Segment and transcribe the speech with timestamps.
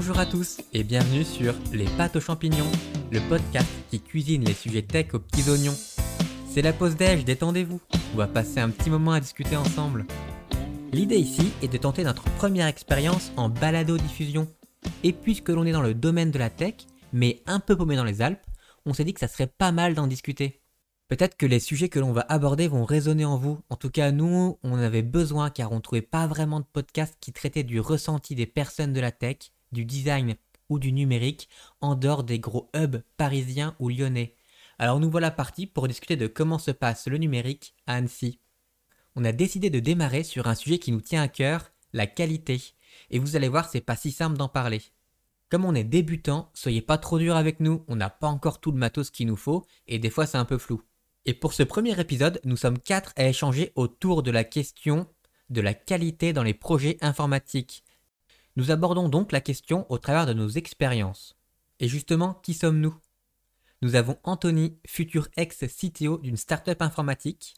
[0.00, 2.72] Bonjour à tous et bienvenue sur Les pâtes aux champignons,
[3.12, 5.76] le podcast qui cuisine les sujets tech aux petits oignons.
[6.48, 7.82] C'est la pause déj, détendez-vous.
[8.14, 10.06] On va passer un petit moment à discuter ensemble.
[10.90, 14.48] L'idée ici est de tenter notre première expérience en balado-diffusion.
[15.04, 16.76] Et puisque l'on est dans le domaine de la tech,
[17.12, 18.46] mais un peu paumé dans les Alpes,
[18.86, 20.62] on s'est dit que ça serait pas mal d'en discuter.
[21.08, 23.58] Peut-être que les sujets que l'on va aborder vont résonner en vous.
[23.68, 27.34] En tout cas, nous, on avait besoin car on trouvait pas vraiment de podcast qui
[27.34, 30.36] traitait du ressenti des personnes de la tech, du design
[30.68, 31.48] ou du numérique
[31.80, 34.34] en dehors des gros hubs parisiens ou lyonnais.
[34.78, 38.40] Alors nous voilà partis pour discuter de comment se passe le numérique à Annecy.
[39.16, 42.62] On a décidé de démarrer sur un sujet qui nous tient à cœur, la qualité.
[43.10, 44.80] Et vous allez voir, c'est pas si simple d'en parler.
[45.50, 48.70] Comme on est débutant, soyez pas trop dur avec nous, on n'a pas encore tout
[48.70, 50.80] le matos qu'il nous faut, et des fois c'est un peu flou.
[51.26, 55.06] Et pour ce premier épisode, nous sommes quatre à échanger autour de la question
[55.50, 57.82] de la qualité dans les projets informatiques.
[58.56, 61.36] Nous abordons donc la question au travers de nos expériences.
[61.78, 62.94] Et justement, qui sommes-nous?
[63.82, 67.54] Nous avons Anthony, futur ex-CTO d'une startup informatique,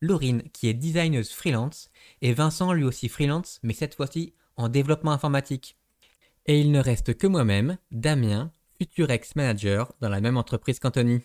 [0.00, 1.88] Laurine, qui est designeuse freelance,
[2.20, 5.76] et Vincent, lui aussi freelance, mais cette fois-ci en développement informatique.
[6.46, 11.20] Et il ne reste que moi-même, Damien, futur ex-manager dans la même entreprise qu'Anthony.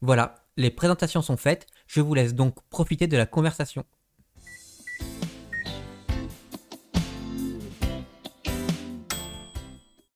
[0.00, 3.84] Voilà, les présentations sont faites, je vous laisse donc profiter de la conversation.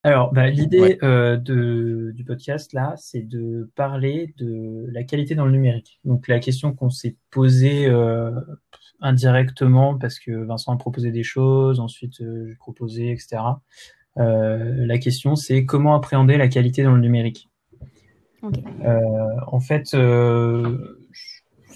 [0.02, 5.52] Alors, bah, l'idée euh, du podcast, là, c'est de parler de la qualité dans le
[5.52, 6.00] numérique.
[6.04, 8.30] Donc, la question qu'on s'est posée euh,
[9.00, 13.42] indirectement, parce que Vincent a proposé des choses, ensuite euh, j'ai proposé, etc.
[14.16, 17.50] la question, c'est comment appréhender la qualité dans le numérique?
[18.42, 20.99] Euh, en fait, euh,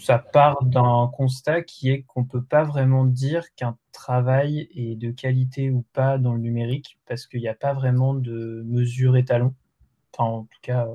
[0.05, 5.11] ça part d'un constat qui est qu'on peut pas vraiment dire qu'un travail est de
[5.11, 9.55] qualité ou pas dans le numérique parce qu'il n'y a pas vraiment de mesure étalon.
[10.13, 10.87] Enfin, en tout cas,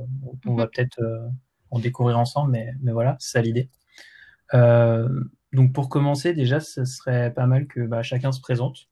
[0.45, 0.69] on va mhm.
[0.73, 1.27] peut-être euh,
[1.71, 3.69] en découvrir ensemble, mais, mais voilà, c'est ça l'idée.
[5.53, 8.89] donc pour commencer, déjà, ce serait pas mal que bah, chacun se présente.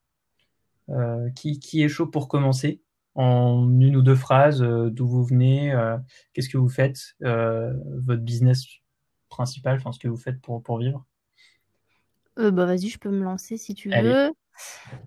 [1.34, 2.82] qui, qui est chaud pour commencer?
[3.20, 5.96] En une ou deux phrases euh, d'où vous venez, euh,
[6.32, 8.64] qu'est-ce que vous faites, euh, votre business
[9.28, 11.04] principal, enfin ce que vous faites pour, pour vivre.
[12.36, 14.30] bah vas-y, je peux me lancer si tu veux.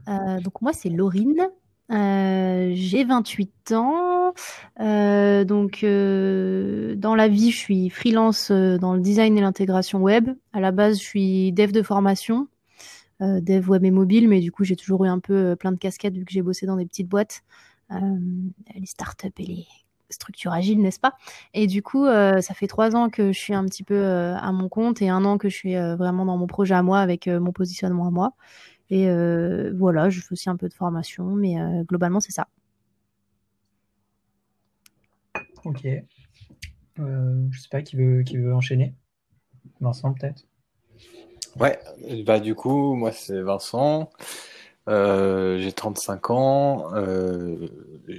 [0.08, 1.48] donc moi c'est Laurine,
[1.90, 4.34] j'ai 28 ans.
[4.78, 10.30] donc, dans la vie, je suis freelance dans le design et l'intégration web.
[10.54, 12.48] À la base, je suis dev de formation,
[13.20, 16.16] dev web et mobile, mais du coup, j'ai toujours eu un peu plein de casquettes
[16.16, 17.44] vu que j'ai bossé dans des petites boîtes.
[17.92, 18.20] Euh,
[18.76, 19.68] les startups et les
[20.12, 21.16] structures agiles, n'est-ce pas?
[21.54, 24.36] Et du coup, euh, ça fait trois ans que je suis un petit peu euh,
[24.36, 27.00] à mon compte et un an que je suis vraiment dans mon projet à moi
[27.00, 28.34] avec mon positionnement à moi.
[28.90, 29.08] Et
[29.74, 31.56] voilà, je fais aussi un peu de formation, mais
[31.88, 32.48] globalement, c'est ça.
[35.64, 35.88] Ok.
[36.98, 38.94] je sais pas qui veut, qui veut enchaîner.
[39.80, 40.46] Vincent, peut-être?
[41.60, 41.80] Ouais,
[42.26, 44.10] bah du coup, moi c'est Vincent.
[44.88, 47.68] Euh, j'ai 35 ans, euh,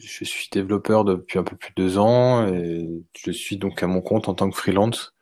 [0.01, 3.87] je suis développeur depuis un peu plus de deux ans et je suis donc à
[3.87, 5.15] mon compte en tant que freelance,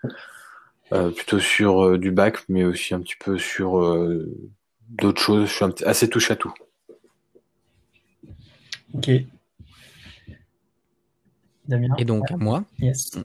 [0.92, 3.80] euh, plutôt sur du bac, mais aussi un petit peu sur
[4.88, 5.48] d'autres choses.
[5.48, 6.52] Je suis assez touche à tout.
[8.94, 9.10] Ok.
[11.68, 11.94] Damien.
[11.98, 12.64] Et donc à moi.
[12.80, 13.18] Yes.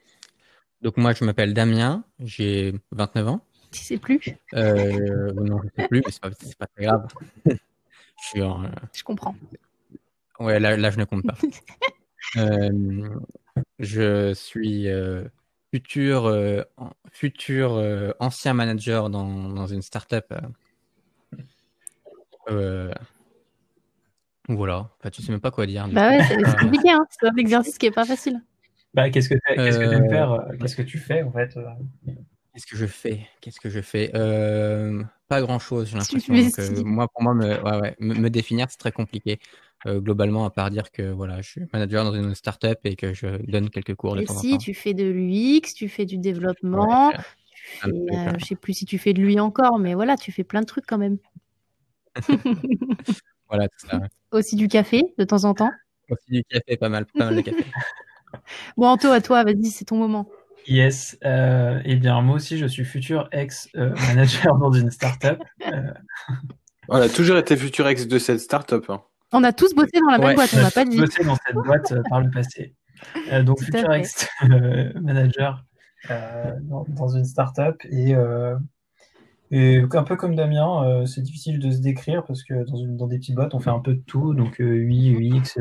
[0.81, 3.41] Donc moi je m'appelle Damien, j'ai 29 ans.
[3.71, 6.29] Tu sais plus Non, je sais plus, mais c'est pas,
[6.59, 7.07] pas très grave.
[8.37, 9.35] Euh, je comprends.
[10.39, 11.35] Ouais, là, là, je ne compte pas.
[12.37, 13.07] Euh,
[13.77, 15.23] je suis euh,
[15.71, 16.29] futur,
[17.11, 17.81] futur
[18.19, 20.33] ancien manager dans, dans une startup.
[24.49, 25.87] voilà, enfin, tu sais même pas quoi dire.
[25.89, 27.05] Bah ouais, c'est compliqué, hein.
[27.09, 28.41] c'est un exercice qui est pas facile.
[28.95, 31.55] Bah, qu'est-ce que tu aimes faire Qu'est-ce que tu fais en fait
[32.55, 34.11] Qu'est-ce que je fais Qu'est-ce que je fais?
[34.15, 36.85] Euh, Pas grand-chose, j'ai l'impression.
[36.85, 39.39] moi, pour moi, me, ouais, ouais, me, définir, c'est très compliqué.
[39.85, 43.13] Euh, globalement, à part dire que voilà, je suis manager dans une startup et que
[43.13, 47.11] je donne quelques cours de et si, tu fais de l'UX, tu fais du développement,
[47.11, 50.43] tu euh, je sais plus si tu fais de l'UI encore, mais voilà, tu fais
[50.43, 51.17] plein de trucs quand même.
[53.47, 53.99] voilà, tout ça.
[54.31, 55.71] Aussi du café, de temps en temps.
[56.09, 57.63] Aussi du café, pas mal, pas mal de café.
[58.77, 60.27] bon, Anto, à toi, vas-y, c'est ton moment.
[60.67, 65.37] Yes, euh, eh bien moi aussi je suis futur ex-manager dans une startup.
[65.61, 65.93] Euh...
[66.89, 68.89] On a toujours été futur ex de cette startup.
[68.89, 69.03] Hein.
[69.37, 70.97] On a tous bossé dans la même boîte, on n'a pas dit.
[70.97, 72.73] bossé dans cette boîte euh, par le passé.
[73.33, 75.65] Euh, donc futur ex-manager
[76.61, 78.15] dans, dans, une startup et
[79.51, 82.95] Et un peu comme Damien, euh, c'est difficile de se décrire parce que dans, une,
[82.95, 84.33] dans des petites boîtes, on fait un peu de tout.
[84.33, 85.59] Donc UI, UX,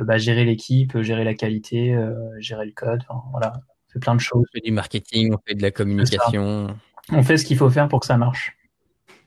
[0.00, 1.94] bah, gérer l'équipe, gérer la qualité,
[2.38, 3.02] gérer le code.
[3.30, 3.52] voilà,
[3.88, 4.46] on fait plein de choses.
[4.48, 6.74] On fait du marketing, on fait de la communication.
[7.12, 8.56] On fait ce qu'il faut faire pour que ça marche.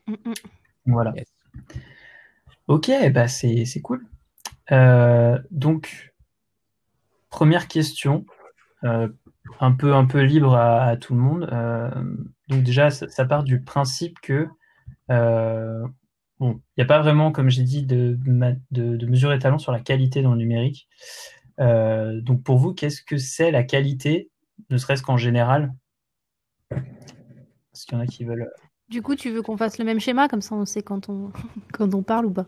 [0.08, 0.34] Mm, mm.
[0.88, 1.14] Voilà.
[2.68, 4.06] Ok, bah c'est cool.
[4.72, 6.14] Euh, donc,
[7.30, 8.26] première question,
[8.86, 9.10] euh,
[9.60, 11.50] un, peu, un peu libre à, tout le monde.
[11.52, 11.92] Euh,
[12.48, 14.48] donc déjà, ça, part du principe que
[16.40, 18.18] bon, il n'y a pas vraiment, comme j'ai dit, de,
[18.72, 20.88] de, de mesure étalon sur la qualité dans le numérique.
[21.60, 24.30] donc pour vous, qu'est-ce que c'est la qualité,
[24.70, 25.74] ne serait-ce qu'en général?
[26.72, 28.50] Est-ce qu'il y en a qui veulent
[28.94, 31.32] du coup, tu veux qu'on fasse le même schéma, comme ça on sait quand on,
[31.74, 32.46] quand on parle ou pas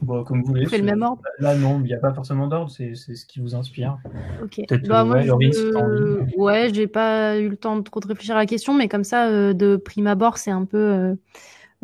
[0.00, 0.64] Bon, comme vous voulez.
[0.64, 3.54] le même ordre Là, non, il n'y a pas forcément d'ordre, c'est ce qui vous
[3.54, 3.98] inspire.
[4.42, 4.60] Ok.
[4.88, 6.36] Bah, ouais, je...
[6.36, 9.28] ouais, j'ai pas eu le temps de trop réfléchir à la question, mais comme ça,
[9.28, 10.78] euh, de prime abord, c'est un peu.
[10.78, 11.14] Euh,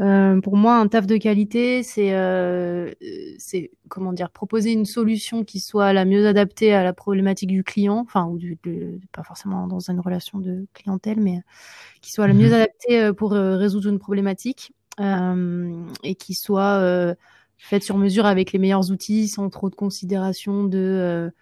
[0.01, 2.93] euh, pour moi, un taf de qualité, c'est, euh,
[3.39, 7.65] c'est comment dire, proposer une solution qui soit la mieux adaptée à la problématique du
[7.65, 8.59] client, enfin, ou du,
[9.13, 11.41] pas forcément dans une relation de clientèle, mais
[12.01, 12.55] qui soit la mieux mhm.
[12.55, 17.17] adaptée euh, pour résoudre une problématique et qui soit
[17.57, 21.33] faite sur mesure avec les meilleurs outils, sans trop de considération de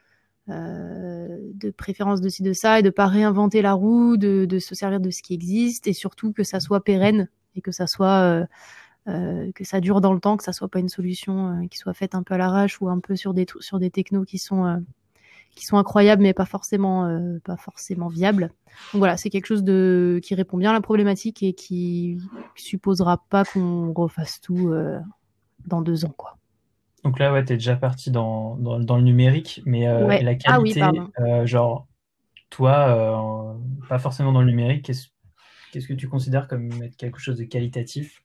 [0.49, 4.75] de préférence de ci de ça et de pas réinventer la roue, de, de se
[4.75, 8.20] servir de ce qui existe et surtout que ça soit pérenne et que ça soit
[8.20, 8.47] euh,
[9.08, 11.79] euh, que ça dure dans le temps, que ça soit pas une solution euh, qui
[11.79, 14.38] soit faite un peu à l'arrache ou un peu sur des sur des technos qui
[14.38, 14.85] sont
[15.55, 17.08] qui sont incroyables mais pas forcément
[17.44, 18.53] pas forcément viables.
[18.93, 22.19] Donc voilà, c'est quelque chose de qui répond bien à la problématique et qui
[22.55, 24.75] supposera pas qu'on refasse tout
[25.67, 26.37] dans deux ans quoi.
[27.05, 29.87] Donc là, ouais, tu es déjà parti dans, dans, le numérique, mais
[30.23, 31.87] la qualité, ah genre,
[32.50, 33.56] toi,
[33.88, 35.06] pas forcément dans le numérique, qu'est-ce
[35.76, 38.23] Qu'est-ce que tu considères comme être quelque chose de qualitatif?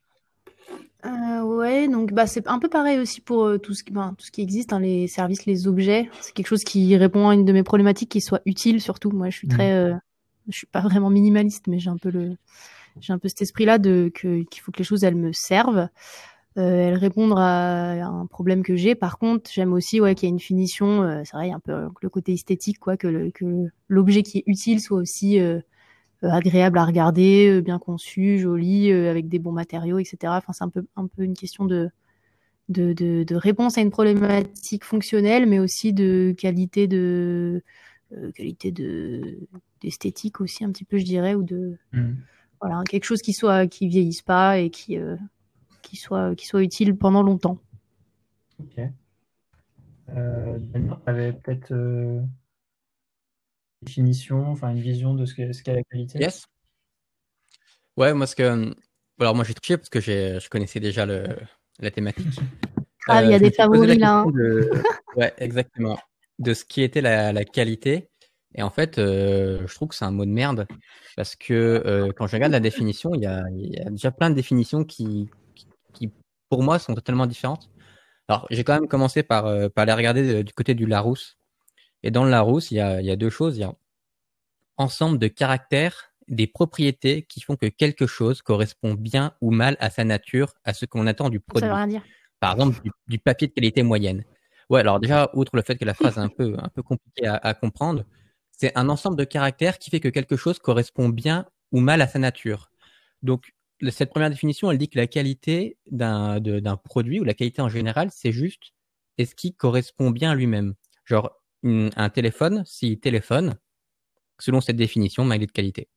[1.04, 4.14] Euh, ouais, donc bah, c'est un peu pareil aussi pour euh, tout, ce qui, tout
[4.20, 6.08] ce qui existe, hein, les services, les objets.
[6.22, 9.10] C'est quelque chose qui répond à une de mes problématiques, qui soit utile surtout.
[9.10, 9.92] Moi, je suis très, mmh.
[9.92, 9.94] euh,
[10.48, 12.38] je suis pas vraiment minimaliste, mais j'ai un peu le,
[13.00, 15.88] j'ai un peu cet esprit-là de que qu'il faut que les choses elles me servent,
[16.56, 18.94] euh, elles répondent à, un problème que j'ai.
[18.94, 21.22] Par contre, j'aime aussi ouais qu'il y ait une finition.
[21.26, 24.96] C'est vrai, un peu le côté esthétique, quoi, que que l'objet qui est utile soit
[24.96, 25.38] aussi
[26.30, 30.16] agréable à regarder, euh, bien conçu, joli, euh, avec des bons matériaux, etc.
[30.36, 31.90] Enfin, c'est un peu, un peu une question de,
[32.68, 37.62] de, de, réponse à une problématique fonctionnelle, mais aussi de qualité de
[38.34, 39.38] qualité de
[39.80, 42.12] d'esthétique aussi un petit peu, je dirais, ou de mmh.
[42.60, 44.98] voilà quelque chose qui soit qui vieillisse pas et qui
[45.80, 47.58] qui soit qui soit utile pendant longtemps.
[48.60, 48.84] Ok.
[50.10, 50.58] Euh,
[51.06, 51.72] peut-être
[53.82, 56.46] définition, enfin une vision de ce qu'est ce la qualité Yes.
[57.96, 58.74] Ouais, moi ce que
[59.20, 61.26] alors moi j'ai touché parce que je connaissais déjà le,
[61.80, 62.26] la thématique.
[63.08, 64.20] Ah, il y a euh, des favoris là.
[64.20, 64.26] Hein.
[65.16, 65.98] ouais, exactement.
[66.38, 68.08] De ce qui était la, la qualité.
[68.54, 70.68] Et en fait, euh, je trouve que c'est un mot de merde
[71.16, 74.12] parce que euh, quand je regarde la définition, il y a, il y a déjà
[74.12, 75.28] plein de définitions qui,
[75.92, 76.12] qui,
[76.48, 77.70] pour moi, sont totalement différentes.
[78.28, 81.36] Alors, j'ai quand même commencé par, par aller regarder du côté du Larousse
[82.02, 83.56] et dans le Larousse, il y a, il y a deux choses.
[83.56, 83.74] Il y a
[84.76, 89.90] ensemble de caractères, des propriétés qui font que quelque chose correspond bien ou mal à
[89.90, 91.60] sa nature, à ce qu'on attend du produit.
[91.60, 92.02] Ça veut rien dire.
[92.40, 94.24] Par exemple, du, papier de qualité moyenne.
[94.68, 97.26] Ouais, alors déjà, outre le fait que la phrase est un peu, un peu compliquée
[97.26, 98.04] à, à comprendre,
[98.50, 102.08] c'est un ensemble de caractères qui fait que quelque chose correspond bien ou mal à
[102.08, 102.70] sa nature.
[103.22, 103.52] Donc,
[103.90, 108.10] cette première définition, elle dit que la qualité d'un produit ou la qualité en général,
[108.12, 108.72] c'est juste
[109.18, 110.74] est-ce qu'il correspond bien à lui-même.
[111.04, 113.56] Genre, un téléphone s'il téléphone,
[114.38, 115.88] selon cette définition, malgré de qualité.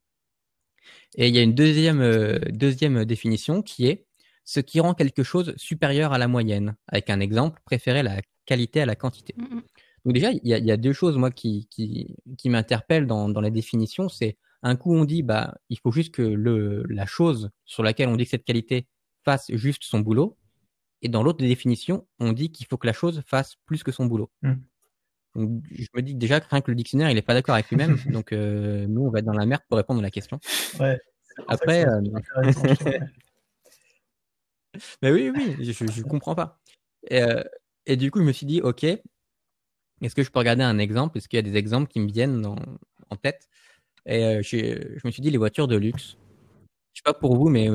[1.15, 4.05] Et il y a une deuxième, euh, deuxième définition qui est
[4.43, 6.75] ce qui rend quelque chose supérieur à la moyenne.
[6.87, 9.33] Avec un exemple, préférer la qualité à la quantité.
[9.37, 9.61] Mm, mm.
[10.05, 13.49] Donc déjà, il y, a, deux choses moi qui, qui, qui m'interpellent dans, dans la
[13.49, 14.07] définition.
[14.07, 18.09] C'est un coup on dit bah il faut juste que le, la chose sur laquelle
[18.09, 18.87] on dit que cette qualité
[19.23, 20.37] fasse juste son boulot.
[21.01, 24.05] Et dans l'autre définition, on dit qu'il faut que la chose fasse plus que son
[24.05, 24.31] boulot.
[25.35, 27.97] Je me dis que déjà, rien que le dictionnaire, il n'est pas d'accord avec lui-même.
[28.11, 30.39] donc, euh, nous, on va être dans la merde pour répondre à la question.
[30.79, 30.99] Ouais.
[31.47, 31.85] Après.
[31.87, 32.01] Euh...
[35.01, 36.59] Mais oui, oui, je ne comprends pas.
[37.09, 37.43] Et, euh,
[37.85, 41.17] et, du coup, je me suis dit, OK, est-ce que je peux regarder un exemple?
[41.17, 43.47] Est-ce qu'il y a des exemples qui me viennent en tête?
[44.05, 44.57] Et euh, je,
[44.97, 46.17] je, me suis dit, les voitures de luxe.
[46.93, 47.69] Je sais pas pour vous, mais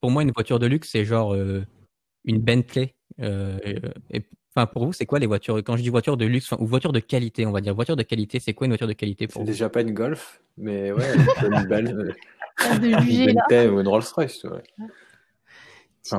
[0.00, 1.34] pour moi, une voiture de luxe, c'est genre
[2.24, 2.94] une Bentley.
[3.18, 4.22] et
[4.56, 5.56] Enfin, pour vous, c'est quoi les voitures?
[5.58, 8.02] Quand je dis voiture de luxe ou voiture de qualité, on va dire voiture de
[8.04, 11.04] qualité, c'est quoi une voiture de qualité pour C'est déjà pas une Golf, mais ouais,
[11.42, 12.14] une belle.
[12.80, 13.66] de juger là.
[13.72, 14.62] ou une Rolls-Royce, ouais.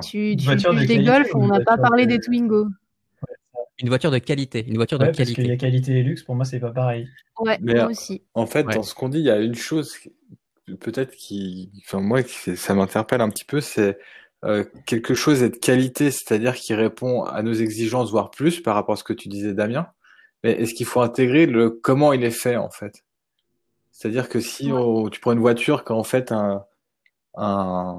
[0.01, 2.68] Tu, tu, tu des Golf, on n'a pas parlé des Twingo.
[3.82, 5.36] Une voiture de qualité, une voiture de parce qualité.
[5.42, 7.08] qu'il y a qualité et luxe, pour moi, c'est pas pareil.
[7.39, 8.24] Ouais, moi aussi.
[8.34, 8.75] En fait, Ouais.
[8.75, 9.96] dans ce qu'on dit, il y a une chose
[10.80, 13.98] peut-être qui, enfin moi, ça m'interpelle un petit peu, c'est
[14.46, 18.75] euh, quelque chose est de qualité, c'est-à-dire qui répond à nos exigences, voire plus, par
[18.75, 19.88] rapport à ce que tu disais, Damien.
[20.44, 23.04] Mais est-ce qu'il faut intégrer le comment il est fait en fait?
[23.92, 24.80] C'est-à-dire que si Ouais.
[24.80, 26.64] on- tu prends une voiture qui a en fait un,
[27.36, 27.98] un,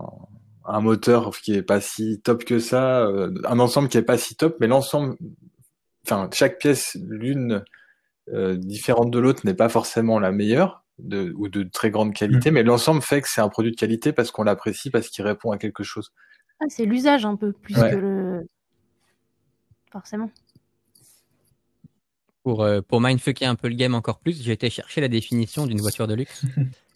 [0.65, 4.19] un moteur qui est pas si top que ça, euh, un ensemble qui est pas
[4.19, 5.17] si top, mais l'ensemble,
[6.07, 7.65] enfin chaque pièce, l'une
[8.33, 12.51] euh, différente de l'autre, n'est pas forcément la meilleure de, ou de très grande qualité,
[12.51, 15.51] mais l'ensemble fait que c'est un produit de qualité parce qu'on l'apprécie, parce qu'il répond
[15.51, 16.13] à quelque chose.
[16.61, 17.91] Ah, c'est l'usage un peu plus Ouais.
[17.91, 18.47] que le.
[19.93, 20.31] Forcément.
[22.43, 25.67] Pour, euh, pour mindfucker un peu le game encore plus, j'ai été chercher la définition
[25.67, 26.43] d'une voiture de luxe.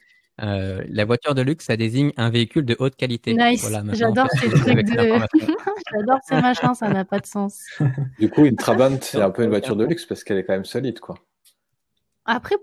[0.42, 3.34] Euh, la voiture de luxe, ça désigne un véhicule de haute qualité.
[3.34, 3.68] Nice.
[3.92, 5.20] J'adore ces trucs de-.
[5.92, 7.60] J'adore ces machins, ça n'a pas de sens.
[8.18, 10.54] Du coup, une Trabant, c'est un peu une voiture de luxe parce qu'elle est quand
[10.54, 11.16] même solide, quoi.
[12.24, 12.54] Après,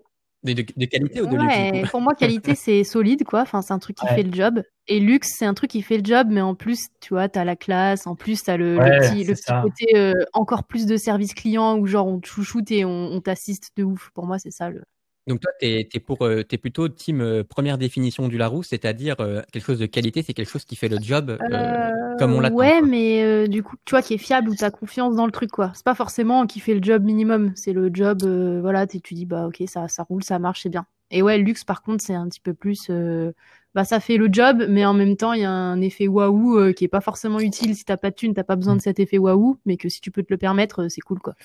[0.53, 1.87] De, de- qualité ou de luxe ouais, coup?
[1.91, 3.41] pour moi, qualité, c'est solide, quoi.
[3.41, 4.15] Enfin, c'est un truc qui Ouais.
[4.15, 4.61] fait le job.
[4.87, 7.43] Et luxe, c'est un truc qui fait le job, mais en plus, tu vois, t'as
[7.43, 10.95] la classe, en plus, t'as le, le petit, le petit côté euh, encore plus de
[10.97, 14.09] service client où genre on te chouchoute et on, on t'assiste de ouf.
[14.13, 14.83] Pour moi, c'est ça le.
[15.27, 19.15] Donc toi, t'es es pour, euh, t'es plutôt team euh, première définition du Larousse, c'est-à-dire
[19.19, 22.33] euh, quelque chose de qualité, c'est quelque chose qui fait le job euh, Euh, comme
[22.33, 22.55] on l'attend.
[22.55, 22.87] Ouais, quoi.
[22.87, 25.51] mais euh, du coup, tu vois, qui est fiable, où t'as confiance dans le truc,
[25.51, 25.71] quoi.
[25.75, 27.51] C'est pas forcément qui fait le job minimum.
[27.55, 30.69] C'est le job, euh, voilà, tu dis, bah, ok, ça, ça roule, ça marche, c'est
[30.69, 30.85] bien.
[31.11, 33.31] Et ouais, le luxe, par contre, c'est un petit peu plus, euh,
[33.77, 36.57] bah, ça fait le job, mais en même temps, il y a un effet waouh
[36.57, 37.75] euh, qui est pas forcément utile.
[37.75, 40.01] Si t'as pas de thune, t'as pas besoin de cet effet waouh, mais que si
[40.01, 41.35] tu peux te le permettre, euh, c'est cool, quoi.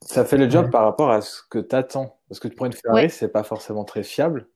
[0.00, 0.70] Ça fait le job Ouais.
[0.70, 2.18] par rapport à ce que t'attends.
[2.30, 3.08] Parce que tu prends une Ferrari, Ouais.
[3.10, 4.48] c'est pas forcément très fiable.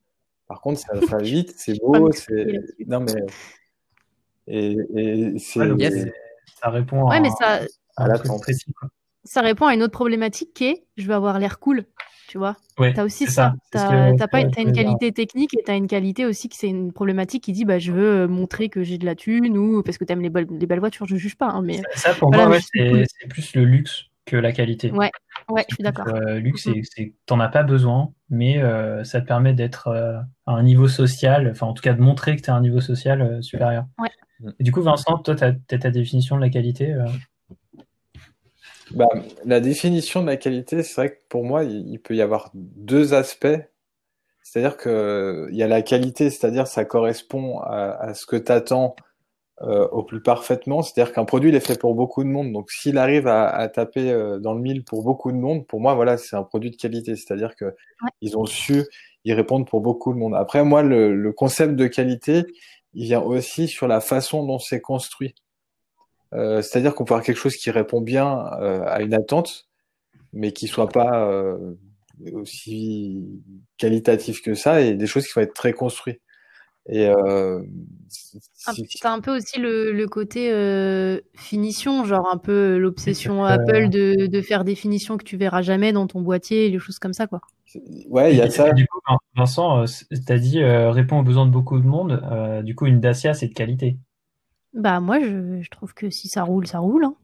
[0.49, 2.47] Par contre, ça va vite, c'est beau, c'est.
[2.87, 3.13] Non, mais.
[4.47, 5.61] Et, et c'est.
[5.61, 5.93] Ouais, donc, Yes.
[5.93, 6.13] c'est-
[6.63, 7.59] Ça répond Ouais, à, mais ça, à
[7.97, 8.27] à un l'attente.
[8.29, 8.73] truc précis.
[8.73, 8.89] Quoi.
[9.25, 11.85] ça répond à une autre problématique qui est, je veux avoir l'air cool,
[12.31, 12.57] tu vois.
[12.79, 13.55] Ouais, T'as aussi c'est ça.
[13.73, 16.93] Que- que t'as je une qualité technique et t'as une qualité aussi qui c'est une
[16.93, 19.99] problématique qui dit bah je veux euh, montrer que j'ai de la thune ou parce
[19.99, 22.47] que t'aimes les, belles- les belles voitures, je juge pas, hein, mais Ça, pour Voilà,
[22.47, 23.29] moi, ouais, c'est cool.
[23.29, 24.93] plus le luxe que la qualité.
[24.93, 25.11] ouais,
[25.49, 26.07] ouais, je suis d'accord.
[26.07, 30.21] Euh, luxe, c'est- c'est t'en as pas besoin, mais euh, ça te permet d'être euh,
[30.47, 32.81] à un niveau social, enfin en tout cas de montrer que tu as un niveau
[32.81, 33.87] social supérieur.
[33.99, 34.09] Ouais.
[34.61, 36.95] Et du coup, Vincent, toi, tu as, ta définition de la qualité.
[38.93, 39.09] Euh, Bah,
[39.45, 43.15] la définition de la qualité, c'est vrai que pour moi, il peut y avoir deux
[43.15, 43.49] aspects.
[44.43, 48.51] C'est-à-dire que il y a la qualité, c'est-à-dire ça correspond à, à ce que tu
[48.53, 48.97] attends
[49.63, 50.81] au plus parfaitement.
[50.83, 52.51] C'est-à-dire qu'un produit, il est fait pour beaucoup de monde.
[52.51, 55.81] Donc, s'il arrive à, à taper euh, dans le mille pour beaucoup de monde, pour
[55.81, 57.15] moi, voilà, c'est un produit de qualité.
[57.15, 57.77] C'est-à-dire que
[58.23, 58.85] ils ont su
[59.27, 60.35] y répondre pour beaucoup de monde.
[60.35, 62.45] Après, moi, le, le concept de qualité,
[62.95, 65.35] il vient aussi sur la façon dont c'est construit.
[66.35, 69.69] Euh, c'est-à-dire qu'on peut avoir quelque chose qui répond bien euh, à une attente,
[70.33, 71.75] mais qui soit pas euh,
[72.33, 73.25] aussi
[73.79, 76.21] qualitatif que ça, et des choses qui vont être très construites.
[76.89, 77.61] Et euh,
[78.67, 83.49] Ah, T'as un peu aussi le, le côté euh, finition, genre un peu l'obsession Euh,
[83.49, 86.79] Apple de, de faire des finitions que tu verras jamais dans ton boîtier et les
[86.79, 87.41] choses comme ça, quoi.
[88.09, 88.69] ouais, il y a et- ça.
[88.69, 88.99] et Du coup,
[89.37, 92.21] Vincent, tu as dit euh, répond aux besoins de beaucoup de monde.
[92.33, 93.99] euh, du coup, une Dacia, c'est de qualité.
[94.75, 97.05] Bah moi, je, trouve que si ça roule, ça roule.
[97.05, 97.15] Hein.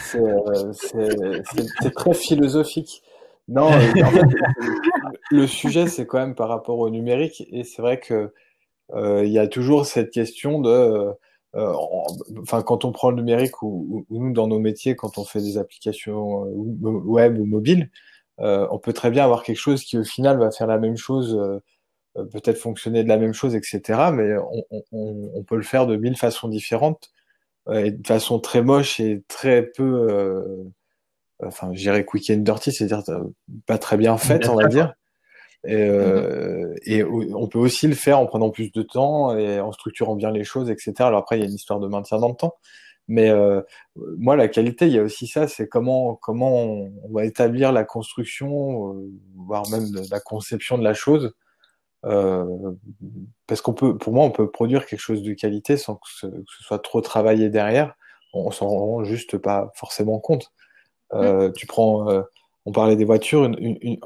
[0.00, 1.42] C'est euh,
[1.94, 3.02] très philosophique.
[3.48, 4.22] Non, euh,
[5.30, 8.32] le sujet, c'est quand même par rapport au numérique, et c'est vrai que
[8.94, 11.10] euh, il y a toujours cette question de,
[11.54, 15.40] quand on prend le numérique ou, ou- ou nous dans nos métiers, quand on fait
[15.40, 17.90] des applications web ou mobiles,
[18.38, 21.38] on peut très bien avoir quelque chose qui au final va faire la même chose,
[22.26, 23.80] peut-être fonctionner de la même chose, etc.
[24.12, 27.10] Mais on, on- on- on peut le faire de mille façons différentes
[27.68, 30.64] euh, et de façon très moche et très peu, euh,
[31.44, 33.24] enfin, je dirais quick and dirty, c'est-à-dire euh,
[33.66, 34.94] pas très bien faite, on va dire.
[35.66, 39.60] Et, euh, et o- on peut aussi le faire en prenant plus de temps et
[39.60, 40.94] en structurant bien les choses, etc.
[41.00, 42.54] Alors après, il y a une histoire de maintien dans le temps.
[43.10, 43.62] Mais euh,
[43.96, 47.82] moi, la qualité, il y a aussi ça, c'est comment comment on, va établir la
[47.84, 51.32] construction, euh, voire même la conception de la chose.
[52.06, 52.44] Euh,
[53.46, 56.26] parce qu'on peut, pour moi, on peut produire quelque chose de qualité sans que ce,
[56.26, 57.94] que ce soit trop travaillé derrière.
[58.32, 60.52] On, on s'en rend juste pas forcément compte.
[61.14, 62.22] Euh, Tu prends, euh,
[62.66, 63.98] on parlait des voitures, une, une, une-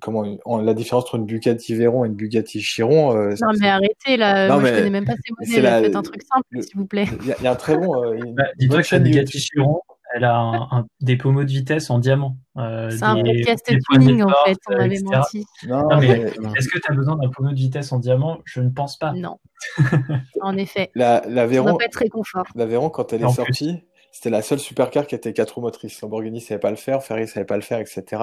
[0.00, 3.16] comment en- la différence entre une Bugatti Veyron et une Bugatti Chiron.
[3.16, 5.62] euh, Non mais arrêtez là, Non, moi je mais connais même pas ces c'est modèles,
[5.62, 7.06] la- faites un truc simple le- s'il vous plaît.
[7.22, 8.04] Il y, a- il y a un très bon.
[8.04, 9.80] euh, une- Bah, Dis-toi que la Bugatti Chiron,
[10.14, 12.36] elle a un, des pommeaux de vitesse en diamant.
[12.56, 15.44] Euh, c'est un podcast tuning en fait, on avait menti.
[15.66, 18.38] Non, mais est-ce que tu as besoin d'un pommeau de vitesse en diamant?
[18.44, 19.12] Je ne pense pas.
[19.12, 19.38] Non.
[20.40, 20.90] en effet.
[20.94, 22.44] La, la Véron, pas être très confort.
[22.54, 26.00] La Véron, quand elle est sortie, c'était la seule supercar qui était quatre roues motrices.
[26.00, 28.22] Lamborghini ne savait pas le faire, Ferrari ne savait pas le faire, etc.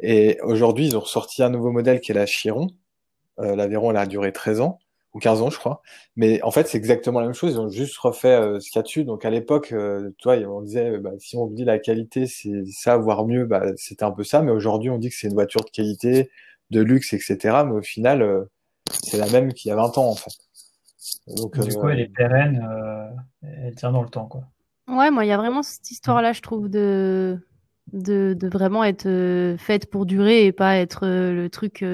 [0.00, 2.68] Et aujourd'hui, ils ont ressorti un nouveau modèle qui est la Chiron.
[3.40, 4.78] Euh, L'Aveyron, elle a duré 13 ans,
[5.18, 5.82] ou 15 ans, je crois.
[6.16, 7.52] Mais en fait, c'est exactement la même chose.
[7.52, 9.04] Ils ont juste refait euh, ce qu'il y a dessus.
[9.04, 12.96] Donc à l'époque, euh, toi, on disait, bah, si on dit la qualité, c'est ça,
[12.96, 14.42] voire mieux, bah, c'était un peu ça.
[14.42, 16.30] Mais aujourd'hui, on dit que c'est une voiture de qualité,
[16.70, 17.38] de luxe, etc.
[17.66, 18.44] Mais au final, euh,
[18.90, 20.32] c'est la même qu'il y a 20 ans, en fait.
[21.36, 22.66] Donc, du coup, elle est pérenne,
[23.42, 24.42] elle tient dans le temps, quoi.
[24.88, 27.38] Ouais, moi, il y a vraiment cette histoire-là, je trouve, de
[27.92, 31.84] de, de vraiment être euh, faite pour durer et pas être euh, le truc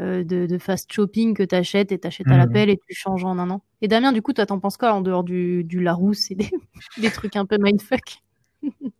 [0.00, 3.24] euh, de, de, fast shopping que tu achètes et t'achètes à l'appel et tu changes
[3.24, 3.62] en un an.
[3.80, 6.50] Et Damien, du coup, toi, t'en penses quoi en dehors du, du Larousse et des,
[7.00, 8.22] des trucs un peu mindfuck?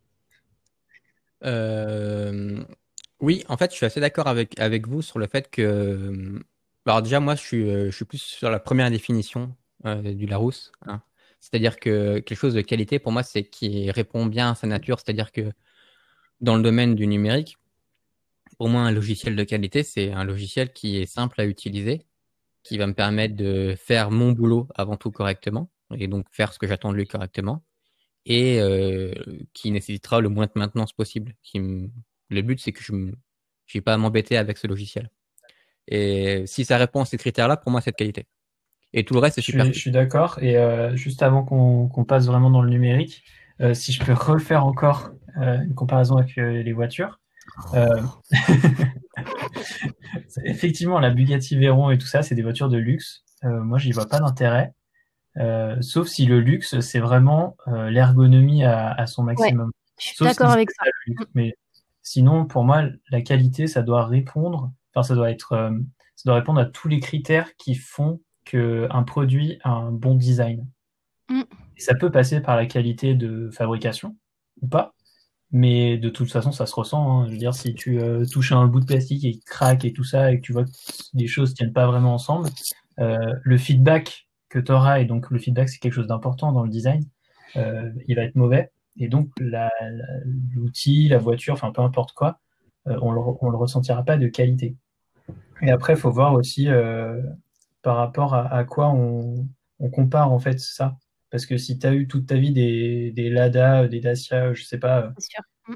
[3.21, 6.41] Oui, en fait, je suis assez d'accord avec, avec vous sur le fait que.
[6.85, 10.71] Alors, déjà, moi, je suis, je suis plus sur la première définition du Larousse.
[10.85, 11.01] Hein.
[11.39, 14.99] C'est-à-dire que quelque chose de qualité, pour moi, c'est qui répond bien à sa nature.
[14.99, 15.51] C'est-à-dire que
[16.41, 17.57] dans le domaine du numérique,
[18.57, 22.05] pour moi, un logiciel de qualité, c'est un logiciel qui est simple à utiliser,
[22.63, 26.59] qui va me permettre de faire mon boulot avant tout correctement, et donc faire ce
[26.59, 27.63] que j'attends de lui correctement,
[28.25, 29.13] et euh,
[29.53, 31.35] qui nécessitera le moins de maintenance possible.
[31.53, 35.09] Le but, c'est que je n'ai pas à m'embêter avec ce logiciel.
[35.87, 38.25] Et si ça répond à ces critères-là, pour moi, c'est de qualité.
[38.93, 39.65] Et tout le reste, c'est super.
[39.65, 40.39] Je suis d'accord.
[40.41, 43.23] Et euh, juste avant qu'on passe vraiment dans le numérique,
[43.61, 47.19] euh, si je peux refaire encore une comparaison avec les voitures.
[50.43, 53.23] effectivement, la Bugatti Veyron et tout ça, c'est des voitures de luxe.
[53.43, 54.73] moi, j'y vois pas d'intérêt.
[55.81, 59.71] sauf si le luxe, c'est vraiment l'ergonomie à, son maximum.
[59.99, 60.85] je suis d'accord avec ça.
[61.33, 61.55] mais
[62.01, 65.71] sinon, pour moi, la qualité, ça doit répondre, enfin, ça doit être,
[66.15, 70.65] ça doit répondre à tous les critères qui font qu'un produit a un bon design.
[71.29, 71.41] Mm.
[71.77, 74.15] ça peut passer par la qualité de fabrication
[74.61, 74.93] ou pas,
[75.51, 77.21] mais de toute façon, ça se ressent.
[77.21, 77.27] Hein.
[77.27, 79.93] Je veux dire, si tu euh, touches un bout de plastique et il craque et
[79.93, 80.71] tout ça, et que tu vois que
[81.13, 82.49] les choses tiennent pas vraiment ensemble,
[82.99, 86.63] euh, le feedback que tu auras, et donc le feedback, c'est quelque chose d'important dans
[86.63, 87.03] le design,
[87.57, 88.71] euh, il va être mauvais.
[88.97, 89.29] Et donc,
[90.53, 92.39] l'outil, la, voiture, enfin peu importe quoi,
[92.85, 94.75] on le, on le ressentira pas de qualité.
[95.61, 96.69] Et après, il faut voir aussi
[97.81, 99.47] par rapport à, à quoi on,
[99.79, 100.97] on compare en fait ça.
[101.35, 104.63] Parce que si tu as eu toute ta vie des, des Lada, des Dacia, je
[104.63, 105.11] sais pas,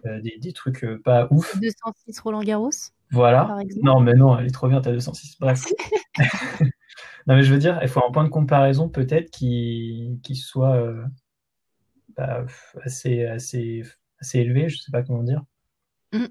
[0.05, 1.59] euh, des, des, trucs euh, pas ouf.
[1.59, 2.69] 206 Roland Garros.
[3.11, 3.57] Voilà.
[3.83, 5.35] Non, mais non, elle est trop bien, ta 206.
[5.37, 5.65] Bref.
[7.27, 10.77] non, mais je veux dire, il faut un point de comparaison peut-être qui, qui soit
[10.77, 11.03] euh,
[12.15, 12.45] bah,
[12.83, 13.83] assez, assez,
[14.21, 15.43] assez élevé, je sais pas comment dire.
[16.13, 16.27] Mmh.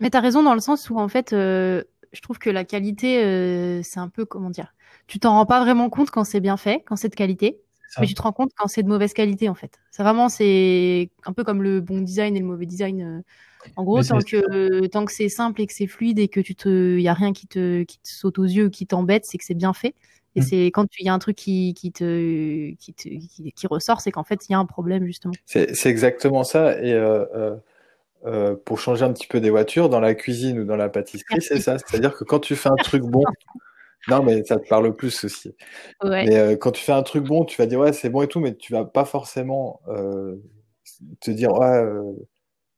[0.00, 3.80] Mais tu as raison dans le sens où en fait, je trouve que la qualité,
[3.82, 4.74] c'est un peu, comment dire,
[5.06, 7.62] tu t'en rends pas vraiment compte quand c'est bien fait, quand c'est de qualité.
[8.00, 9.80] Mais tu te rends compte quand c'est de mauvaise qualité en fait.
[9.90, 13.02] C'est vraiment c'est un peu comme le bon design et le mauvais design.
[13.02, 13.22] Euh.
[13.74, 16.54] En gros, tant que tant que c'est simple et que c'est fluide et que tu
[16.54, 19.38] te y a rien qui te qui te saute aux yeux ou qui t'embête, c'est
[19.38, 19.94] que c'est bien fait.
[20.36, 20.42] Et mm.
[20.42, 24.12] c'est quand il y a un truc qui, qui te qui, te, qui, ressort, c'est
[24.12, 25.34] qu'en fait il y a un problème justement.
[25.46, 26.80] C'est exactement ça.
[26.80, 27.56] Et euh, euh,
[28.26, 31.40] euh, pour changer un petit peu des voitures, dans la cuisine ou dans la pâtisserie,
[31.40, 31.78] c'est ça.
[31.78, 33.24] C'est-à-dire que quand tu fais un truc bon
[34.08, 35.54] non, mais ça te parle plus aussi.
[36.02, 38.28] Mais euh, quand tu fais un truc bon, tu vas dire ouais, c'est bon et
[38.28, 40.36] tout, mais tu vas pas forcément euh,
[41.20, 41.66] te dire ouais.
[41.66, 42.12] Euh,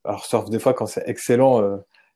[0.05, 1.63] alors, sauf des fois quand c'est excellent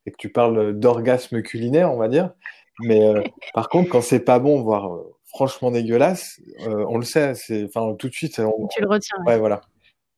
[0.06, 2.32] et que tu parles d'orgasme culinaire, on va dire.
[2.80, 3.00] Mais
[3.54, 4.90] par contre, quand c'est pas bon, voire
[5.26, 7.34] franchement dégueulasse, on le sait.
[7.34, 8.40] C'est enfin tout de suite.
[8.70, 9.16] tu le retiens.
[9.26, 9.60] Ouais, voilà.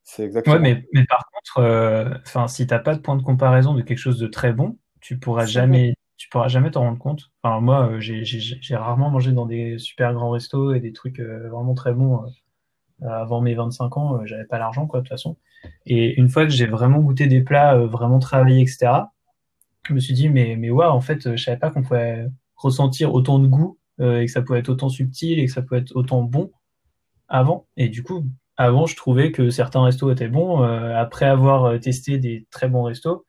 [0.04, 0.57] C'est exactement.
[0.57, 3.98] Ouais, mais, mais par contre, enfin, si t'as pas de point de comparaison de quelque
[3.98, 5.94] chose de très bon, tu pourras jamais
[6.25, 7.31] tu pourras jamais t'en rendre compte.
[7.43, 11.51] Enfin, moi, euh, j'ai rarement mangé dans des super grands restos et des trucs euh,
[11.51, 12.25] vraiment très bons.
[13.03, 15.37] Euh, avant mes 25 ans, j'avais pas l'argent, quoi, de toute façon.
[15.85, 19.11] Et une fois que j'ai vraiment goûté des plats vraiment travaillés, etc.,
[19.87, 23.13] je me suis dit, mais, mais ouais, en fait, je savais pas qu'on pouvait ressentir
[23.13, 25.95] autant de goût et que ça pouvait être autant subtil et que ça pouvait être
[25.95, 26.53] autant bon
[27.29, 27.67] avant.
[27.77, 28.25] Et du coup,
[28.57, 30.63] avant, je trouvais que certains restos étaient bons.
[30.63, 33.27] après avoir testé des très bons restos,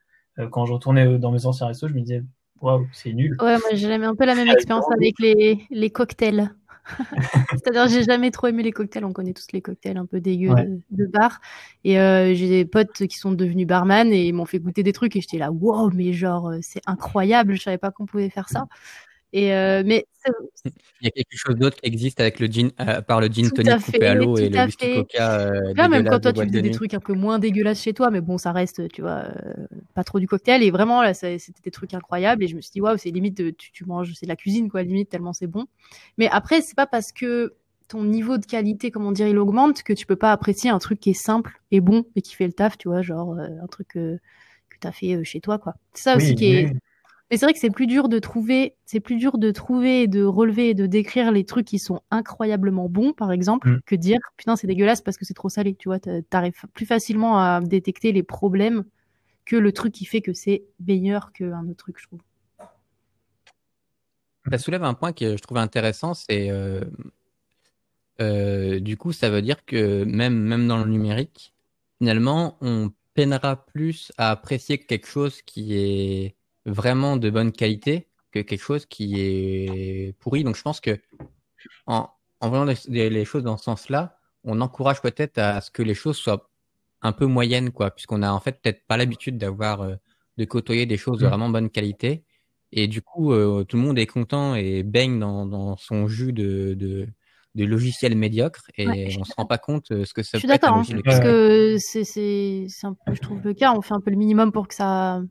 [0.52, 2.24] quand je retournais dans mes anciens restos, je me disais,
[2.62, 3.36] waouh, c'est nul.
[3.42, 6.52] Ouais, moi j'ai un peu la même expérience avec les, les cocktails.
[7.52, 9.06] C'est-à-dire, j'ai jamais trop aimé les cocktails.
[9.06, 10.54] On connaît tous les cocktails un peu dégueux
[10.92, 11.40] de, bar.
[11.84, 14.94] Et euh, j'ai des potes qui sont devenus barman et ils m'ont fait goûter des
[14.94, 17.56] trucs et j'étais là, wow, mais genre, euh, c'est incroyable.
[17.56, 18.68] Je savais pas qu'on pouvait faire ça.
[19.36, 20.06] Et euh, mais
[21.02, 23.52] il y a quelque chose d'autre qui existe avec le gin, euh, par le gin
[23.52, 25.42] tonic coupé à l'eau et le whisky coca.
[25.42, 28.22] Euh, même quand toi tu faisais des trucs un peu moins dégueulasses chez toi, mais
[28.22, 29.26] bon, ça reste, tu vois,
[29.94, 30.64] pas trop du cocktail.
[30.64, 32.46] Et vraiment là, c'était des trucs incroyables.
[32.46, 34.70] Et je me suis dit, waouh, c'est limite, tu, tu manges, c'est de la cuisine
[34.70, 35.66] quoi, limite tellement c'est bon.
[36.18, 37.56] Mais après, c'est pas parce que
[37.90, 41.02] ton niveau de qualité, comment dire, il augmente que tu peux pas apprécier un truc
[41.02, 43.90] qui est simple et bon et qui fait le taf, tu vois, genre un truc
[43.90, 44.18] que
[44.80, 45.76] tu as fait chez toi, quoi.
[45.94, 46.74] C'est ça aussi qui est
[47.32, 50.24] mais c'est vrai que c'est plus dur de trouver, c'est plus dur de trouver, de
[50.24, 53.82] relever et de décrire les trucs qui sont incroyablement bons, par exemple, mm.
[53.86, 55.74] que dire putain c'est dégueulasse parce que c'est trop salé.
[55.74, 58.84] Tu vois, t'arrives plus facilement à détecter les problèmes
[59.44, 62.22] que le truc qui fait que c'est meilleur qu'un autre truc, je trouve.
[64.52, 66.82] Ça soulève un point que je trouve intéressant, c'est euh,
[68.22, 71.56] euh, du coup ça veut dire que même même dans le numérique,
[71.98, 76.35] finalement on peinera plus à apprécier quelque chose qui est
[76.66, 80.44] vraiment de bonne qualité que quelque chose qui est pourri.
[80.44, 81.00] Donc je pense que
[81.88, 82.10] en,
[82.42, 86.18] en voyant les, choses dans ce sens-là, on encourage peut-être à ce que les choses
[86.18, 86.50] soient
[87.02, 89.96] un peu moyennes, quoi, puisqu'on a en fait peut-être pas l'habitude d'avoir euh,
[90.38, 91.30] de côtoyer des choses de mm.
[91.30, 92.24] vraiment bonne qualité.
[92.72, 96.34] Et du coup, euh, tout le monde est content et baigne dans, dans son jus
[96.34, 97.08] de, de,
[97.56, 100.48] de logiciels médiocres et on se rend pas compte euh, ce que ça je suis
[100.48, 104.02] d'accord, hein, parce que c'est, c'est, un peu, je trouve le cas, on fait un
[104.02, 105.22] peu le minimum pour que ça,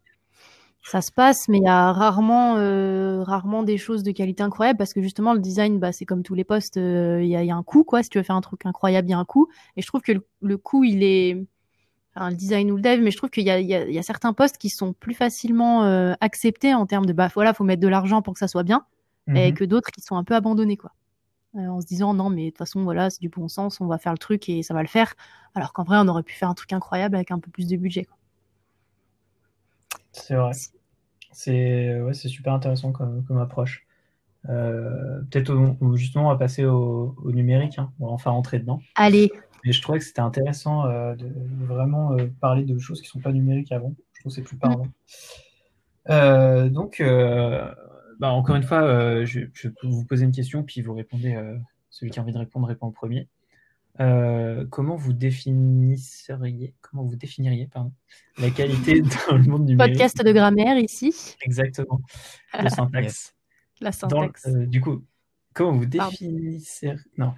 [0.84, 4.76] ça se passe, mais il y a rarement, euh, rarement des choses de qualité incroyable
[4.76, 7.42] parce que justement le design, bah, c'est comme tous les postes, euh, il y, a,
[7.42, 8.02] y, a, un coût quoi.
[8.02, 9.48] Si tu veux faire un truc incroyable, il y a un coût.
[9.76, 11.42] Et je trouve que le, le coût, il est,
[12.14, 13.98] enfin, le design ou le dev, mais je trouve qu'il y a, y, a, y
[13.98, 17.64] a, certains postes qui sont plus facilement euh, acceptés en termes de bah voilà, faut
[17.64, 18.84] mettre de l'argent pour que ça soit bien,
[19.28, 19.54] et mhm.
[19.54, 20.92] que d'autres qui sont un peu abandonnés quoi.
[21.54, 23.96] en se disant non mais de toute façon voilà c'est du bon sens, on va
[23.96, 25.14] faire le truc et ça va le faire.
[25.54, 27.76] Alors qu'en vrai on aurait pu faire un truc incroyable avec un peu plus de
[27.78, 28.04] budget.
[28.04, 28.18] Quoi.
[30.12, 30.52] C'est vrai.
[31.32, 33.84] C'est ouais, c'est super intéressant comme, comme approche.
[34.48, 37.90] Euh, peut-être justement on va passer au, au numérique, hein.
[37.98, 38.80] on va enfin rentrer dedans.
[38.94, 39.30] Allez.
[39.64, 41.26] Mais je trouvais que c'était intéressant euh, de,
[41.64, 43.94] vraiment euh, parler de choses qui sont pas numériques avant.
[44.12, 44.86] Je trouve que c'est plus parlant.
[46.08, 46.68] Mm.
[46.68, 47.02] donc,
[48.20, 51.36] bah, encore une fois, je, je, peux vous poser une question, puis vous répondez.
[51.88, 53.28] celui qui a envie de répondre répond en premier.
[54.00, 57.92] Euh, comment vous définisseriez, comment vous définiriez pardon,
[58.38, 61.36] la qualité dans le monde numérique Podcast de grammaire ici.
[61.42, 62.00] Exactement.
[62.60, 63.34] Le syntaxe.
[63.80, 64.46] La syntaxe.
[64.46, 65.04] Euh, du coup,
[65.52, 65.86] comment vous
[67.18, 67.34] non,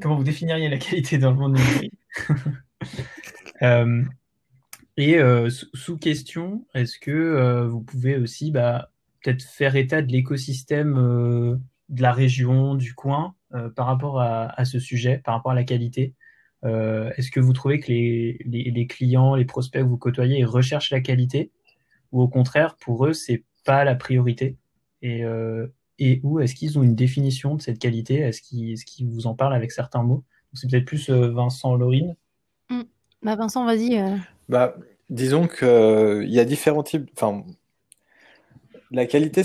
[0.00, 1.94] comment vous définiriez la qualité dans le monde numérique
[3.62, 4.04] euh,
[4.96, 8.92] Et sous question, est-ce que vous pouvez aussi bah,
[9.24, 10.94] peut-être faire état de l'écosystème
[11.88, 13.34] de la région, du coin,
[13.74, 16.14] par rapport à, ce sujet, par rapport à la qualité
[16.64, 21.00] euh, Est-ce que vous trouvez que les, clients, les prospects que vous côtoyez, recherchent la
[21.00, 21.50] qualité
[22.12, 24.56] ou au contraire, pour eux, c'est pas la priorité
[25.02, 25.66] et, euh,
[25.98, 28.16] et où est-ce qu'ils ont une définition de cette qualité?
[28.16, 30.24] Est-ce qu'ils vous en parlent avec certains mots?
[30.52, 32.14] C'est peut-être plus Vincent Laurine.
[32.70, 32.82] Mmh.
[33.22, 34.02] Bah Vincent, vas-y.
[34.48, 34.76] Bah,
[35.10, 37.10] disons qu'il y a différents types.
[37.14, 37.44] Enfin,
[38.90, 39.42] la qualité,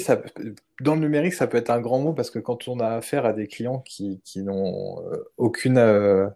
[0.82, 3.25] dans le numérique, ça peut être un grand mot parce que quand on a affaire
[3.25, 6.27] à des clients qui, n'ont euh, aucune euh,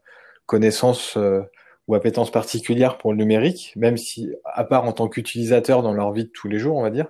[0.46, 1.42] connaissance euh,
[1.88, 6.12] ou appétence particulière pour le numérique, même si, à part en tant qu'utilisateur dans leur
[6.12, 7.08] vie de tous les jours, on va dire,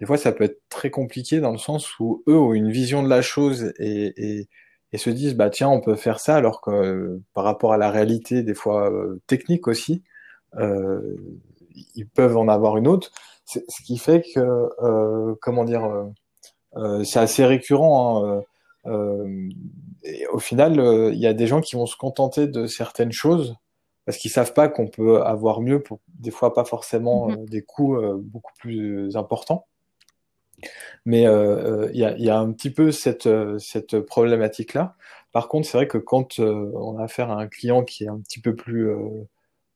[0.00, 3.02] des fois ça peut être très compliqué dans le sens où eux ont une vision
[3.02, 4.48] de la chose et
[4.94, 8.42] se disent bah tiens on peut faire ça alors que par rapport à la réalité
[8.42, 8.92] des fois
[9.26, 10.04] technique aussi
[10.56, 13.12] ils peuvent en avoir une autre
[13.48, 14.40] ce qui fait que,
[14.82, 16.04] euh, comment dire, euh,
[16.76, 18.24] euh, c'est assez récurrent.
[18.26, 18.42] Hein,
[20.02, 20.80] et au final,
[21.12, 23.56] il y a des gens qui vont se contenter de certaines choses
[24.06, 27.48] parce qu'ils savent pas qu'on peut avoir mieux pour des fois pas forcément mm-hmm.
[27.50, 29.66] des coûts beaucoup plus importants.
[31.04, 34.96] Mais il y, a, y, a, un petit peu cette, cette problématique-là.
[35.32, 38.20] Par contre, c'est vrai que quand on a affaire à un client qui est un
[38.20, 38.90] petit peu plus,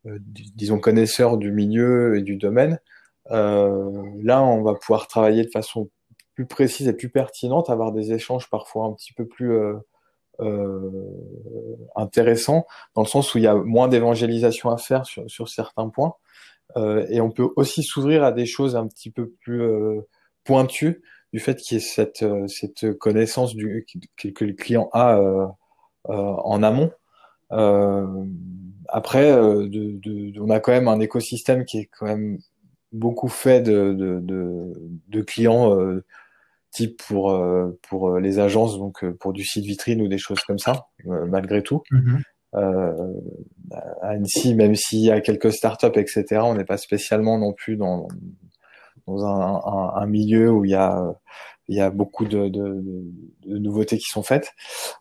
[0.06, 2.78] disons, connaisseur du milieu et du domaine, euh,
[3.30, 5.90] là, on va pouvoir travailler de façon
[6.34, 9.74] plus précise et plus pertinente, avoir des échanges parfois un petit peu plus euh,
[10.40, 10.90] euh,
[11.94, 15.88] intéressants, dans le sens où il y a moins d'évangélisation à faire sur, sur certains
[15.88, 16.14] points.
[16.76, 20.00] Euh, et on peut aussi s'ouvrir à des choses un petit peu plus euh,
[20.44, 25.20] pointues du fait qu'il y ait cette, euh, cette connaissance du, que, le client a
[26.04, 26.90] en amont.
[28.88, 32.38] après, de, de, on a quand même un écosystème qui est quand même
[32.92, 34.72] beaucoup fait de, de, de,
[35.08, 36.04] de clients euh,
[36.70, 40.40] type pour euh, pour euh, les agences donc pour du site vitrine ou des choses
[40.40, 41.82] comme ça malgré tout
[42.54, 43.12] euh,
[43.70, 47.76] à Annecy même s'il y a quelques startups etc on n'est pas spécialement non plus
[47.76, 48.08] dans
[49.06, 51.14] dans un, un, un milieu où il y a
[51.68, 52.82] il y a beaucoup de, de,
[53.46, 54.52] de, nouveautés qui sont faites.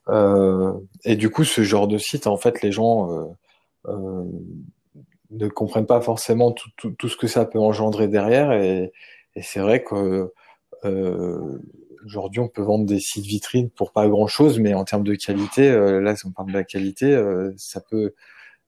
[0.10, 0.74] Euh,
[1.04, 3.26] et du coup, ce genre de site, en fait, les gens euh,
[3.88, 4.24] euh,
[5.32, 8.52] ne comprennent pas forcément tout, tout, tout, ce que ça peut engendrer derrière.
[8.54, 8.92] Et,
[9.36, 10.32] et c'est vrai que
[10.86, 11.60] euh,
[12.06, 15.16] aujourd'hui, on peut vendre des sites vitrines pour pas grand chose, mais en termes de
[15.16, 18.14] qualité, euh, là, si on parle de la qualité, euh, ça peut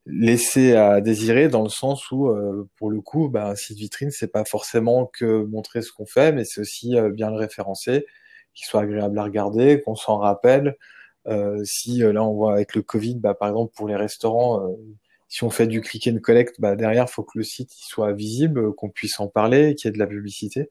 [0.06, 4.12] laisser à désirer dans le sens où, euh, pour le coup, bah, un site vitrine,
[4.12, 8.06] c'est pas forcément que montrer ce qu'on fait, mais c'est aussi bien le référencer,
[8.54, 10.76] qu'il soit agréable à regarder, qu'on s'en rappelle.
[11.63, 14.76] si là, on voit avec le Covid, bah, par exemple, pour les restaurants,
[15.34, 18.72] si on fait du click and collect, bah, derrière, faut que le site soit visible,
[18.76, 20.69] qu'on puisse en parler, qu'il y ait de la publicité.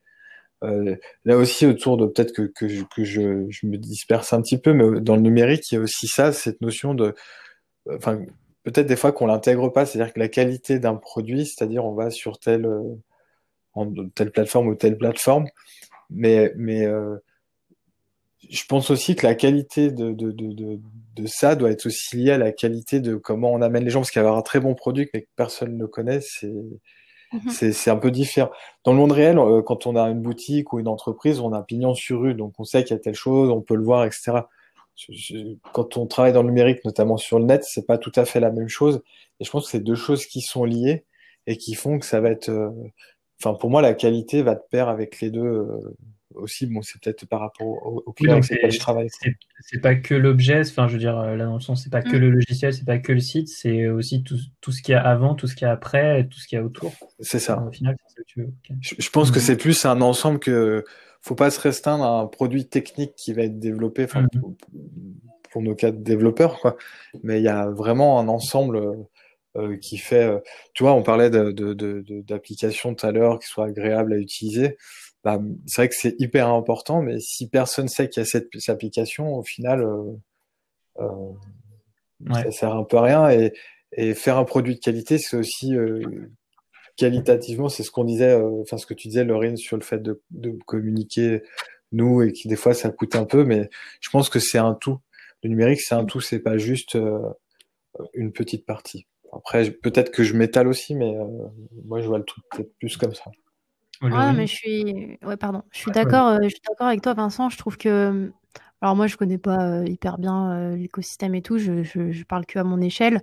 [0.63, 0.95] Euh,
[1.25, 2.81] là aussi, autour de peut-être que, que, je,
[3.51, 6.33] je, me disperse un petit peu, mais dans le numérique, il y a aussi ça,
[6.33, 7.17] cette notion de,
[7.91, 8.21] enfin,
[8.63, 12.11] peut-être des fois qu'on l'intègre pas, c'est-à-dire que la qualité d'un produit, c'est-à-dire on va
[12.11, 12.71] sur telle,
[13.75, 15.47] en, telle plateforme ou telle plateforme,
[16.09, 17.17] mais, mais euh,
[18.53, 20.79] je pense aussi que la qualité de, de, de,
[21.17, 24.01] de, ça doit être aussi liée à la qualité de comment on amène les gens,
[24.01, 26.53] parce qu'avoir un très bon produit mais que personne ne connaît, c'est
[27.33, 27.51] Mhm.
[27.51, 28.51] C'est un peu différent.
[28.85, 31.63] Dans le monde réel, euh, quand on a une boutique ou une entreprise, on a
[31.63, 34.05] pignon sur rue, donc on sait qu'il y a telle chose, on peut le voir,
[34.05, 34.43] etc.
[35.73, 38.41] Quand on travaille dans le numérique, notamment sur le net, c'est pas tout à fait
[38.41, 39.03] la même chose.
[39.41, 41.07] Et je pense que c'est deux choses qui sont liées
[41.47, 42.51] et qui font que ça va être.
[42.51, 42.71] Euh,
[43.41, 45.67] enfin, pour moi, la qualité va de pair avec les deux.
[46.37, 49.09] Euh, aussi, bon, c'est peut-être par rapport au, au client c'est je travaille.
[49.61, 52.17] C'est pas que l'objet, enfin, je veux dire, là dans le sens, c'est pas que
[52.17, 52.21] mm.
[52.21, 55.03] le logiciel, c'est pas que le site, c'est aussi tout, tout ce qu'il y a
[55.03, 56.93] avant, tout ce qu'il y a après, tout ce qu'il y a autour.
[57.21, 57.63] C'est ça.
[57.63, 58.53] Au final, c'est ça que tu veux.
[58.81, 59.43] Je, pense que mm.
[59.43, 60.85] c'est plus un ensemble que
[61.21, 64.29] faut pas se restreindre à un produit technique qui va être développé, enfin, mm.
[65.51, 66.77] pour, nos cas de développeurs, quoi.
[67.23, 68.81] Mais il y a vraiment un ensemble.
[69.55, 70.39] Euh, qui fait, euh,
[70.73, 74.79] tu vois, on parlait d'applications de, de, tout à l'heure qui soient agréables à utiliser
[75.25, 78.49] bah, c'est vrai que c'est hyper important, mais si personne sait qu'il y a cette,
[78.69, 80.13] application, au final, euh,
[81.01, 83.31] euh, ça sert un peu à rien.
[83.31, 83.53] Et,
[83.93, 86.01] et faire un produit de qualité, c'est aussi euh,
[86.97, 90.03] qualitativement, c'est ce qu'on disait, euh, enfin ce que tu disais, Laurine, sur le fait
[90.03, 91.43] de, de communiquer
[91.93, 93.69] nous et qui des fois ça coûte un peu, mais
[94.01, 94.99] je pense que c'est un tout.
[95.43, 97.19] Le numérique, c'est un tout, c'est pas juste euh,
[98.15, 99.07] une petite partie.
[99.33, 101.15] Après, peut-être que je m'étale aussi, mais
[101.87, 103.31] moi je vois le truc peut-être plus comme ça.
[104.11, 105.63] Ah, mais je suis, ouais, pardon.
[105.71, 107.49] Je suis d'accord, euh, je suis d'accord avec toi, Vincent.
[107.49, 108.33] Je trouve que,
[108.81, 111.59] alors moi, je connais pas euh, hyper bien euh, l'écosystème et tout.
[111.59, 113.23] Je, je, je parle que à mon échelle.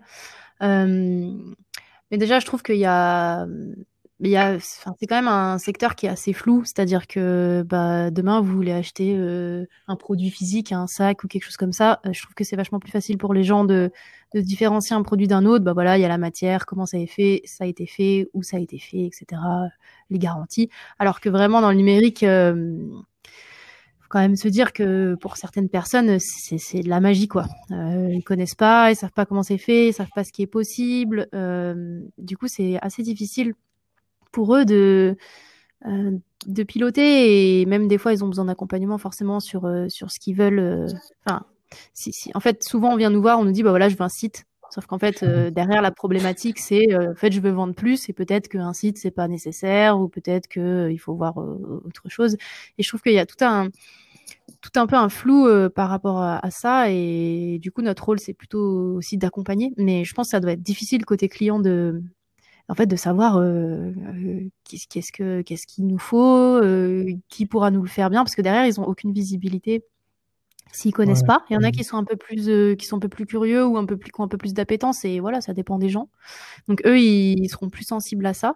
[0.61, 3.45] mais déjà, je trouve qu'il y a,
[4.21, 6.63] il y a, c'est quand même un secteur qui est assez flou.
[6.65, 9.15] C'est-à-dire que, bah, demain, vous voulez acheter
[9.88, 12.01] un produit physique, un sac ou quelque chose comme ça.
[12.12, 13.91] je trouve que c'est vachement plus facile pour les gens de,
[14.34, 15.63] de différencier un produit d'un autre.
[15.63, 17.86] Bah voilà, il y a la matière, comment ça a été fait, ça a été
[17.86, 19.38] fait, où ça a été fait, etc
[20.10, 20.69] les garanties.
[20.97, 22.77] Alors que vraiment dans le numérique, euh,
[23.99, 27.45] faut quand même se dire que pour certaines personnes, c'est de la magie quoi.
[27.71, 30.41] Euh, ils connaissent pas, ils savent pas comment c'est fait, ils savent pas ce qui
[30.41, 31.27] est possible.
[31.34, 33.53] Euh, du coup, c'est assez difficile
[34.31, 35.17] pour eux de
[35.85, 36.11] euh,
[36.45, 40.19] de piloter et même des fois ils ont besoin d'accompagnement forcément sur euh, sur ce
[40.19, 40.87] qu'ils veulent.
[41.25, 41.45] Enfin,
[41.93, 43.95] si, si, en fait, souvent on vient nous voir, on nous dit bah voilà, je
[43.95, 44.45] veux un site.
[44.71, 48.09] Sauf qu'en fait, euh, derrière la problématique, c'est euh, en fait, je veux vendre plus
[48.09, 52.09] et peut-être qu'un site c'est pas nécessaire ou peut-être que euh, il faut voir autre
[52.09, 52.37] chose.
[52.77, 53.69] Et je trouve qu'il y a tout un
[54.61, 58.33] tout un peu un flou par rapport à, ça et du coup notre rôle c'est
[58.33, 59.73] plutôt aussi d'accompagner.
[59.77, 62.03] Mais je pense que ça doit être difficile côté client de
[62.69, 63.41] en fait de savoir
[64.63, 66.62] qu'est-ce que qu'est-ce qu'il nous faut,
[67.27, 69.84] qui pourra nous le faire bien parce que derrière ils ont aucune visibilité
[70.71, 71.45] s'ils connaissent pas.
[71.49, 71.71] Il y en a mmh.
[71.71, 73.97] qui sont un peu plus, euh, qui sont un peu plus curieux ou un peu
[73.97, 76.10] plus, qui ont un peu plus d'appétence et voilà, ça dépend des gens.
[76.67, 78.55] Donc eux, ils, seront plus sensibles à ça.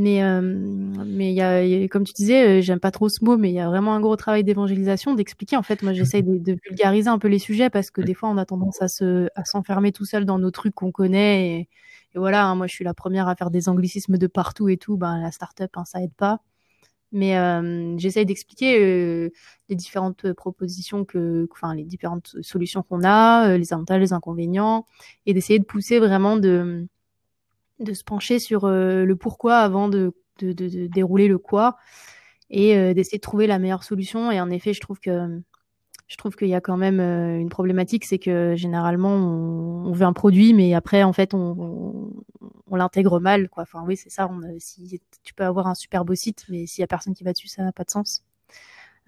[0.00, 3.36] Mais euh, mais il y, a, comme tu disais, euh, j'aime pas trop ce mot,
[3.36, 5.56] mais il y a vraiment un gros travail d'évangélisation, d'expliquer.
[5.58, 8.30] En fait, moi, j'essaye de, de, vulgariser un peu les sujets parce que des fois,
[8.30, 11.48] on a tendance à se, à s'enfermer tout seul dans nos trucs qu'on connaît.
[11.48, 11.68] Et,
[12.14, 14.78] et voilà, hein, moi, je suis la première à faire des anglicismes de partout et
[14.78, 14.96] tout.
[14.96, 16.40] Ben, la start-up, hein, ça aide pas.
[17.12, 19.30] Mais euh, j'essaye d'expliquer euh,
[19.68, 24.86] les différentes propositions que, enfin les différentes solutions qu'on a, les avantages, les inconvénients,
[25.26, 26.86] et d'essayer de pousser vraiment de
[27.80, 31.76] de se pencher sur euh, le pourquoi avant de, de, de, de, dérouler le quoi,
[32.50, 34.32] et d'essayer de trouver la meilleure solution.
[34.32, 35.40] Et en effet, je trouve que
[36.08, 40.04] je trouve qu'il y a quand même une problématique, c'est que généralement on, on, veut
[40.04, 42.10] un produit, mais après en fait on,
[42.70, 43.64] on l'intègre mal, quoi.
[43.64, 44.28] Enfin, oui, c'est ça.
[44.28, 47.24] On, si tu peux avoir un super beau site, mais s'il y a personne qui
[47.24, 48.24] va dessus, ça n'a pas de sens.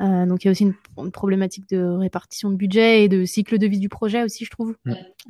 [0.00, 3.58] Euh, donc il y a aussi une, problématique de répartition de budget et de cycle
[3.58, 4.74] de vie du projet aussi, je trouve.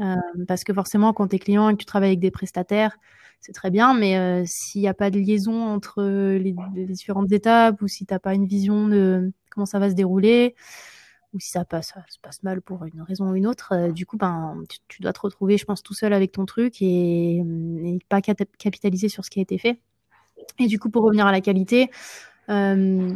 [0.01, 0.16] Euh,
[0.48, 2.96] parce que forcément, quand tu es client et que tu travailles avec des prestataires,
[3.40, 7.33] c'est très bien, mais euh, s'il n'y a pas de liaison entre les, les, différentes
[7.33, 10.55] étapes ou si tu n'as pas une vision de comment ça va se dérouler,
[11.35, 13.92] ou si ça, passe, ça se passe mal pour une raison ou une autre, euh,
[13.92, 17.38] du coup, ben, tu, dois te retrouver, je pense, tout seul avec ton truc et,
[17.38, 19.81] et pas capitaliser sur ce qui a été fait.
[20.59, 21.90] Et du coup, pour revenir à la qualité,
[22.48, 23.11] euh,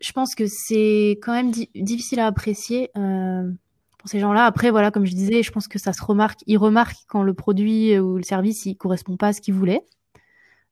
[0.00, 3.50] je pense que c'est quand même difficile à apprécier euh,
[3.98, 4.46] pour ces gens-là.
[4.46, 6.40] Après, voilà, comme je disais, je pense que ça se remarque.
[6.46, 9.84] Ils remarquent quand le produit ou le service il correspond pas à ce qu'ils voulaient.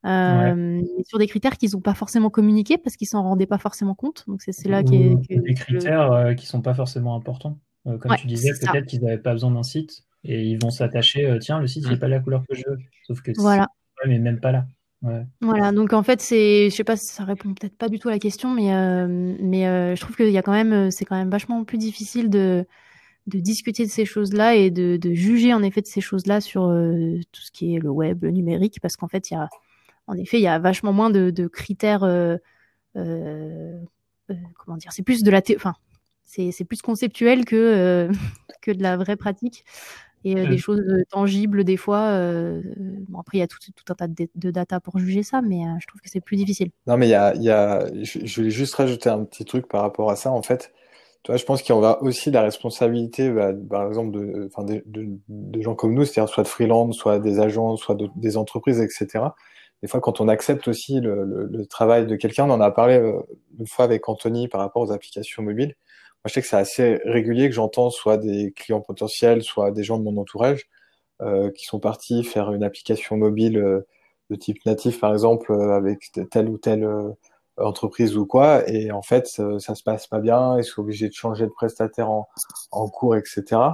[0.06, 3.94] Euh, sur des critères qu'ils n'ont pas forcément communiqués parce qu'ils s'en rendaient pas forcément
[3.94, 4.24] compte.
[4.28, 7.58] Donc c'est là qui des critères euh, qui sont pas forcément importants.
[7.86, 11.36] Euh, comme tu disais, peut-être qu'ils n'avaient pas besoin d'un site et ils vont s'attacher.
[11.40, 12.78] tiens, le site n'est pas la couleur que je veux.
[13.06, 13.68] Sauf que voilà.
[14.06, 14.66] mais même pas là.
[15.40, 18.12] Voilà, donc en fait, c'est, je sais pas, ça répond peut-être pas du tout à
[18.12, 18.72] la question, mais
[19.38, 22.66] mais je trouve qu'il y a quand même, c'est quand même vachement plus difficile de
[23.26, 26.62] de discuter de ces choses-là et de, de, juger en effet de ces choses-là sur
[26.62, 29.48] tout ce qui est le web, le numérique, parce qu'en fait, il y a
[30.08, 32.02] en effet, il y a vachement moins de, critères.
[32.02, 32.38] Euh,
[32.96, 33.78] euh,
[34.30, 35.74] euh, comment dire C'est plus de la, enfin,
[36.24, 38.10] c'est plus conceptuel que
[38.62, 39.64] que de la vraie pratique
[40.24, 42.12] et des choses tangibles des fois.
[43.08, 45.86] bon, après, il y a tout, un tas de, data pour juger ça, mais je
[45.86, 46.70] trouve que c'est plus difficile.
[46.86, 49.68] Non, mais il y a, y a je, je, voulais juste rajouter un petit truc
[49.68, 50.30] par rapport à ça.
[50.30, 50.72] En fait,
[51.22, 54.82] toi, je pense qu'il y aura aussi la responsabilité, bah, par exemple, de, enfin, de,
[54.86, 59.28] de, gens comme nous, c'est-à-dire soit de freelance, soit des agents, soit des entreprises, etc
[59.82, 62.70] des fois, quand on accepte aussi le, le, le travail de quelqu'un, on en a
[62.70, 63.20] parlé euh,
[63.58, 65.76] une fois avec Anthony par rapport aux applications mobiles.
[66.24, 69.98] Je sais que c'est assez régulier que j'entends soit des clients potentiels, soit des gens
[69.98, 70.68] de mon entourage
[71.22, 73.86] euh, qui sont partis faire une application mobile euh,
[74.30, 76.86] de type natif, par exemple, euh, avec tel ou tel
[77.60, 81.14] entreprise ou quoi, et en fait ça, se passe pas bien, ils sont obligés de
[81.14, 82.28] changer de prestataire en,
[82.70, 83.72] en cours, etc.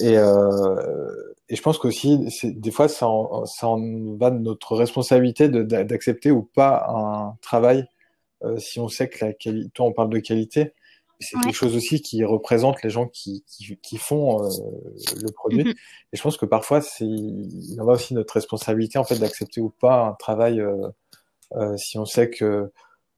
[0.00, 4.74] Et, euh, et je pense qu'aussi des fois ça en, ça en va de notre
[4.76, 7.86] responsabilité d'accepter ou pas un travail
[8.44, 10.74] euh, si on sait que la qualité, toi on parle de qualité,
[11.20, 14.48] c'est quelque chose aussi qui représente les gens qui, qui, qui font euh,
[15.20, 15.64] le produit.
[15.64, 15.76] Mm-hmm.
[16.12, 19.60] Et je pense que parfois, c'est, il en va aussi notre responsabilité en fait d'accepter
[19.60, 20.88] ou pas un travail euh,
[21.56, 22.70] euh si on sait que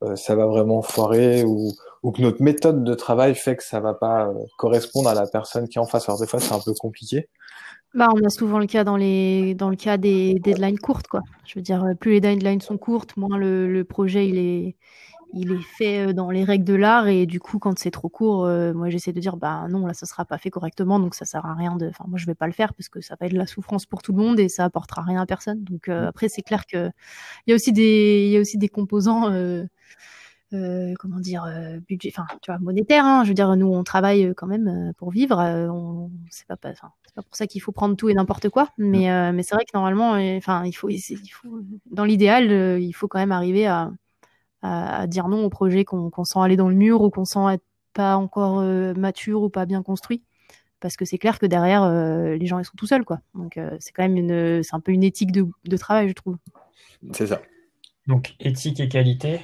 [0.04, 1.72] euh, ça va vraiment foirer ou,
[2.04, 5.26] ou, que notre méthode de travail fait que ça va pas euh, correspondre à la
[5.26, 6.08] personne qui est en face.
[6.08, 7.28] Alors des fois c'est un peu compliqué.
[7.94, 11.22] Bah, on a souvent le cas dans les dans le cas des deadlines courtes quoi.
[11.46, 14.76] Je veux dire plus les deadlines sont courtes, moins le, le projet il est
[15.34, 18.46] il est fait dans les règles de l'art et du coup quand c'est trop court
[18.74, 21.44] moi j'essaie de dire bah non là ça sera pas fait correctement donc ça sert
[21.44, 23.32] à rien de enfin moi je vais pas le faire parce que ça va être
[23.32, 25.92] de la souffrance pour tout le monde et ça apportera rien à personne donc mmh.
[25.92, 26.90] après c'est clair que
[27.46, 29.30] il y a aussi des il y a aussi des composants
[30.54, 33.04] euh, comment dire, euh, budget, enfin, tu vois, monétaire.
[33.04, 33.22] Hein.
[33.24, 35.36] Je veux dire, nous, on travaille euh, quand même pour vivre.
[35.38, 38.70] on, c'est pas, pas, c'est pas pour ça qu'il faut prendre tout et n'importe quoi.
[38.78, 39.34] Mais, mmh.
[39.36, 41.60] mais c'est vrai que normalement, enfin, il faut, il faut,
[41.90, 43.90] dans l'idéal, il faut quand même arriver à,
[44.62, 47.64] à, dire non au projet qu'on, sent aller dans le mur ou qu'on sent être
[47.94, 48.62] pas encore
[48.96, 50.22] mature ou pas bien construit.
[50.80, 53.20] Parce que c'est clair que derrière, les gens ils sont tout seuls, quoi.
[53.34, 56.36] Donc c'est quand même une, c'est un peu une éthique de, de travail, je trouve.
[57.12, 57.40] C'est ça.
[58.06, 59.40] Donc éthique et qualité,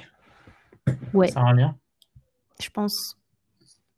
[1.13, 1.27] Ouais.
[1.29, 1.75] Ça a un lien?
[2.61, 3.17] Je pense.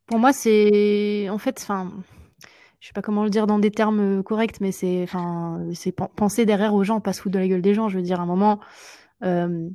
[0.06, 1.30] Pour moi, c'est.
[1.30, 1.92] En fait, enfin.
[2.80, 6.46] Je sais pas comment le dire dans des termes corrects, mais c'est enfin, c'est penser
[6.46, 7.90] derrière aux gens, pas se foutre de la gueule des gens.
[7.90, 8.60] Je veux dire, à un moment,
[9.24, 9.68] euh,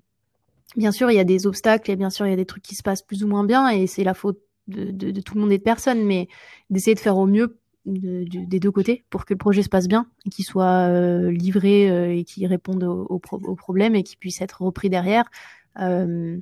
[0.76, 2.62] bien sûr, il y a des obstacles et bien sûr, il y a des trucs
[2.62, 5.52] qui se passent plus ou moins bien et c'est la faute de, tout le monde
[5.52, 6.28] et de personne, mais
[6.70, 10.06] d'essayer de faire au mieux des deux côtés pour que le projet se passe bien,
[10.30, 14.62] qu'il soit euh, livré euh, et qu'il réponde aux, aux, problèmes et qu'il puisse être
[14.62, 15.24] repris derrière.
[15.80, 16.38] Euh,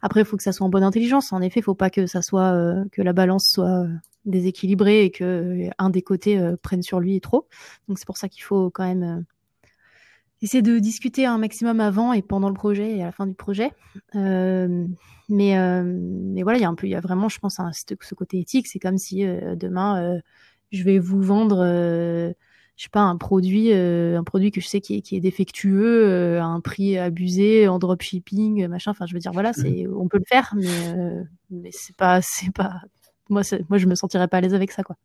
[0.00, 1.32] après, il faut que ça soit en bonne intelligence.
[1.32, 2.56] En effet, il faut pas que ça soit
[2.92, 3.86] que la balance soit
[4.24, 7.48] déséquilibrée et que un des côtés prenne sur lui trop.
[7.88, 9.24] Donc c'est pour ça qu'il faut quand même
[10.42, 13.34] essayer de discuter un maximum avant et pendant le projet et à la fin du
[13.34, 13.70] projet.
[14.14, 14.84] mais
[15.28, 18.38] mais voilà, il y a un peu, il y a vraiment, je pense, ce côté
[18.38, 18.66] éthique.
[18.66, 20.20] C'est comme si demain
[20.70, 22.34] je vais vous vendre
[22.78, 25.20] je sais pas un produit euh, un produit que je sais qui est, qui est
[25.20, 29.86] défectueux euh, à un prix abusé en dropshipping machin enfin je veux dire voilà c'est
[29.88, 32.80] on peut le faire mais euh, mais c'est pas c'est pas
[33.28, 34.96] moi moi je me sentirais pas à l'aise avec ça quoi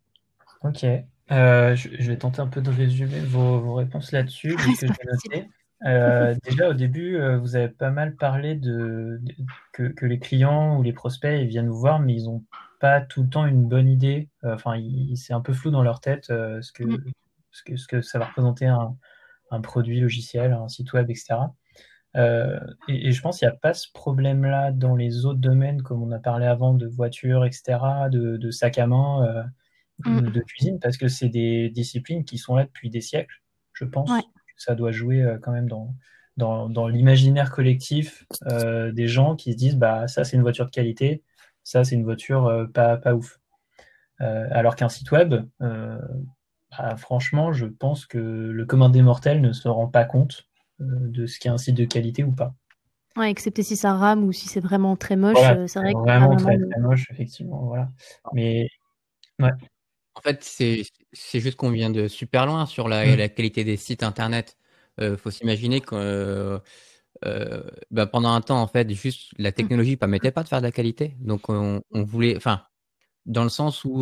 [0.63, 0.85] ok
[1.29, 4.55] je, vais tenter un peu de résumer vos, vos réponses là-dessus
[6.45, 9.21] déjà au début vous avez pas mal parlé de,
[9.73, 12.43] que, que, les clients ou les prospects ils viennent vous voir mais ils ont
[12.79, 14.81] pas tout le temps une bonne idée enfin
[15.15, 17.03] c'est un peu flou dans leur tête ce que mm
[17.53, 18.97] ce que, ce que ça va représenter un,
[19.51, 21.35] un produit logiciel, un site web, etc.
[22.15, 26.03] Euh, et, je pense qu'il n'y a pas ce problème-là dans les autres domaines, comme
[26.03, 27.79] on a parlé avant, de voitures, etc.,
[28.11, 29.45] de, de sac à main,
[30.07, 30.31] euh, mm.
[30.31, 33.41] de, cuisine, parce que c'est des disciplines qui sont là depuis des siècles.
[33.73, 34.23] Je pense que
[34.57, 35.95] ça doit jouer euh, quand même dans,
[36.37, 40.71] dans, dans l'imaginaire collectif des gens qui se disent bah ça c'est une voiture de
[40.71, 41.23] qualité,
[41.63, 43.39] Ça, c'est une voiture pas, pas ouf.
[44.19, 49.67] alors qu'un site web, bah, franchement, je pense que le commun des mortels ne se
[49.67, 50.47] rend pas compte
[50.79, 52.55] de ce qu'est un site de qualité ou pas.
[53.15, 55.37] Ouais, excepté si ça rame ou si c'est vraiment très moche,
[55.67, 57.65] c'est vrai vraiment très, très moche, effectivement.
[57.65, 57.89] Voilà.
[58.33, 58.67] Mais
[59.39, 59.51] ouais.
[60.15, 63.15] En fait, c'est juste qu'on vient de super loin sur la, mm.
[63.15, 64.57] la qualité des sites internet.
[64.99, 66.59] Il euh, faut s'imaginer que euh,
[67.25, 70.59] euh, bah, pendant un temps, en fait, juste la technologie ne permettait pas de faire
[70.59, 71.15] de la qualité.
[71.19, 72.63] Donc, on, on voulait, enfin,
[73.25, 73.99] dans le sens où,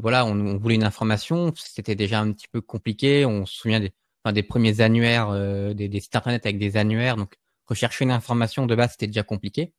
[0.00, 3.26] voilà, on, voulait une information, c'était déjà un petit peu compliqué.
[3.26, 3.92] On se souvient des,
[4.24, 5.30] enfin, des premiers annuaires,
[5.74, 7.16] des, des, sites internet avec des annuaires.
[7.16, 7.34] Donc,
[7.66, 9.72] rechercher une information de base, c'était déjà compliqué.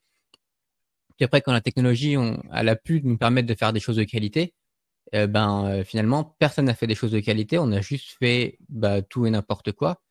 [1.17, 3.95] Puis après, quand la technologie on, elle a pu nous permettre de faire des choses
[3.95, 4.53] de qualité,
[5.13, 7.57] eh ben euh, finalement personne n'a fait des choses de qualité.
[7.59, 10.01] On a juste fait bah, tout et n'importe quoi.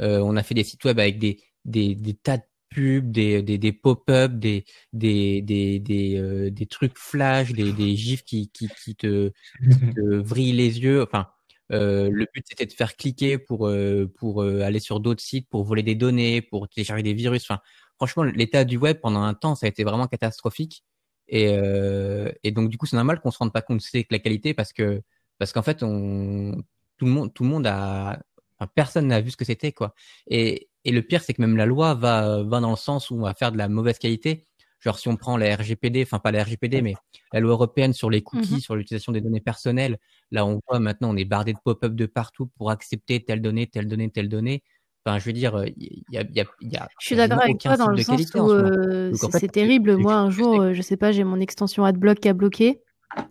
[0.00, 3.42] Euh, on a fait des sites web avec des des, des tas de pubs, des,
[3.42, 8.50] des, des pop-up, des des des des, euh, des trucs flash, des, des gifs qui
[8.50, 9.30] qui, qui te,
[9.62, 11.02] qui te vrillent les yeux.
[11.02, 11.28] Enfin,
[11.72, 13.70] euh, le but c'était de faire cliquer pour
[14.18, 17.44] pour aller sur d'autres sites, pour voler des données, pour télécharger des virus.
[17.48, 17.60] Enfin,
[17.96, 20.84] franchement, l'état du web pendant un temps ça a été vraiment catastrophique.
[21.28, 24.18] Et, euh, et donc du coup, c'est normal qu'on se rende pas compte de la
[24.18, 25.02] qualité parce que
[25.38, 26.52] parce qu'en fait, on
[26.98, 28.20] tout le monde tout le monde a
[28.58, 29.94] enfin, personne n'a vu ce que c'était quoi.
[30.28, 33.16] Et, et le pire, c'est que même la loi va va dans le sens où
[33.16, 34.46] on va faire de la mauvaise qualité.
[34.80, 36.94] Genre si on prend la RGPD, enfin pas la RGPD, mais
[37.32, 39.98] la loi européenne sur les cookies, mmh sur l'utilisation des données personnelles,
[40.30, 43.66] là on voit maintenant on est bardé de pop-up de partout pour accepter telle donnée,
[43.66, 44.62] telle donnée, telle donnée.
[45.06, 47.58] Enfin, je veux dire, il y a, y a, y a Je suis d'accord avec
[47.58, 49.96] toi dans le sens où euh, c'est terrible.
[49.96, 52.80] Moi, un jour, je sais pas, j'ai mon extension AdBlock qui a bloqué.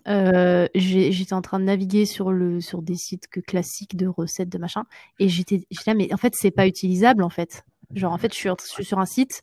[0.08, 4.50] Euh, j'étais en train de naviguer sur le sur des sites que classiques de recettes
[4.50, 4.84] de machin
[5.20, 8.38] et j'étais là mais en fait c'est pas utilisable en fait genre en fait je
[8.38, 9.42] suis, je suis sur un site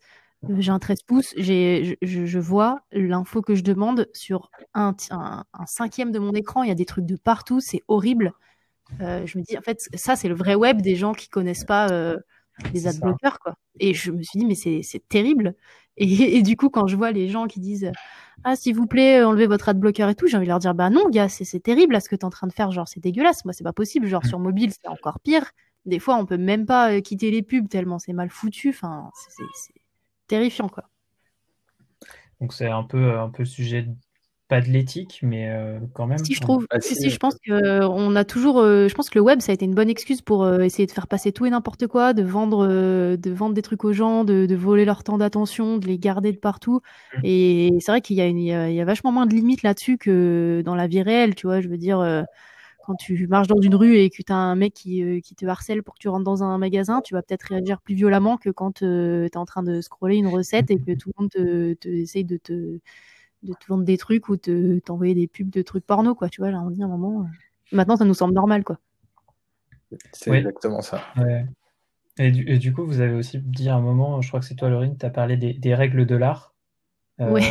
[0.58, 5.44] j'ai un 13 pouces j'ai je, je, vois l'info que je demande sur un, un,
[5.52, 8.32] un, cinquième de mon écran il y a des trucs de partout c'est horrible
[9.00, 11.64] euh, je me dis, en fait, ça, c'est le vrai web des gens qui connaissent
[11.64, 12.16] pas euh,
[12.74, 13.54] les adblockers, quoi.
[13.78, 15.54] Et je me suis dit, mais c'est terrible.
[15.96, 16.04] Et,
[16.38, 17.90] et, du coup, quand je vois les gens qui disent,
[18.44, 20.90] ah, s'il vous plaît, enlevez votre adblocker et tout, j'ai envie de leur dire, bah
[20.90, 22.70] non, gars, c'est terrible là ce que tu es en train de faire.
[22.70, 23.44] Genre, c'est dégueulasse.
[23.44, 24.06] Moi, c'est pas possible.
[24.06, 25.50] Genre, sur mobile, c'est encore pire.
[25.86, 28.70] Des fois, on peut même pas euh, quitter les pubs tellement c'est mal foutu.
[28.70, 29.74] Enfin, c'est
[30.26, 30.84] terrifiant, quoi.
[32.40, 33.86] Donc, c'est un peu, un peu le sujet
[34.50, 36.18] pas de l'éthique, mais euh, quand même.
[36.18, 39.08] Si je trouve, si, si, je pense que euh, on a toujours, euh, je pense
[39.08, 41.46] que le web ça a été une bonne excuse pour essayer de faire passer tout
[41.46, 45.04] et n'importe quoi, de vendre, de vendre des trucs aux gens, de, de voler leur
[45.04, 46.80] temps d'attention, de les garder de partout.
[47.14, 47.20] Mmh.
[47.22, 50.88] Et c'est vrai qu'il y, y, a vachement moins de limites là-dessus que dans la
[50.88, 51.60] vie réelle, tu vois.
[51.60, 52.26] Je veux dire,
[52.84, 55.46] quand tu marches dans une rue et que tu as un mec qui, qui, te
[55.46, 58.50] harcèle pour que tu rentres dans un magasin, tu vas peut-être réagir plus violemment que
[58.50, 61.74] quand tu es en train de scroller une recette et que tout le monde te,
[61.74, 62.80] te essaye de te
[63.42, 66.28] de te vendre des trucs ou de t'envoyer des pubs de trucs porno, quoi.
[66.28, 67.22] Tu vois, là, on dit un moment.
[67.22, 67.26] Euh,
[67.72, 68.78] maintenant, ça nous semble normal, quoi.
[70.12, 71.02] C'est exactement ça.
[72.18, 74.68] Et, du, coup, vous avez aussi dit à un moment, je crois que c'est toi,
[74.68, 76.54] Laurine, tu as parlé des, règles de l'art.
[77.20, 77.42] Euh, oui.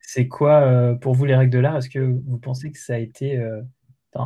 [0.00, 1.76] C'est quoi euh, pour vous les règles de l'art?
[1.76, 3.42] Est-ce que vous pensez que ça a été.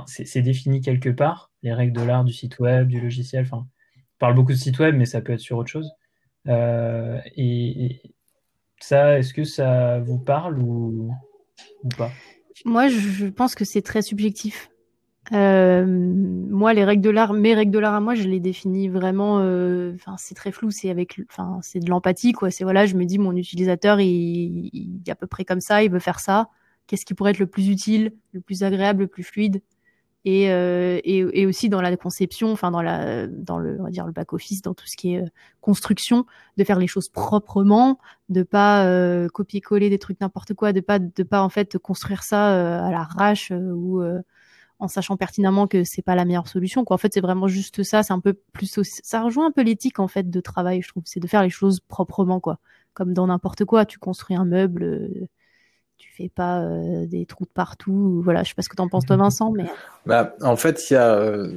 [0.06, 3.44] c'est défini quelque part, les règles de l'art du site web, du logiciel?
[3.44, 5.92] Enfin, on parle beaucoup de site web, mais ça peut être sur autre chose.
[6.46, 8.14] et,
[8.84, 11.10] ça, est-ce que ça vous parle ou,
[11.96, 12.10] pas?
[12.64, 14.70] Moi, je pense que c'est très subjectif.
[15.32, 18.88] Euh, moi, les règles de l'art, mes règles de l'art à moi, je les définis
[18.88, 19.38] vraiment.
[19.40, 20.70] Euh, c'est très flou.
[20.70, 22.50] C'est avec, enfin, c'est de l'empathie, quoi.
[22.50, 25.82] C'est voilà, je me dis, mon utilisateur, il, il, est à peu près comme ça,
[25.82, 26.48] il veut faire ça.
[26.86, 29.62] Qu'est-ce qui pourrait être le plus utile, le plus agréable, le plus fluide?
[30.24, 33.90] Et, euh, et, et, aussi dans la conception, enfin dans la dans le on va
[33.90, 35.28] dire le back office, dans tout ce qui est euh,
[35.60, 37.98] construction, de faire les choses proprement,
[38.28, 42.22] de pas euh, copier-coller des trucs n'importe quoi, de pas de pas en fait construire
[42.22, 44.00] ça à l'arrache ou
[44.78, 46.84] en sachant pertinemment que c'est pas la meilleure solution.
[46.84, 46.94] Quoi.
[46.94, 48.02] En fait, c'est vraiment juste ça.
[48.02, 51.04] C'est un peu plus ça rejoint un peu l'éthique en fait de travail, je trouve.
[51.06, 52.58] C'est de faire les choses proprement, quoi.
[52.94, 55.28] Comme dans n'importe quoi, tu construis un meuble
[56.02, 58.20] tu fais pas euh, des trous de partout.
[58.24, 59.64] Voilà, je sais pas ce que tu en penses toi, Vincent, mais.
[60.04, 61.14] Bah, en fait, il y a.
[61.14, 61.52] Euh,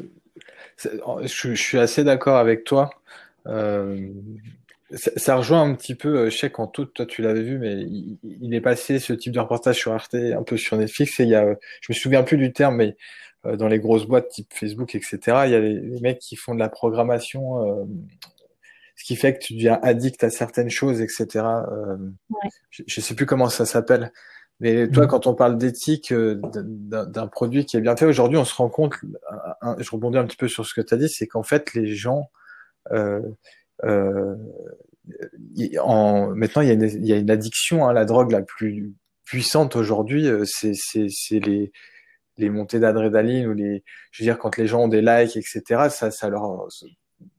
[1.24, 2.92] je, suis assez d'accord avec toi.
[3.48, 4.08] Euh,
[4.92, 7.86] ça, rejoint un petit peu, je sais qu'en tout, toi tu l'avais vu, mais
[8.24, 11.30] il, est passé ce type de reportage sur Arte, un peu sur Netflix, et il
[11.30, 12.96] y a, je me souviens plus du terme, mais
[13.44, 16.60] dans les grosses boîtes type Facebook, etc., il y a les, mecs qui font de
[16.60, 17.88] la programmation
[18.96, 21.28] ce qui fait que tu deviens addict à certaines choses, etc.
[21.36, 21.98] Euh,
[22.70, 24.12] je, ne sais plus comment ça s'appelle.
[24.60, 25.08] Mais toi, mm.
[25.08, 28.70] quand on parle d'éthique euh, d'un produit qui est bien fait, aujourd'hui, on se rend
[28.70, 28.94] compte,
[29.80, 31.94] je rebondis un petit peu sur ce que tu as dit, c'est qu'en fait, les
[31.94, 32.30] gens,
[32.92, 33.22] euh,
[33.84, 34.36] euh,
[35.82, 38.42] en, maintenant, il y, a une, il y a une addiction à la drogue la
[38.42, 38.94] plus
[39.26, 41.72] puissantes aujourd'hui, c'est les
[42.38, 45.88] les montées d'adrénaline ou les, je veux dire, quand les gens ont des likes, etc.,
[45.90, 46.68] ça, ça leur,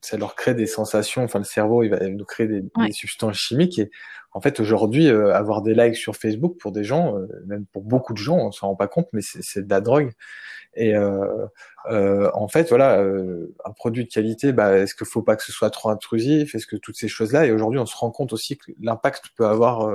[0.00, 1.24] ça leur crée des sensations.
[1.24, 3.78] Enfin, le cerveau, il va nous créer des, des substances chimiques.
[3.78, 3.90] Et
[4.32, 7.82] en fait, aujourd'hui, euh, avoir des likes sur Facebook pour des gens, euh, même pour
[7.82, 10.12] beaucoup de gens, on s'en rend pas compte, mais c'est de la drogue.
[10.74, 11.46] Et euh,
[11.90, 13.00] euh en fait, voilà,
[13.64, 16.54] un produit de qualité, bah, est-ce qu'il faut pas que ce soit trop intrusif?
[16.54, 17.46] Est-ce que toutes ces choses-là?
[17.46, 19.88] Et aujourd'hui, on se rend compte aussi que l'impact peut avoir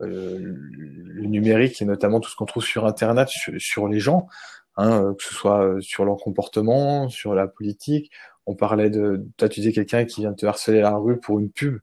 [0.00, 4.28] euh, le numérique et notamment tout ce qu'on trouve sur Internet sur, les gens,
[4.76, 8.12] hein, euh, que ce soit euh, sur leur comportement, sur la politique.
[8.48, 11.38] On parlait de, toi tu disais quelqu'un qui vient te harceler à la rue pour
[11.38, 11.78] une pub,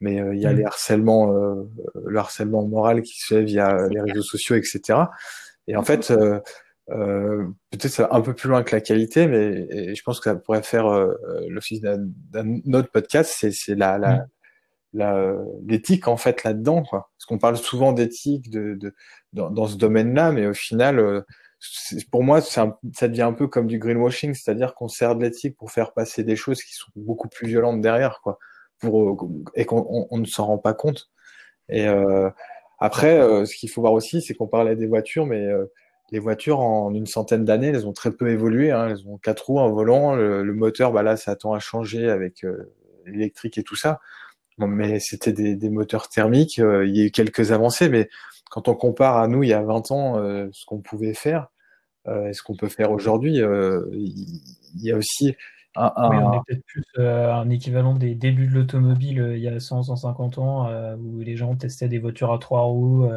[0.00, 0.56] mais il y a mm.
[0.56, 1.26] les harcèlements,
[2.04, 4.98] le harcèlement moral qui se fait via les réseaux sociaux, etc.
[5.66, 10.20] Et en fait, euh, peut-être un peu plus loin que la qualité, mais je pense
[10.20, 10.86] que ça pourrait faire
[11.48, 14.26] l'office d'un autre podcast, c'est la, la, mm
[15.66, 17.10] l'éthique en fait là-dedans, quoi.
[17.16, 18.94] Parce qu'on parle souvent d'éthique de, de,
[19.32, 21.22] dans, dans ce domaine-là, mais au final, euh,
[22.10, 25.70] pour moi, ça devient un peu comme du greenwashing, c'est-à-dire qu'on sert de l'éthique pour
[25.70, 28.38] faire passer des choses qui sont beaucoup plus violentes derrière, quoi,
[28.84, 29.14] euh,
[29.54, 31.10] et qu'on on, ne s'en rend pas compte.
[31.68, 32.30] Et euh,
[32.78, 35.46] après, euh, ce qu'il faut voir aussi, c'est qu'on parlait des voitures, mais
[36.10, 38.70] les voitures en une centaine d'années, elles ont très peu évolué.
[38.70, 38.88] Hein.
[38.90, 42.10] Elles ont quatre roues, un volant, le, le moteur, bah là, ça tend à changer
[42.10, 42.44] avec
[43.06, 44.00] l'électrique et tout ça
[44.58, 46.58] mais c'était des, des, moteurs thermiques.
[46.58, 48.08] Euh, il y a eu quelques avancées, mais
[48.50, 51.48] quand on compare à nous il y a 20 ans euh, ce qu'on pouvait faire
[52.06, 55.34] euh, et ce qu'on peut faire aujourd'hui, il y, a aussi
[55.74, 56.10] un, un...
[56.10, 59.84] Oui, on est peut-être plus un équivalent des débuts de l'automobile il y a 100,
[59.84, 63.08] 150 ans où les gens testaient des voitures à trois roues.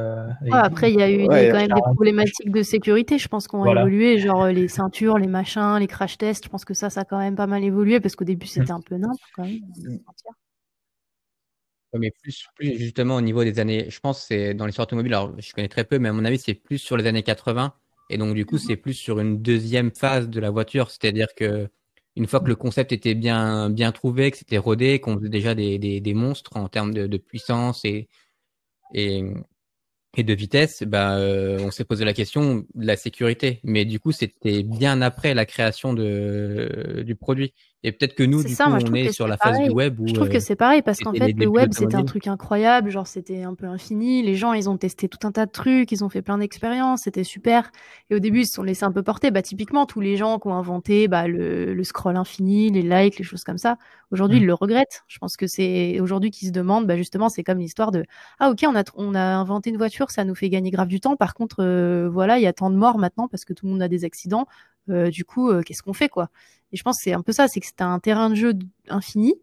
[0.52, 3.82] après, il y a eu quand même des problématiques de sécurité, je pense, qu'on a
[3.82, 6.46] évolué, genre les ceintures, les machins, les crash tests.
[6.46, 8.72] Je pense que ça, ça a quand même pas mal évolué parce qu'au début, c'était
[8.72, 9.60] un peu nimp quand même.
[12.00, 15.34] Mais plus, plus justement au niveau des années, je pense c'est dans l'histoire automobile, alors
[15.40, 17.74] je connais très peu, mais à mon avis, c'est plus sur les années 80.
[18.10, 20.90] Et donc, du coup, c'est plus sur une deuxième phase de la voiture.
[20.92, 21.70] C'est-à-dire que
[22.16, 25.54] une fois que le concept était bien, bien trouvé, que c'était rodé, qu'on faisait déjà
[25.56, 28.08] des, des, des, monstres en termes de, de puissance et,
[28.94, 29.24] et,
[30.18, 33.60] et de vitesse, bah, euh, on s'est posé la question de la sécurité.
[33.64, 37.54] Mais du coup, c'était bien après la création de, du produit.
[37.84, 40.00] Et peut-être que nous, du coup, on est sur la phase du web.
[40.00, 42.28] Où, je trouve que euh, c'est pareil parce qu'en fait, le web, c'était un truc
[42.28, 42.90] incroyable.
[42.90, 44.24] Genre, c'était un peu infini.
[44.24, 45.92] Les gens, ils ont testé tout un tas de trucs.
[45.92, 47.04] Ils ont fait plein d'expériences.
[47.04, 47.72] C'était super.
[48.10, 49.30] Et au début, ils se sont laissés un peu porter.
[49.30, 53.20] Bah, typiquement, tous les gens qui ont inventé bah, le, le scroll infini, les likes,
[53.20, 53.78] les choses comme ça.
[54.12, 54.44] Aujourd'hui, mm.
[54.44, 55.04] ils le regrettent.
[55.08, 58.06] Je pense que c'est aujourd'hui qu'ils se demandent, bah, justement, c'est comme l'histoire de
[58.40, 61.00] Ah, ok, on a, on a inventé une voiture, ça nous fait gagner grave du
[61.00, 61.16] temps.
[61.16, 63.72] Par contre, euh, voilà, il y a tant de morts maintenant parce que tout le
[63.72, 64.48] monde a des accidents.
[64.90, 66.30] Euh, du coup, euh, qu'est-ce qu'on fait, quoi?
[66.72, 68.54] Et je pense que c'est un peu ça, c'est que c'était un terrain de jeu
[68.90, 69.36] infini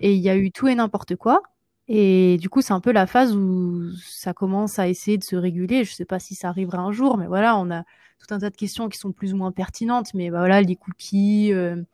[0.00, 1.42] et il y a eu tout et n'importe quoi.
[1.88, 5.36] Et du coup, c'est un peu la phase où ça commence à essayer de se
[5.36, 5.84] réguler.
[5.84, 7.82] Je sais pas si ça arrivera un jour, mais voilà, on a
[8.18, 10.14] tout un tas de questions qui sont plus ou moins pertinentes.
[10.14, 11.84] Mais bah, voilà, les cookies, euh,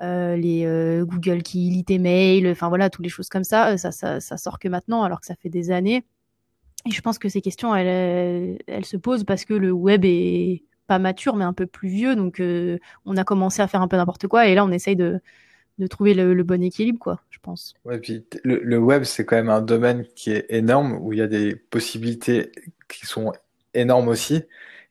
[0.00, 4.20] les Google qui lit tes mails, enfin voilà, toutes les choses comme ça, ça, ça,
[4.20, 6.04] ça sort que maintenant, alors que ça fait des années.
[6.86, 10.64] Et je pense que ces questions, elles, elles se posent parce que le web est
[10.86, 12.16] pas mature, mais un peu plus vieux.
[12.16, 14.46] Donc, euh, on a commencé à faire un peu n'importe quoi.
[14.46, 15.20] Et là, on essaye de,
[15.78, 17.74] de trouver le, bon équilibre, quoi, je pense.
[17.84, 21.22] Ouais, puis le, web, c'est quand même un domaine qui est énorme, où il y
[21.22, 22.52] a des possibilités
[22.88, 23.32] qui sont
[23.74, 24.44] énormes aussi,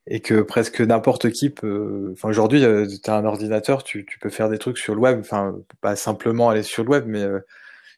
[0.08, 2.10] et que presque n'importe qui peut.
[2.14, 5.02] Enfin, aujourd'hui, euh, tu as un ordinateur, tu, tu, peux faire des trucs sur le
[5.02, 5.20] web.
[5.20, 7.39] Enfin, pas simplement aller sur le web, mais euh,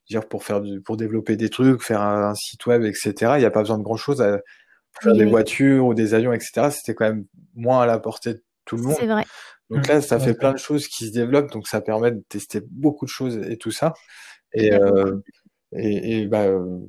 [0.08, 3.14] dire pour faire pour développer des trucs, faire un, site web, etc.
[3.36, 4.24] Il n'y a pas besoin de grand chose.
[5.02, 6.70] Faire des voitures ou des avions, etc.
[6.72, 7.26] C'était quand même
[7.56, 8.96] moins à la portée de tout le monde.
[9.00, 9.24] C'est vrai.
[9.70, 12.62] Donc là, ça fait plein de choses qui se développent, donc ça permet de tester
[12.70, 13.93] beaucoup de choses et tout ça.
[14.54, 15.18] Et, euh,
[15.76, 16.80] et, et bah, euh,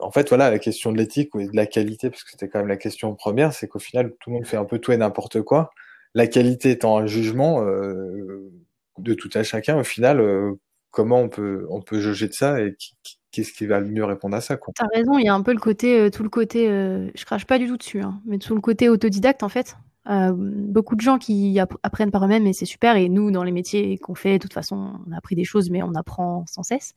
[0.00, 2.58] en fait, voilà, la question de l'éthique et de la qualité, parce que c'était quand
[2.58, 4.96] même la question première, c'est qu'au final, tout le monde fait un peu tout et
[4.96, 5.70] n'importe quoi.
[6.14, 8.50] La qualité étant un jugement euh,
[8.98, 10.52] de tout à chacun, au final, euh,
[10.90, 12.96] comment on peut on peut juger de ça et qui,
[13.34, 14.72] qu'est-ce qui va le mieux répondre à ça quoi.
[14.76, 17.24] T'as raison, il y a un peu le côté, euh, tout le côté, euh, je
[17.24, 19.76] crache pas du tout dessus, hein, mais tout le côté autodidacte en fait.
[20.10, 22.96] Euh, beaucoup de gens qui apprennent par eux-mêmes et c'est super.
[22.96, 25.70] Et nous, dans les métiers qu'on fait, de toute façon, on a appris des choses,
[25.70, 26.92] mais on apprend sans cesse.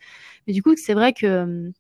[0.46, 1.72] Mais du coup, c'est vrai que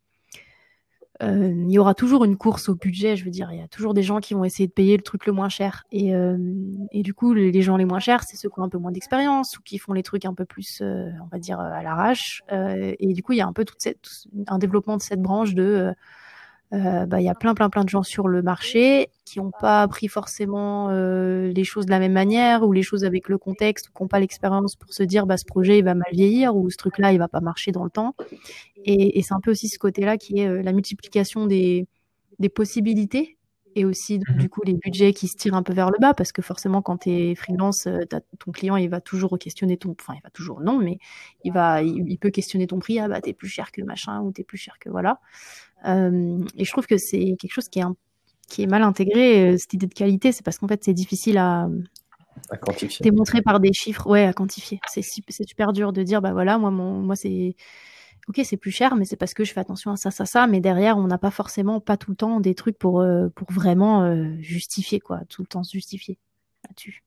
[1.23, 3.15] euh, il y aura toujours une course au budget.
[3.15, 5.03] Je veux dire, il y a toujours des gens qui vont essayer de payer le
[5.03, 5.83] truc le moins cher.
[5.91, 6.37] Et, euh,
[6.91, 8.91] et du coup, les, gens les moins chers, c'est ceux qui ont un peu moins
[8.91, 12.43] d'expérience ou qui font les trucs un peu plus, euh, on va dire, à l'arrache.
[12.51, 14.07] et du coup, il y a un peu toute cette,
[14.47, 15.93] un développement de cette branche de
[16.73, 19.51] euh, bah, il y a plein, plein, plein de gens sur le marché qui n'ont
[19.51, 23.37] pas appris forcément euh, les choses de la même manière ou les choses avec le
[23.37, 26.11] contexte ou qui n'ont pas l'expérience pour se dire bah, ce projet il va mal
[26.11, 28.15] vieillir ou ce truc-là il va pas marcher dans le temps.
[28.83, 31.87] Et, et c'est un peu aussi ce côté-là qui est euh, la multiplication des,
[32.39, 33.37] des possibilités
[33.75, 34.37] et aussi Mhm.
[34.37, 36.81] du coup les budgets qui se tirent un peu vers le bas parce que forcément
[36.81, 37.87] quand tu es freelance,
[38.39, 40.97] ton client il va toujours questionner ton, enfin il va toujours non, mais
[41.43, 44.21] il va, il, il peut questionner ton prix, ah bah t'es plus cher que machin
[44.21, 45.19] ou t'es plus cher que voilà.
[45.85, 47.95] Euh, et je trouve que c'est quelque chose qui est un-
[48.49, 51.37] qui est mal intégré euh, cette idée de qualité, c'est parce qu'en fait c'est difficile
[51.37, 51.67] à
[52.49, 53.03] À quantifier.
[53.03, 54.79] démontrer par des chiffres, ouais, à quantifier.
[54.89, 57.55] C'est super dur de dire bah voilà moi mon moi c'est
[58.29, 60.47] ok, c'est plus cher, mais c'est parce que je fais attention à ça, ça, ça.
[60.47, 63.49] Mais derrière, on n'a pas forcément, pas tout le temps, des trucs pour, euh, pour
[63.51, 65.21] vraiment euh, justifier, quoi.
[65.29, 66.17] Tout le temps se justifier
[66.67, 67.03] là-dessus.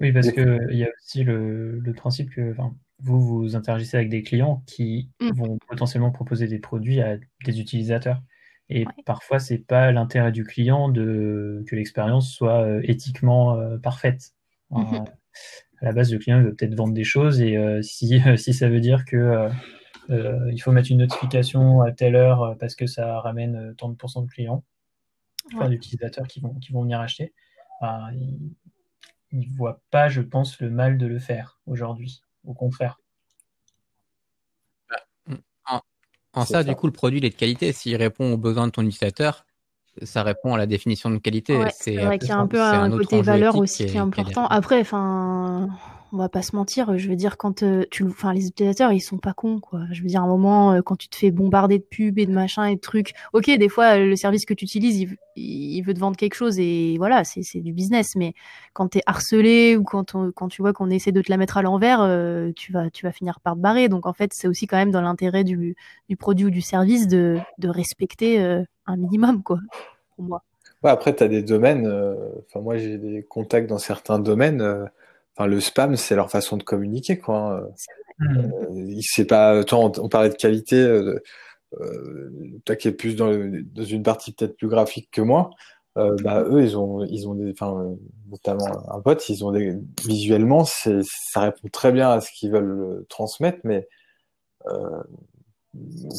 [0.00, 2.52] Oui, parce que il y a aussi le, le principe que
[3.00, 5.30] vous vous interagissez avec des clients qui Mm.
[5.32, 8.20] vont potentiellement proposer des produits à des utilisateurs.
[8.68, 8.92] Et Ouais.
[9.04, 14.32] parfois, c'est pas l'intérêt du client de que l'expérience soit euh, éthiquement euh, parfaite.
[14.70, 15.06] Enfin, Mhm.
[15.80, 18.68] À la base, le client veut peut-être vendre des choses et euh, si, si ça
[18.68, 19.48] veut dire que
[20.10, 24.22] il faut mettre une notification à telle heure parce que ça ramène tant de pourcents
[24.22, 24.62] de clients,
[25.54, 27.32] enfin, d'utilisateurs qui vont, qui vont venir acheter,
[27.80, 28.52] ben, il
[29.32, 32.22] il voit pas, je pense, le mal de le faire aujourd'hui.
[32.44, 32.98] Au contraire.
[36.34, 36.64] En C'est ça, ça.
[36.64, 37.72] du coup, le produit il est de qualité.
[37.72, 39.44] S'il répond aux besoins de ton utilisateur,
[40.02, 41.56] ça répond à la définition de qualité.
[41.56, 43.96] Ouais, c'est vrai qu'il y a un peu un, côté valeur aussi qui est qui
[43.96, 44.46] est important.
[44.46, 45.68] Après, enfin,
[46.12, 46.98] on va pas se mentir.
[46.98, 49.80] Je veux dire, quand euh, tu, enfin, les utilisateurs, ils sont pas cons, quoi.
[49.92, 52.26] Je veux dire, à un moment, euh, quand tu te fais bombarder de pubs et
[52.26, 55.94] de machins et de trucs, ok, des fois, le service que tu utilises, il, veut
[55.94, 58.14] te vendre quelque chose et voilà, c'est du business.
[58.14, 58.34] Mais
[58.74, 61.62] quand t'es harcelé ou quand quand tu vois qu'on essaie de te la mettre à
[61.62, 63.88] l'envers, euh, tu vas, tu vas finir par te barrer.
[63.88, 65.76] Donc en fait, c'est aussi quand même dans l'intérêt du,
[66.10, 69.58] du produit ou du service de, de respecter euh, un minimum, quoi.
[70.16, 70.42] Pour moi.
[70.84, 71.86] Après, tu as des domaines.
[71.86, 72.14] euh,
[72.46, 74.90] Enfin, moi, j'ai des contacts dans certains domaines.
[75.36, 77.36] Enfin, le spam, c'est leur façon de communiquer, quoi.
[77.38, 77.68] hein.
[78.36, 79.64] Euh, sait pas.
[79.64, 80.76] Toi, on, on parlait de qualité.
[80.76, 81.18] Euh,
[81.80, 82.30] euh,
[82.64, 85.50] toi qui es plus dans, le- dans une partie peut-être plus graphique que moi.
[85.98, 87.94] Euh, bah, eux, ils ont, ils ont des, enfin,
[88.30, 89.76] notamment un pote, ils ont des,
[90.06, 93.88] visuellement, c'est, ça répond très bien à ce qu'ils veulent euh, transmettre, mais
[94.68, 95.02] euh,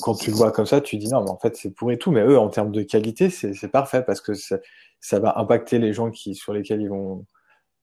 [0.02, 1.98] quand tu le vois comme ça, tu dis non, mais en fait, c'est pour et
[1.98, 2.12] tout.
[2.12, 4.58] Mais eux, en termes de qualité, c'est c'est parfait parce que ça,
[5.00, 7.26] ça va impacter les gens qui, sur lesquels ils vont,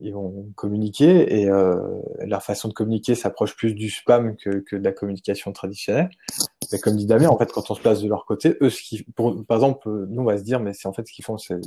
[0.01, 1.77] ils vont communiquer et euh,
[2.21, 6.11] leur façon de communiquer s'approche plus du spam que, que de la communication traditionnelle.
[6.73, 8.83] Mais comme dit Damien, en fait, quand on se place de leur côté, eux, ce
[8.83, 11.25] qui, pour, par exemple, nous, on va se dire, mais c'est en fait ce qu'ils
[11.25, 11.59] font, c'est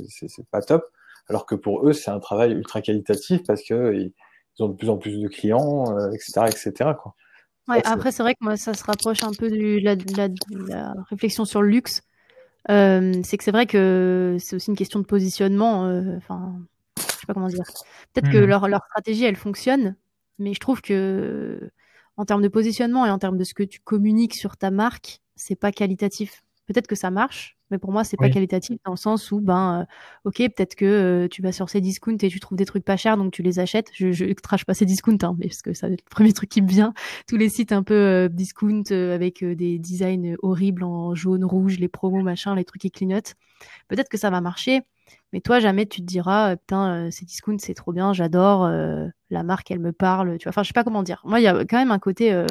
[0.50, 0.84] pas top.
[1.28, 4.12] Alors que pour eux, c'est un travail ultra qualitatif parce que ils
[4.58, 6.90] ils ont de plus en plus de clients, euh, etc., etc.
[7.02, 7.14] Quoi.
[7.66, 10.28] Ouais, après, c'est vrai que moi, ça se rapproche un peu de la, de la-
[10.28, 10.36] de
[10.68, 12.02] la réflexion sur le luxe.
[12.70, 15.86] Euh, c'est que c'est vrai que c'est aussi une question de positionnement.
[15.86, 16.54] euh, Enfin,
[17.24, 17.64] sais pas comment dire.
[18.12, 18.46] Peut-être que Mhm.
[18.46, 19.96] leur, leur stratégie, elle fonctionne,
[20.38, 21.70] mais je trouve que
[22.16, 25.20] en termes de positionnement et en termes de ce que tu communiques sur ta marque,
[25.36, 26.43] c'est pas qualitatif.
[26.66, 29.80] Peut-être que ça marche, mais pour moi, c'est pas qualitatif dans le sens où, ben,
[29.80, 32.84] euh, ok, peut-être que euh, tu vas sur ces discounts et tu trouves des trucs
[32.84, 33.88] pas chers, donc tu les achètes.
[33.92, 36.32] Je, je trash pas ces discounts, hein, mais parce que ça va être le premier
[36.34, 36.94] truc qui me vient.
[37.28, 41.44] Tous les sites un peu euh, discount euh, avec euh, des designs horribles en jaune,
[41.44, 43.34] rouge, les promos, machin, les trucs qui clignotent.
[43.88, 44.82] Peut-être que ça va marcher,
[45.32, 49.42] mais toi, jamais tu te diras, putain, ces discounts, c'est trop bien, j'adore, euh, la
[49.42, 50.50] marque, elle me parle, tu vois.
[50.50, 51.20] Enfin, je sais pas comment dire.
[51.24, 52.46] Moi, il y a quand même un côté euh,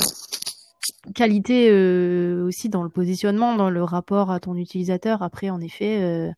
[1.15, 5.21] qualité euh, aussi dans le positionnement, dans le rapport à ton utilisateur.
[5.21, 6.31] Après, en effet, euh,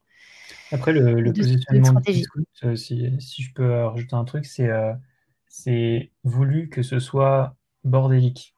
[0.71, 4.45] Après, le, le de- de positionnement de euh, si, si je peux rajouter un truc,
[4.45, 4.93] c'est euh,
[5.47, 8.55] c'est voulu que ce soit bordélique.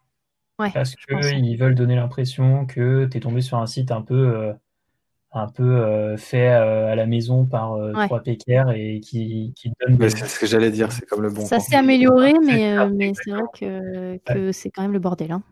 [0.60, 4.16] ouais, Parce qu'ils veulent donner l'impression que tu es tombé sur un site un peu,
[4.16, 4.54] euh,
[5.32, 8.06] un peu euh, fait euh, à la maison par euh, Ouais.
[8.08, 10.10] trois pécaires et qui, donne des...
[10.10, 13.14] c'est ce que j'allais dire, c'est comme le bon Ça s'est amélioré, mais, euh, mais
[13.14, 15.32] c'est vrai que, que c'est quand même le bordel.
[15.32, 15.44] Hein.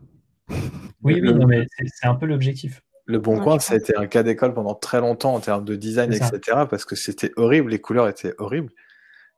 [1.03, 2.81] Oui, oui, non, mais c'est un peu l'objectif.
[3.05, 5.63] Le Bon Ouais, Coin, ça a été un cas d'école pendant très longtemps en termes
[5.63, 6.65] de design, etc.
[6.67, 8.71] Parce que c'était horrible, les couleurs étaient horribles.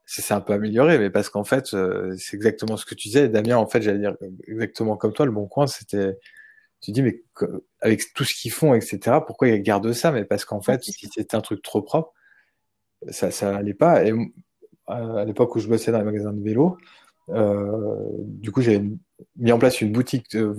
[0.06, 3.28] C'est un peu amélioré, mais parce qu'en fait, euh, c'est exactement ce que tu disais.
[3.28, 6.16] Damien, en fait, j'allais dire exactement comme toi, le Bon Coin, c'était.
[6.80, 10.12] Tu dis, mais que- avec tout ce qu'ils font, etc., pourquoi ils gardent ça?
[10.12, 12.14] Mais parce qu'en fait, si c'était un truc trop propre,
[13.10, 14.04] ça, ça allait pas.
[14.06, 16.78] Et euh, à l'époque où je bossais dans les magasins de vélo,
[17.30, 18.82] euh, du coup, j'avais
[19.36, 20.54] mis en place une boutique de,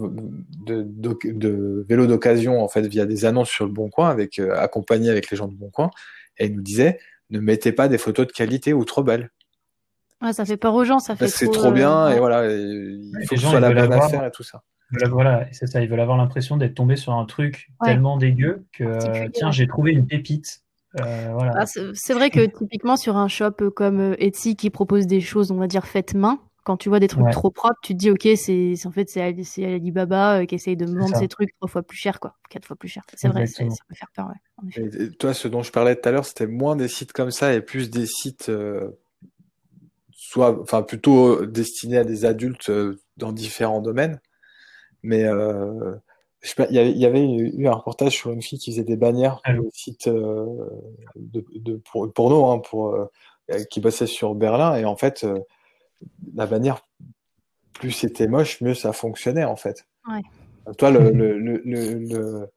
[0.66, 4.40] de, de, de vélo d'occasion en fait via des annonces sur le Bon Coin, avec
[4.40, 5.90] euh, accompagné avec les gens du Bon Coin,
[6.38, 7.00] et ils nous disaient
[7.30, 9.30] ne mettez pas des photos de qualité ou trop belles.
[10.22, 12.16] Ouais, ça fait peur aux gens, ça fait c'est trop, trop euh, bien ouais.
[12.18, 14.32] et voilà, et il faut les que ce gens, soit la bonne avoir- affaire et
[14.32, 14.64] tout ça.
[14.92, 17.90] Voilà, voilà, c'est ça, ils veulent avoir l'impression d'être tombés sur un truc Ouais.
[17.90, 20.64] tellement dégueu que, euh, tiens, j'ai trouvé une pépite.
[21.00, 21.54] Euh, voilà.
[21.56, 25.52] Ah, c'est vrai que typiquement sur un shop comme euh, Etsy qui propose des choses,
[25.52, 28.12] on va dire faites main, Quand tu vois des trucs trop propres, tu te dis,
[28.12, 29.22] ok, c'est en fait c'est
[29.66, 32.76] Alibaba qui essaye de me vendre ces trucs trois fois plus cher, quoi, quatre fois
[32.76, 33.04] plus cher.
[33.16, 34.30] C'est vrai, ça peut faire peur.
[34.64, 37.54] Ouais, toi, ce dont je parlais tout à l'heure, c'était moins des sites comme ça
[37.54, 38.52] et plus des sites
[40.12, 42.72] soit, enfin, plutôt destinés à des adultes
[43.18, 44.20] dans différents domaines.
[45.02, 45.96] Mais euh,
[46.70, 49.70] il y avait, eu un reportage sur une fille qui faisait des bannières pour le
[49.74, 50.46] site euh,
[51.16, 54.76] de, de, pour, porno, hein, pour, euh, qui bossait sur Berlin.
[54.76, 55.40] Et en fait, euh,
[56.36, 56.82] la bannière,
[57.74, 59.86] plus c'était moche, mieux ça fonctionnait en fait.
[60.08, 60.22] Ouais.
[60.78, 62.48] Toi, le, le, le, le,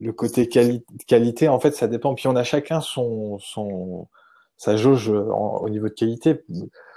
[0.00, 2.14] le côté qualité, en fait, ça dépend.
[2.14, 4.08] Puis on a chacun son, son
[4.56, 6.42] sa jauge au niveau de qualité.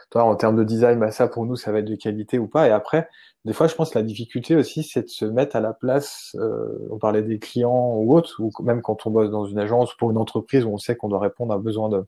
[0.09, 2.47] Toi, en termes de design, bah, ça pour nous, ça va être de qualité ou
[2.47, 2.67] pas.
[2.67, 3.07] Et après,
[3.45, 6.35] des fois, je pense que la difficulté aussi, c'est de se mettre à la place.
[6.39, 9.95] Euh, on parlait des clients ou autres, ou même quand on bosse dans une agence
[9.95, 12.05] pour une entreprise où on sait qu'on doit répondre à un besoin de,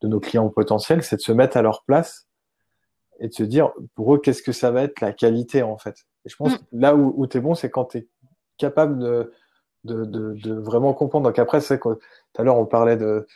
[0.00, 2.26] de nos clients potentiels, c'est de se mettre à leur place
[3.20, 6.06] et de se dire pour eux qu'est-ce que ça va être la qualité en fait.
[6.24, 6.58] Et je pense mm.
[6.58, 8.08] que là où, où tu es bon, c'est quand tu es
[8.56, 9.32] capable de,
[9.84, 11.26] de, de, de, vraiment comprendre.
[11.26, 11.98] Donc après, c'est tout
[12.36, 13.26] à l'heure on parlait de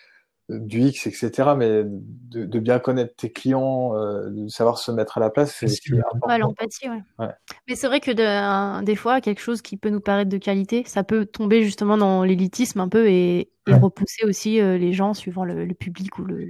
[0.50, 1.54] du X, etc.
[1.56, 5.54] Mais de, de, bien connaître tes clients, euh, de savoir se mettre à la place,
[5.58, 6.36] c'est important.
[6.38, 7.02] l'empathie, ouais.
[7.18, 7.32] ouais.
[7.66, 10.84] Mais c'est vrai que de, des fois, quelque chose qui peut nous paraître de qualité,
[10.86, 15.14] ça peut tomber justement dans l'élitisme un peu et, et repousser aussi euh, les gens
[15.14, 16.46] suivant le, le public ou le,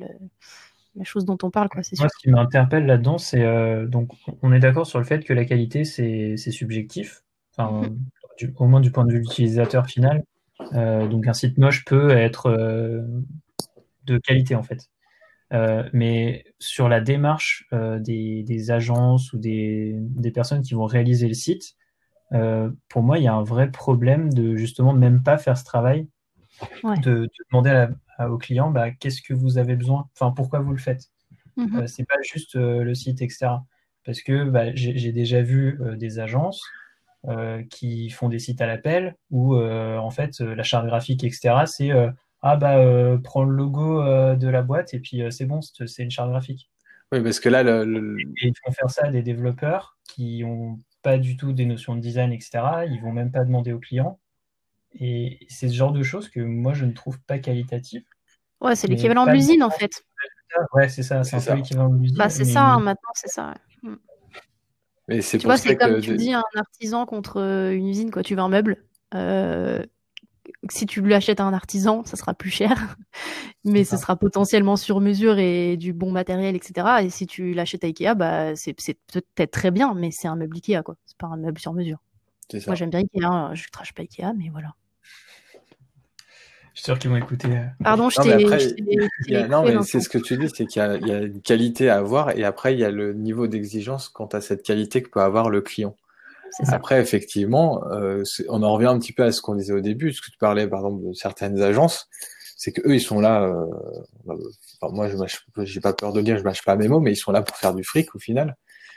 [0.97, 1.69] la chose dont on parle.
[1.69, 5.25] Quoi, Moi, ce qui m'interpelle là-dedans, c'est euh, donc on est d'accord sur le fait
[5.25, 7.23] que la qualité, c'est subjectif,
[7.57, 7.97] enfin, mm-hmm.
[8.39, 10.25] du, au moins du point de vue de l'utilisateur final.
[10.73, 13.03] Euh, donc un site moche peut être euh,
[14.05, 14.89] de qualité en fait.
[15.93, 21.35] Mais sur la démarche des, des, agences ou des, des, personnes qui vont réaliser le
[21.35, 21.77] site,
[22.89, 26.09] pour moi, il y a un vrai problème de justement même pas faire ce travail,
[26.83, 26.99] ouais.
[26.99, 27.89] de, de, demander à à,
[28.19, 31.11] au client bah, qu'est-ce que vous avez besoin, enfin pourquoi vous le faites?
[31.57, 31.87] Mm -hmm.
[31.87, 33.47] c'est pas juste le site, etc.
[34.05, 36.63] Parce que bah, j'ai déjà vu des agences
[37.71, 41.67] qui font des sites à l'appel où en fait la charte graphique, etc.
[41.67, 41.91] C'est
[42.47, 45.63] ah bah euh, prends le logo euh, de la boîte et puis euh, c'est bon,
[45.63, 46.71] c'est une charte graphique.
[47.11, 48.21] Oui, parce que là, le, le...
[48.21, 51.97] Et ils font faire ça à des développeurs qui ont pas du tout des notions
[51.97, 52.85] de design, etc.
[52.91, 54.21] Ils vont même pas demander aux clients.
[55.01, 58.05] Et c'est ce genre de choses que moi je ne trouve pas qualitatives.
[58.61, 60.05] Ouais, c'est l'équivalent de l'usine en fait.
[60.73, 62.17] Ouais, c'est ça, c'est un peu l'équivalent de l'usine.
[62.17, 62.53] Bah, c'est mais...
[62.53, 63.55] ça, hein, maintenant, c'est ça.
[63.83, 63.91] Ouais.
[63.91, 63.97] Hmm.
[65.09, 67.39] Mais c'est tu vois, c'est comme tu dis un artisan contre
[67.73, 68.23] une usine, quoi.
[68.23, 68.85] Tu veux un meuble.
[69.15, 69.85] Euh,
[70.71, 72.97] si tu l'achètes à un artisan, ça sera plus cher,
[73.65, 77.03] mais ce sera potentiellement sur mesure et du bon matériel, etc.
[77.03, 80.57] Et si tu l'achètes à Ikea, bah, c'est peut-être très bien, mais c'est un meuble
[80.57, 80.97] Ikea, quoi.
[81.05, 81.99] C'est pas un meuble sur mesure.
[82.67, 83.55] Moi, j'aime bien Ikea, hein.
[83.55, 84.75] je trache pas Ikea, mais voilà.
[86.75, 87.49] Je suis sûr qu'ils vont écouter.
[87.49, 87.65] Euh.
[87.83, 89.49] Pardon, je t'ai.
[89.49, 91.99] Non, mais c'est ce que tu dis, c'est qu'il y, y, a une qualité à
[91.99, 95.21] avoir et après, il y a le niveau d'exigence quant à cette qualité que peut
[95.21, 95.97] avoir le client.
[96.69, 100.13] Après, effectivement, euh, on en revient un petit peu à ce qu'on disait au début,
[100.13, 102.09] ce que tu parlais, par exemple, de certaines agences,
[102.57, 103.43] c'est que eux, ils sont là.
[103.43, 103.65] Euh,
[104.81, 107.17] enfin, moi, je j'ai pas peur de dire, je mâche pas mes mots, mais ils
[107.17, 108.57] sont là pour faire du fric au final.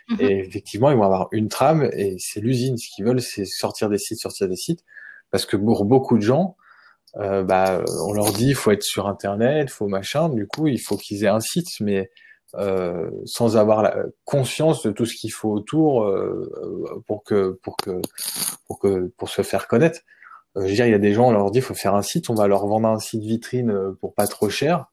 [0.09, 0.21] Mm-hmm.
[0.21, 2.77] Et effectivement, ils vont avoir une trame et c'est l'usine.
[2.77, 4.83] Ce qu'ils veulent, c'est sortir des sites, sortir des sites,
[5.31, 6.55] parce que pour beaucoup de gens,
[7.19, 10.29] euh, bah, on leur dit, il faut être sur Internet, faut machin.
[10.29, 12.09] Du coup, il faut qu'ils aient un site, mais
[12.55, 17.75] euh, sans avoir la conscience de tout ce qu'il faut autour euh, pour que pour
[17.77, 18.01] que
[18.67, 20.01] pour que pour se faire connaître.
[20.57, 22.01] Euh, je veux dire, il y a des gens, on leur dit, faut faire un
[22.01, 24.85] site, on va leur vendre un site vitrine euh, pour pas trop cher,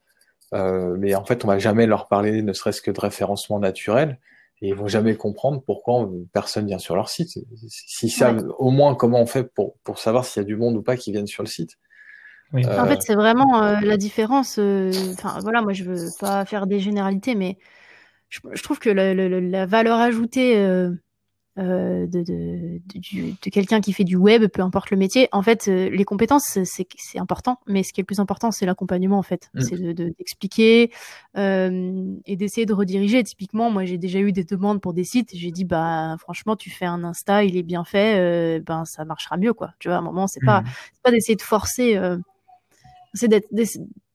[0.52, 4.18] euh, mais en fait, on va jamais leur parler, ne serait-ce que de référencement naturel,
[4.60, 7.38] et ils vont jamais comprendre pourquoi personne vient sur leur site.
[7.68, 8.54] S'ils savent ouais.
[8.58, 10.96] au moins comment on fait pour pour savoir s'il y a du monde ou pas
[10.96, 11.72] qui viennent sur le site.
[12.54, 12.64] Oui.
[12.64, 12.80] Euh...
[12.80, 14.56] En fait, c'est vraiment euh, la différence.
[14.58, 17.58] Euh, enfin, voilà, moi, je veux pas faire des généralités, mais
[18.28, 20.90] je, je trouve que la, la, la valeur ajoutée euh,
[21.58, 25.42] euh de, de, de, de quelqu'un qui fait du web, peu importe le métier, en
[25.42, 29.18] fait, euh, les compétences, c'est important, mais ce qui est le plus important, c'est l'accompagnement,
[29.18, 29.50] en fait.
[29.54, 29.60] Mm.
[29.60, 30.92] C'est d'expliquer
[31.34, 33.24] de, et d'essayer de rediriger.
[33.24, 35.30] Typiquement, moi, j'ai déjà eu des demandes pour des sites.
[35.34, 39.38] J'ai dit, bah, franchement, tu fais un Insta, il est bien fait, ben, ça marchera
[39.38, 39.72] mieux, quoi.
[39.80, 40.46] Tu vois, à un moment, c'est mm.
[40.46, 40.62] pas,
[41.02, 41.98] pas d'essayer de forcer
[43.14, 43.28] c'est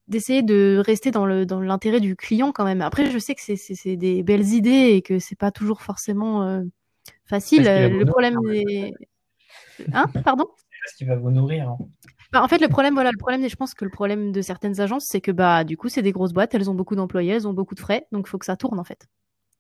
[0.07, 2.81] d'essayer de rester dans le dans l'intérêt du client quand même.
[2.81, 6.61] Après, je sais que c'est des belles idées et que c'est pas toujours forcément euh,
[7.25, 7.63] facile.
[7.63, 8.93] Le problème est...
[9.93, 10.47] Hein Pardon?
[10.85, 11.77] Est-ce qu'il va vous nourrir hein.
[12.31, 14.79] bah, en fait, le problème, voilà, le problème, je pense que le problème de certaines
[14.79, 17.47] agences, c'est que bah, du coup, c'est des grosses boîtes, elles ont beaucoup d'employés, elles
[17.47, 19.07] ont beaucoup de frais, donc il faut que ça tourne en fait.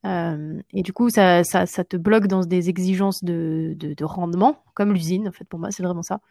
[0.05, 4.63] Et du coup, ça, ça, ça, te bloque dans des exigences de, de, de rendement,
[4.73, 6.21] comme l'usine, en fait, pour moi, c'est vraiment ça.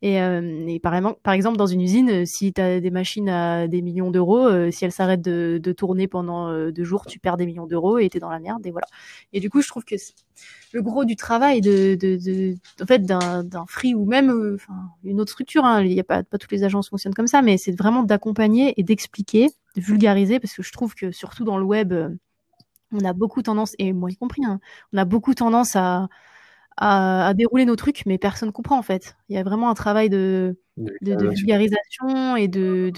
[0.00, 3.66] Et, euh, et par, exemple, dans une usine, euh, si tu as des machines à
[3.66, 7.18] des millions d'euros, euh, si elles s'arrêtent de, de, tourner pendant euh, deux jours, tu
[7.18, 8.64] perds des millions d'euros et tu es dans la merde.
[8.64, 8.86] Et voilà.
[9.32, 9.96] Et du coup, je trouve que
[10.72, 14.56] le gros du travail de, de, en fait, d'un free ou même
[15.02, 17.42] une autre structure, hein, il y a pas, pas toutes les agences fonctionnent comme ça,
[17.42, 21.58] mais c'est vraiment d'accompagner et d'expliquer, de vulgariser, parce que je trouve que surtout dans
[21.58, 21.92] le web,
[22.92, 24.60] on a beaucoup tendance, et moi y compris, hein,
[24.92, 26.08] on a beaucoup tendance à,
[26.76, 29.16] à, à, dérouler nos trucs, mais personne comprend en fait.
[29.28, 32.90] Il y a vraiment un travail de, de, de vulgarisation et de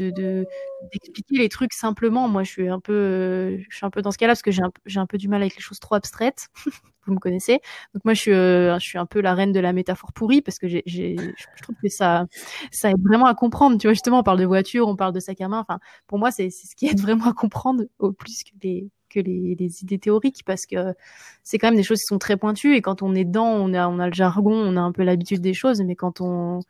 [0.92, 2.28] d'expliquer les trucs simplement.
[2.28, 4.62] Moi, je suis un peu, je suis un peu dans ce cas-là parce que j'ai
[5.00, 6.48] un, peu du mal avec les choses trop abstraites.
[7.06, 7.60] Vous me connaissez.
[7.94, 10.42] Donc moi, je suis, euh, je suis un peu la reine de la métaphore pourrie
[10.42, 12.26] parce que j'ai, je trouve que ça,
[12.70, 13.78] ça aide vraiment à comprendre.
[13.78, 15.60] Tu vois, justement, on parle de voiture, on parle de sac à main.
[15.60, 18.90] Enfin, pour moi, c'est, c'est ce qui aide vraiment à comprendre au plus que les
[19.10, 20.94] que les, idées théoriques parce que
[21.42, 23.72] c'est quand même des choses qui sont très pointues et quand on est dedans, on
[23.74, 26.60] a, le jargon, on a un peu l'habitude des choses, mais quand on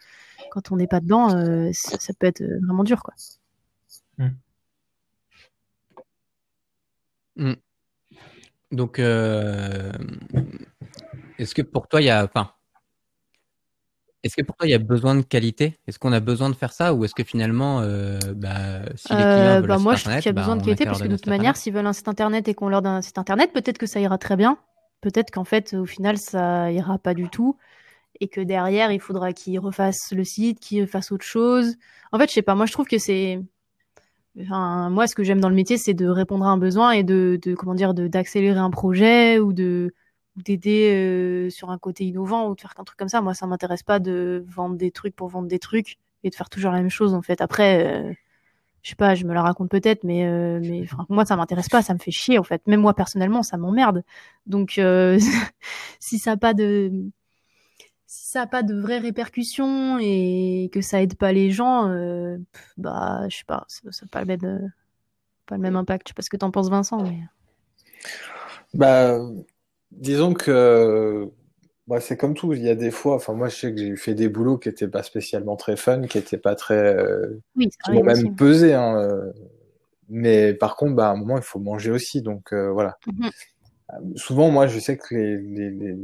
[0.51, 3.15] quand on n'est pas dedans, euh, ça, peut être vraiment dur, quoi.
[4.19, 4.29] Mmh.
[7.37, 7.55] Mmh.
[8.73, 9.93] Donc, euh,
[11.39, 12.53] est-ce que pour toi, il y a, enfin,
[14.23, 15.79] est-ce que pour toi, il y a besoin de qualité?
[15.87, 19.17] Est-ce qu'on a besoin de faire ça Ou est-ce que finalement, euh, bah, si les
[19.17, 20.63] clients euh, veulent bah un Moi, site je trouve qu'il y a bah, besoin de
[20.63, 22.93] qualité, parce que de toute manière, s'ils veulent un site internet et qu'on leur donne
[22.93, 24.59] un site internet, peut-être que ça ira très bien.
[25.01, 27.57] Peut-être qu'en fait, au final, ça ira pas du tout.
[28.21, 31.77] Et que derrière, il faudra qu'ils refassent le site, qu'ils fassent autre chose.
[32.13, 33.41] En fait, je sais pas, moi, je trouve que c'est.
[34.39, 37.05] Enfin, moi, ce que j'aime dans le métier, c'est de répondre à un besoin et
[37.05, 39.95] de, de comment dire, d'accélérer un projet ou de
[40.37, 43.21] d'aider euh, sur un côté innovant ou de faire un truc comme ça.
[43.21, 46.51] Moi, ça m'intéresse pas de vendre des trucs pour vendre des trucs et de faire
[46.51, 47.15] toujours la même chose.
[47.15, 48.13] En fait, après, euh,
[48.83, 51.69] je sais pas, je me la raconte peut-être, mais euh, mais enfin, moi, ça m'intéresse
[51.69, 52.67] pas, ça me fait chier en fait.
[52.67, 54.05] Même moi personnellement, ça m'emmerde.
[54.47, 54.81] Donc,
[56.01, 57.11] si ça a pas de
[58.11, 62.39] si ça a pas de vraies répercussions et que ça aide pas les gens, euh,
[62.77, 64.73] bah, je sais pas, ça n'a pas le même
[65.47, 66.09] pas le même impact.
[66.09, 67.21] Je sais pas ce que t'en penses, Vincent, mais.
[68.75, 69.17] Bah,
[69.91, 71.29] disons que
[71.87, 72.53] bah, c'est comme tout.
[72.53, 74.69] Il y a des fois, enfin moi je sais que j'ai fait des boulots qui
[74.69, 78.75] étaient pas spécialement très fun, qui étaient pas très, euh, oui, qui m'ont même pesé.
[78.75, 79.33] Hein, euh,
[80.09, 82.99] mais par contre, bah, à un moment il faut manger aussi, donc euh, voilà.
[83.07, 83.31] Mm -hmm.
[84.15, 85.97] Souvent, moi, je sais que les, les, les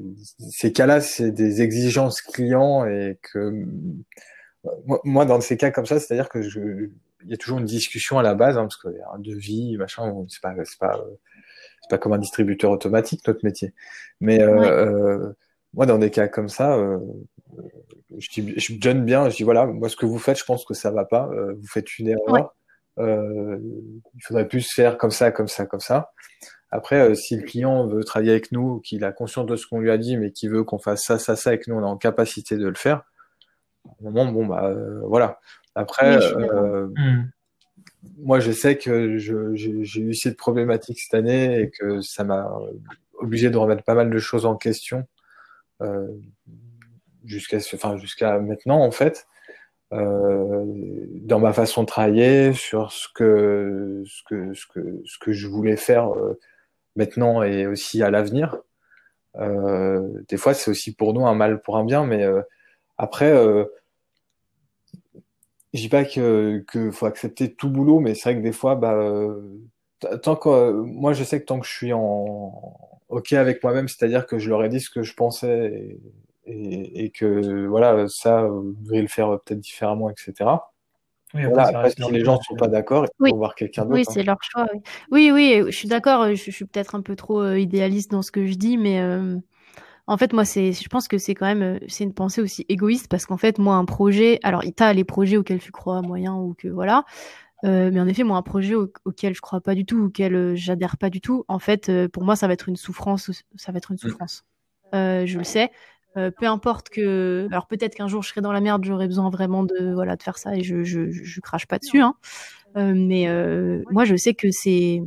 [0.50, 3.64] ces cas-là, c'est des exigences clients et que
[5.04, 6.60] moi, dans ces cas comme ça, c'est-à-dire que je,
[7.24, 9.18] il y a toujours une discussion à la base, hein, parce qu'il y a un
[9.18, 11.04] devis, machin, c'est pas, c'est pas,
[11.88, 13.72] c'est pas comme un distributeur automatique notre métier.
[14.20, 14.68] Mais euh, Ouais.
[14.70, 15.32] euh,
[15.74, 16.98] moi, dans des cas comme ça, euh,
[18.18, 20.64] je, dis, je donne bien, je dis voilà, moi ce que vous faites, je pense
[20.64, 21.28] que ça va pas.
[21.32, 22.28] euh, vous faites une erreur.
[22.28, 22.42] Ouais.
[22.98, 23.58] Euh,
[24.14, 26.12] il faudrait plus faire comme ça, comme ça, comme ça.
[26.70, 29.80] Après, euh, si le client veut travailler avec nous, qu'il a conscience de ce qu'on
[29.80, 31.82] lui a dit, mais qu'il veut qu'on fasse ça, ça, ça, et que nous on
[31.82, 33.02] est en capacité de le faire,
[33.84, 35.38] à un moment, bon bah euh, voilà.
[35.74, 36.88] Après, euh.
[38.18, 42.50] Moi, je sais que j'ai eu cette problématique cette année et que ça m'a
[43.18, 45.06] obligé de remettre pas mal de choses en question
[45.82, 46.08] euh,
[47.24, 49.26] jusqu'à maintenant, en fait,
[49.92, 50.64] euh,
[51.22, 54.02] dans ma façon de travailler, sur ce que,
[55.26, 56.38] je voulais faire euh,
[56.96, 58.56] maintenant et aussi à l'avenir.
[59.38, 62.42] Euh, des fois, c'est aussi pour nous un mal pour un bien, mais euh,
[62.98, 63.64] après, euh,
[65.76, 68.74] je dis pas que, que faut accepter tout boulot, mais c'est vrai que des fois,
[68.76, 69.40] bah, euh,
[70.22, 72.52] tant que, euh, moi, je sais que tant que je suis en
[73.08, 75.98] OK avec moi-même, c'est-à-dire que je leur ai dit ce que je pensais
[76.46, 80.72] et, et, et que voilà, ça, vous devriez le faire peut-être différemment, etc.
[81.34, 83.30] Oui, Voilà, après, si les gens sont pas d'accord, il Oui.
[83.30, 84.10] faut voir quelqu'un Oui, d'autre.
[84.10, 84.14] hein.
[84.14, 84.66] c'est leur choix.
[85.10, 86.28] Oui, oui, oui, je suis d'accord.
[86.28, 89.00] Je, je suis peut-être un peu trop euh, idéaliste dans ce que je dis, mais
[89.00, 89.36] euh,
[90.06, 92.64] en fait, moi, c'est, je pense que c'est quand même, euh, c'est une pensée aussi
[92.68, 96.34] égoïste parce qu'en fait, moi, un projet, alors, t'as les projets auxquels tu crois moyen
[96.36, 97.04] ou que voilà,
[97.64, 100.34] euh, mais en effet, moi, un projet au- auquel je crois pas du tout, auquel
[100.34, 103.30] euh, j'adhère pas du tout, en fait, euh, pour moi, ça va être une souffrance,
[103.56, 104.44] ça va être une souffrance.
[104.94, 105.70] Euh, je le sais.
[106.16, 109.28] Euh, peu importe que, alors peut-être qu'un jour je serai dans la merde, j'aurai besoin
[109.30, 112.14] vraiment de voilà de faire ça et je je, je, je crache pas dessus, hein.
[112.76, 115.02] Euh, mais euh, moi, je sais que c'est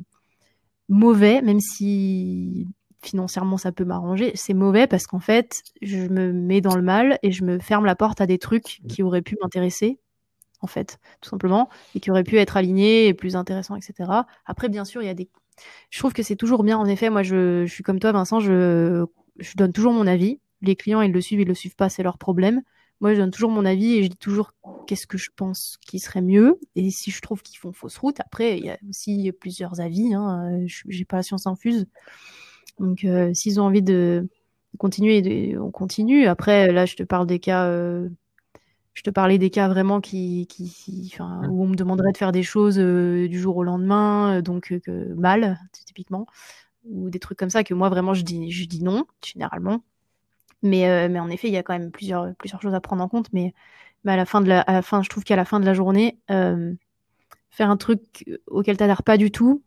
[0.89, 2.67] mauvais, même si
[3.01, 4.31] financièrement ça peut m'arranger.
[4.35, 7.85] C'est mauvais parce qu'en fait, je me mets dans le mal et je me ferme
[7.85, 9.99] la porte à des trucs qui auraient pu m'intéresser,
[10.61, 14.11] en fait, tout simplement, et qui auraient pu être alignés et plus intéressants, etc.
[14.45, 15.29] Après, bien sûr, il y a des.
[15.89, 16.77] Je trouve que c'est toujours bien.
[16.77, 18.39] En effet, moi, je, je suis comme toi, Vincent.
[18.39, 19.05] Je,
[19.39, 20.39] je donne toujours mon avis.
[20.61, 22.61] Les clients, ils le suivent, ils le suivent pas, c'est leur problème.
[22.99, 24.51] moi, je donne toujours mon avis et je dis toujours
[24.87, 26.59] qu'est-ce que je pense qui serait mieux.
[26.75, 30.13] Et si je trouve qu'ils font fausse route, après, il y a aussi plusieurs avis.
[30.13, 30.59] Hein.
[30.67, 31.87] J'ai pas la science infuse.
[32.79, 34.27] Donc, euh, s'ils ont envie de,
[34.77, 36.25] continuer, on continue.
[36.27, 37.65] Après, là, je te parle des cas.
[37.65, 38.09] Euh,
[38.93, 42.33] je te parlais des cas vraiment qui, qui, enfin, où on me demanderait de faire
[42.33, 44.73] des choses euh, du jour au lendemain, donc
[45.15, 46.27] mal, typiquement,
[46.85, 49.83] ou des trucs comme ça que moi vraiment je dis, je dis non généralement.
[50.63, 53.07] Mais, mais en effet, il y a quand même plusieurs, plusieurs choses à prendre en
[53.07, 53.29] compte.
[53.31, 53.53] Mais,
[54.03, 55.65] mais à la fin de la, à la fin, je trouve qu'à la fin de
[55.65, 59.63] la journée, faire un truc auquel tu n'adhères pas du tout,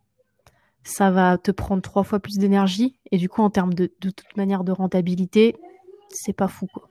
[0.83, 2.99] ça va te prendre trois fois plus d'énergie.
[3.11, 5.55] Et du coup, en termes de, de toute manière de rentabilité,
[6.09, 6.67] c'est pas fou.
[6.67, 6.89] Quoi.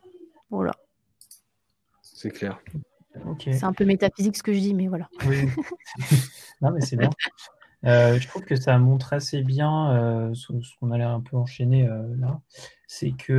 [0.51, 0.73] Voilà.
[2.03, 2.61] C'est clair.
[3.39, 5.09] C'est un peu métaphysique ce que je dis, mais voilà.
[5.27, 5.49] Oui.
[6.63, 7.11] non, mais c'est bien.
[7.85, 11.89] Euh, je trouve que ça montre assez bien euh, ce, qu'on allait un peu enchaîner
[11.89, 12.41] euh, là,
[12.87, 13.33] c'est que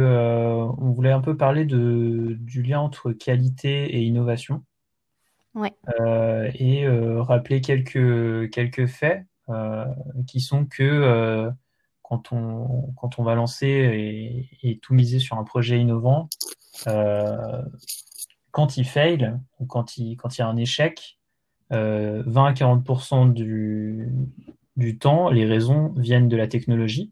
[0.78, 4.64] on voulait un peu parler de, du lien entre qualité et innovation.
[5.56, 5.72] Ouais.
[6.56, 6.88] et
[7.20, 9.24] rappeler quelques, quelques faits
[10.28, 11.50] qui sont que
[12.02, 16.30] quand, on, quand on va lancer et, et, tout miser sur un projet innovant,
[18.54, 21.18] quand il fail ou quand il, quand il y a un échec,
[21.72, 24.10] 20 euh, à 40% du,
[24.78, 27.12] du temps, les raisons viennent de la technologie,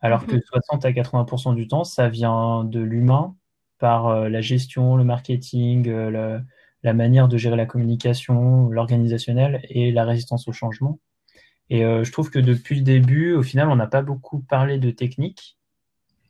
[0.00, 0.88] alors que 60 mhm.
[0.88, 3.34] à 80% du temps, ça vient de l'humain
[3.78, 6.38] par euh, la gestion, le marketing, euh,
[6.84, 11.00] la manière de gérer la communication, l'organisationnel et la résistance au changement.
[11.70, 14.90] Et je trouve que depuis le début, au final, on n'a pas beaucoup parlé de
[14.90, 15.58] technique.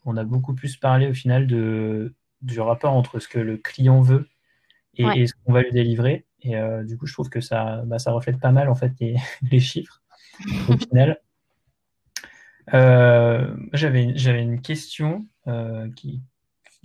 [0.04, 2.12] On a beaucoup plus parlé au final de,
[2.42, 4.28] du rapport entre ce que le client veut
[4.96, 6.26] et ce qu'on va lui délivrer.
[6.42, 8.92] Et euh, du coup, je trouve que ça, bah, ça reflète pas mal en fait
[9.00, 9.16] les,
[9.50, 10.02] les chiffres
[10.68, 11.20] au final.
[12.74, 16.22] Euh, j'avais, j'avais une question euh, qui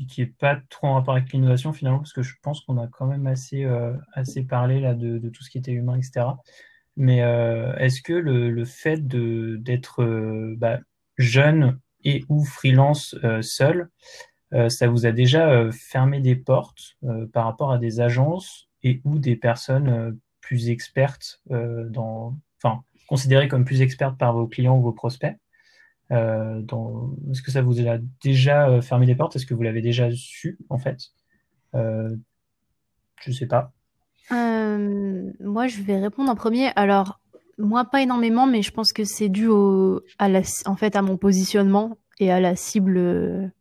[0.09, 2.87] qui est pas trop en rapport avec l'innovation finalement parce que je pense qu'on a
[2.87, 3.63] quand même assez
[4.13, 6.25] assez parlé là de, de, tout ce qui était humain etc.
[6.95, 7.17] Mais
[7.79, 10.05] est-ce que le, le fait d'être
[10.57, 10.79] bah,
[11.17, 13.89] jeune et ou freelance seul,
[14.51, 16.97] ça vous a déjà fermé des portes
[17.31, 22.83] par rapport à des agences et ou des personnes euh, plus expertes euh, dans, enfin,
[23.07, 25.35] considérées comme plus expertes par vos clients ou vos prospects.
[26.11, 26.61] Euh.
[27.31, 29.35] Est-ce que ça vous a déjà fermé des portes?
[29.35, 30.99] Est-ce que vous l'avez déjà su en fait?
[31.75, 32.15] Euh,
[33.21, 33.71] Je sais pas.
[35.53, 36.71] Moi, je vais répondre en premier.
[36.75, 37.19] Alors,
[37.59, 41.03] moi, pas énormément, mais je pense que c'est dû au, à la, en fait, à
[41.03, 43.51] mon positionnement et à la cible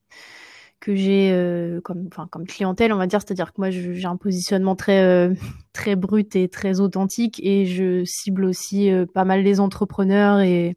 [0.80, 4.16] que j'ai euh, comme, enfin, comme clientèle, on va dire, c'est-à-dire que moi j'ai un
[4.16, 5.32] positionnement très, euh,
[5.72, 10.76] très brut et très authentique et je cible aussi euh, pas mal les entrepreneurs et,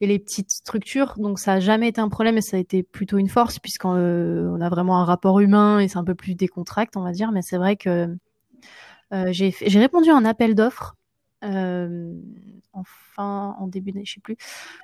[0.00, 1.14] et les petites structures.
[1.18, 3.90] Donc ça a jamais été un problème et ça a été plutôt une force puisqu'on
[3.90, 7.30] on a vraiment un rapport humain et c'est un peu plus décontracté, on va dire.
[7.32, 8.16] Mais c'est vrai que
[9.12, 10.96] j'ai, j'ai répondu à un appel d'offres.
[11.42, 12.16] enfin,
[13.58, 14.36] en début d'année, je sais plus,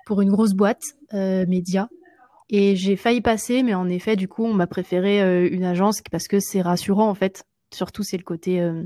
[0.06, 1.88] pour une grosse boîte média
[2.54, 6.02] et j'ai failli passer, mais en effet, du coup, on m'a préféré euh, une agence
[6.10, 7.44] parce que c'est rassurant, en fait.
[7.72, 8.84] Surtout, c'est le côté euh,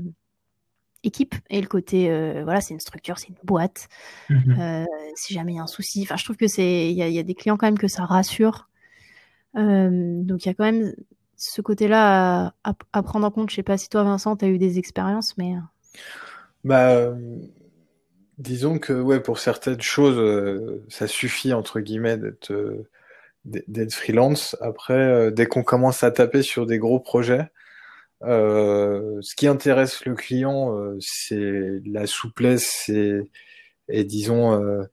[1.03, 3.89] équipe et le côté, euh, voilà, c'est une structure, c'est une boîte.
[4.29, 4.85] Mhm.
[5.15, 7.23] si jamais il y a un souci, enfin, je trouve que c'est, il y a,
[7.23, 8.69] des clients quand même que ça rassure.
[9.53, 10.95] donc, il y a quand même
[11.37, 13.49] ce côté-là à, prendre en compte.
[13.49, 15.53] Je sais pas si toi, Vincent, tu as eu des expériences, mais.
[16.63, 17.13] Bah,
[18.37, 22.85] disons que, ouais, pour certaines choses, ça suffit, entre guillemets, d'être
[23.47, 24.55] d'être freelance.
[24.61, 27.49] Après, euh, dès qu'on commence à taper sur des gros projets,
[28.23, 33.21] euh, ce qui intéresse le client, euh, c'est la souplesse et,
[33.89, 34.85] et disons,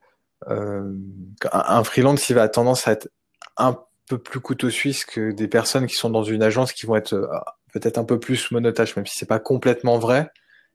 [0.47, 3.09] un freelance, il va tendance à être
[3.57, 3.79] un
[4.09, 7.29] peu plus couteau suisse que des personnes qui sont dans une agence qui vont être
[7.73, 10.29] peut-être un peu plus monotaches, même si c'est pas complètement vrai.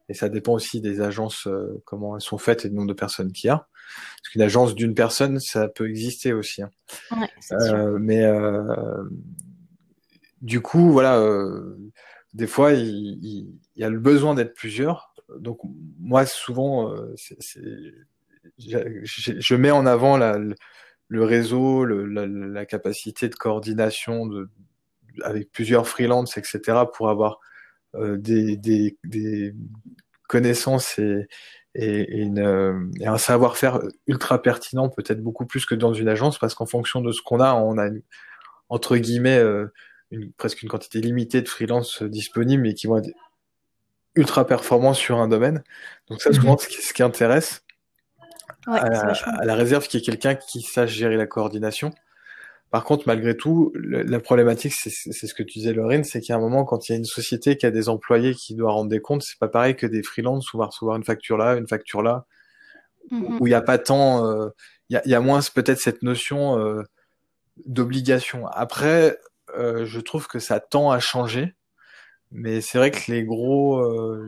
[0.09, 1.47] Et ça dépend aussi des agences,
[1.85, 3.67] comment elles sont faites et du nombre de personnes qu'il y a.
[4.21, 6.61] Parce qu'une agence d'une personne, ça peut exister aussi.
[6.61, 6.71] Hein.
[7.51, 9.03] Euh, mais euh,
[10.41, 11.77] du coup, voilà, euh,
[12.33, 15.13] des fois, il, y a le besoin d'être plusieurs.
[15.37, 15.59] Donc
[15.99, 16.93] moi, souvent,
[18.57, 20.17] je mets en avant
[21.09, 24.49] le réseau, la, capacité de coordination de,
[25.23, 27.39] avec plusieurs freelances, etc., pour avoir
[27.97, 29.55] des, des,
[30.27, 31.27] connaissances et,
[31.75, 36.53] et, une, et un savoir-faire ultra pertinent, peut-être beaucoup plus que dans une agence, parce
[36.53, 37.89] qu'en fonction de ce qu'on a, on a
[38.69, 39.67] entre guillemets euh,
[40.11, 43.09] une, presque une quantité limitée de freelance disponibles et qui vont être
[44.15, 45.63] ultra performants sur un domaine.
[46.09, 46.59] Donc ça, souvent, mhm.
[46.59, 47.63] ce, qui, ce qui intéresse,
[48.67, 51.91] à, la, réserve, qui est quelqu'un qui sache gérer la coordination.
[52.71, 56.33] Par contre, malgré tout, la problématique, c'est ce que tu disais, Lorraine, c'est qu'il y
[56.33, 58.71] a un moment, quand il y a une société qui a des employés qui doit
[58.71, 61.37] rendre des comptes, c'est pas pareil que des freelances où on va recevoir une facture
[61.37, 62.25] là, une facture là,
[63.11, 63.37] mm-hmm.
[63.39, 64.49] où il n'y a pas tant, euh,
[64.89, 66.83] il y, a, moins peut-être cette notion euh,
[67.65, 68.45] d'obligation.
[68.47, 69.17] Après,
[69.57, 71.55] euh, je trouve que ça tend à changer,
[72.31, 73.83] mais c'est vrai que les gros,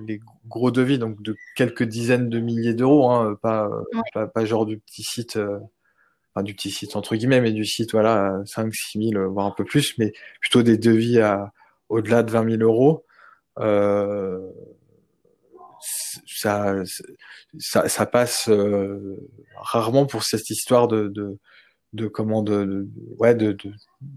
[0.07, 3.69] les gros devis, donc de quelques dizaines de milliers d'euros, hein, pas,
[4.13, 5.37] pas, pas, genre du petit site
[6.33, 9.53] enfin, du petit site entre guillemets, mais du site, voilà, 5, 6 000, voire un
[9.55, 11.51] peu plus, mais plutôt des devis à
[11.89, 13.05] au-delà de 20 000 euros.
[13.59, 14.39] Euh,
[16.25, 16.75] ça,
[17.59, 19.17] ça, ça, passe euh,
[19.55, 21.37] rarement pour cette histoire de, de,
[21.93, 22.87] de comment de,
[23.17, 23.71] ouais, de, de,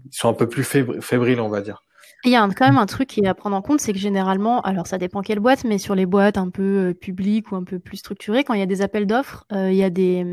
[0.05, 1.81] ils sont un peu plus fébriles, on va dire.
[2.23, 3.99] Il y a quand même un truc qui est à prendre en compte, c'est que
[3.99, 7.55] généralement, alors ça dépend quelle boîte, mais sur les boîtes un peu euh, publiques ou
[7.55, 9.89] un peu plus structurées, quand il y a des appels d'offres, euh, il y a
[9.89, 10.25] des,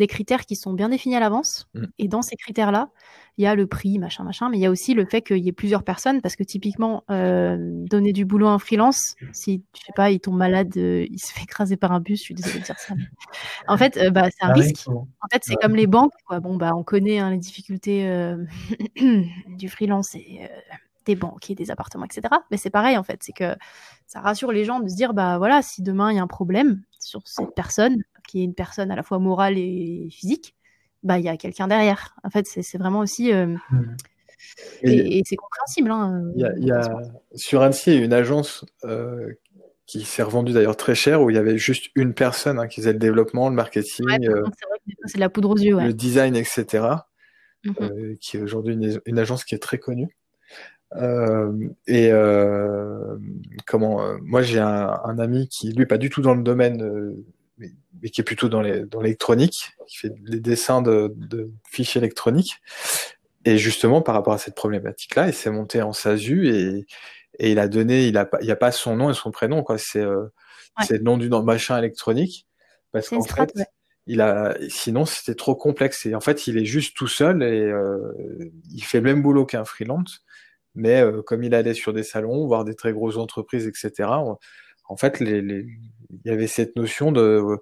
[0.00, 1.68] des critères qui sont bien définis à l'avance.
[1.74, 1.84] Mm.
[1.98, 2.88] Et dans ces critères-là,
[3.36, 5.38] il y a le prix, machin, machin, mais il y a aussi le fait qu'il
[5.38, 9.62] y ait plusieurs personnes, parce que typiquement, euh, donner du boulot à un freelance, si,
[9.76, 12.24] je sais pas, il tombe malade, euh, il se fait écraser par un bus, je
[12.24, 12.94] suis désolée de dire ça.
[13.68, 14.88] En fait, bah, c'est un risque.
[14.88, 16.40] En fait, c'est comme les banques, quoi.
[16.40, 18.34] Bon, bah, on connaît hein, les difficultés
[18.96, 20.48] du freelance et
[21.06, 22.22] des banques et des appartements, etc.
[22.50, 23.56] Mais c'est pareil, en fait, c'est que
[24.06, 26.26] ça rassure les gens de se dire, bah voilà, si demain il y a un
[26.26, 30.54] problème sur cette personne, qui est une personne à la fois morale et physique,
[31.02, 32.14] bah il y a quelqu'un derrière.
[32.22, 33.96] En fait, c'est vraiment aussi euh, mmh.
[34.82, 35.90] et, c'est compréhensible.
[35.90, 36.88] Hein, y a,
[37.34, 39.32] sur Annecy, il y a une agence euh,
[39.86, 42.80] qui s'est revendue d'ailleurs très cher où il y avait juste une personne hein, qui
[42.80, 44.44] faisait le développement, le marketing, euh,
[45.06, 46.64] c'est la poudre aux yeux, le design, etc.
[47.64, 47.74] Mmh
[48.20, 50.16] qui est aujourd'hui une, une, agence qui est très connue.
[50.96, 52.10] Et
[53.66, 57.14] comment moi j'ai un, un, ami qui lui pas du tout dans le domaine
[58.02, 62.56] mais, qui est plutôt dans l'électronique, qui fait des dessins de, de, fiches électroniques.
[63.44, 66.86] Et justement, par rapport à cette problématique-là, il s'est monté en SASU et,
[67.38, 69.30] et il a donné, il a pas, il y a pas son nom et son
[69.30, 69.78] prénom, quoi.
[69.78, 70.26] C'est, euh,
[70.82, 72.46] c'est le nom du machin électronique.
[72.92, 73.52] Parce qu'en fait,
[74.06, 76.04] il a, sinon c'était trop complexe.
[76.06, 79.46] Et en fait, il est juste tout seul et euh, il fait le même boulot
[79.46, 80.24] qu'un freelance.
[80.74, 84.08] Mais euh, comme il allait sur des salons, voir des très grosses entreprises, etc.,
[84.88, 85.66] en fait, les, les,
[86.10, 87.60] il y avait cette notion de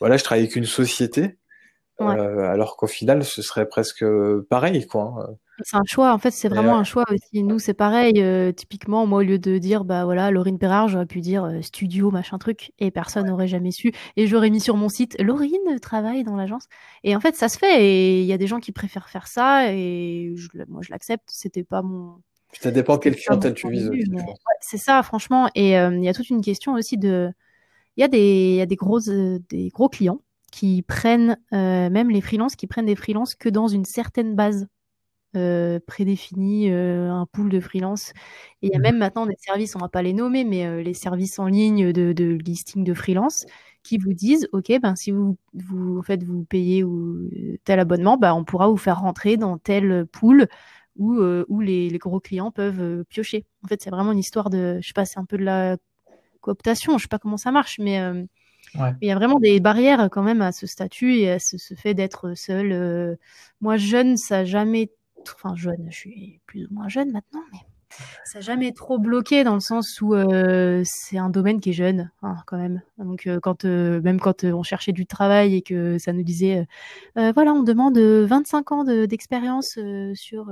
[0.00, 1.38] voilà, je travaille avec une société,
[2.00, 4.04] euh, alors qu'au final, ce serait presque
[4.48, 5.14] pareil, quoi.
[5.18, 5.34] Hein.
[5.64, 7.44] C'est un choix, en fait, c'est vraiment un choix aussi.
[7.44, 8.14] Nous, c'est pareil.
[8.16, 11.60] Euh, typiquement, moi, au lieu de dire, bah voilà, Laurine Perrard, j'aurais pu dire euh,
[11.60, 13.92] studio, machin truc, et personne n'aurait jamais su.
[14.16, 16.66] Et j'aurais mis sur mon site, Laurine travaille dans l'agence.
[17.04, 17.84] Et en fait, ça se fait.
[17.84, 19.72] Et il y a des gens qui préfèrent faire ça.
[19.72, 20.34] Et
[20.68, 21.28] moi, je l'accepte.
[21.28, 22.16] C'était pas mon.
[22.60, 23.90] Ça dépend quelle clientèle tu vises.
[24.60, 25.48] c'est ça, franchement.
[25.54, 27.32] Et il y a toute une question aussi de
[27.96, 31.90] il y a des, y a des, gros, euh, des gros clients qui prennent, euh,
[31.90, 34.66] même les freelances, qui prennent des freelances que dans une certaine base
[35.34, 38.12] euh, prédéfinie, euh, un pool de freelance.
[38.60, 38.82] Et il y a mmh.
[38.82, 41.92] même maintenant des services, on va pas les nommer, mais euh, les services en ligne
[41.92, 43.46] de, de listing de freelance
[43.82, 47.28] qui vous disent, ok, ben si vous vous en vous payez ou
[47.64, 50.48] tel abonnement, ben on pourra vous faire rentrer dans tel pool
[50.96, 53.46] où, où les, les, gros clients peuvent piocher.
[53.64, 55.76] En fait, c'est vraiment une histoire de, je sais pas, c'est un peu de la
[56.42, 56.98] cooptation.
[56.98, 58.24] Je sais pas comment ça marche, mais euh,
[59.00, 61.94] il y a vraiment des barrières quand même à ce statut et à ce, fait
[61.94, 62.72] d'être seul.
[62.72, 63.16] Euh.
[63.62, 64.90] moi, jeune, ça jamais,
[65.34, 67.58] enfin jeune, je suis plus ou moins jeune maintenant, mais
[68.24, 71.74] ça n'a jamais trop bloqué dans le sens où euh, c'est un domaine qui est
[71.74, 72.82] jeune hein, quand même.
[72.98, 76.66] Donc quand même quand on cherchait du travail et que ça nous disait
[77.14, 79.78] voilà on demande 25 ans d'expérience
[80.14, 80.50] sur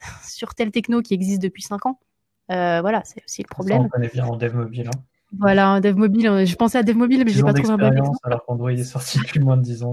[0.28, 1.98] sur tel techno qui existe depuis 5 ans.
[2.48, 3.82] voilà c'est aussi le problème.
[3.82, 4.88] Ça, on connaît bien en dev mobile.
[4.88, 5.00] Hein.
[5.38, 6.28] Voilà, un dev mobile.
[6.28, 8.72] Euh, je pensais à dev mobile, mais j'ai pas trouvé un bon Alors qu'on doit
[8.72, 9.92] y est sorti depuis moins de 10 ans.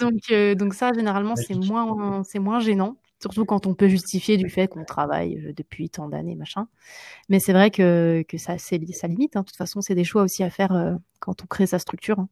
[0.00, 2.96] Donc, euh, donc ça, généralement, c'est moins, c'est moins gênant.
[3.20, 6.68] Surtout quand on peut justifier du fait qu'on travaille euh, depuis tant d'années, machin.
[7.28, 9.36] Mais c'est vrai que, que ça, c'est, limite.
[9.36, 9.40] Hein.
[9.40, 12.18] De toute façon, c'est des choix aussi à faire quand on crée sa structure.
[12.18, 12.28] Hein.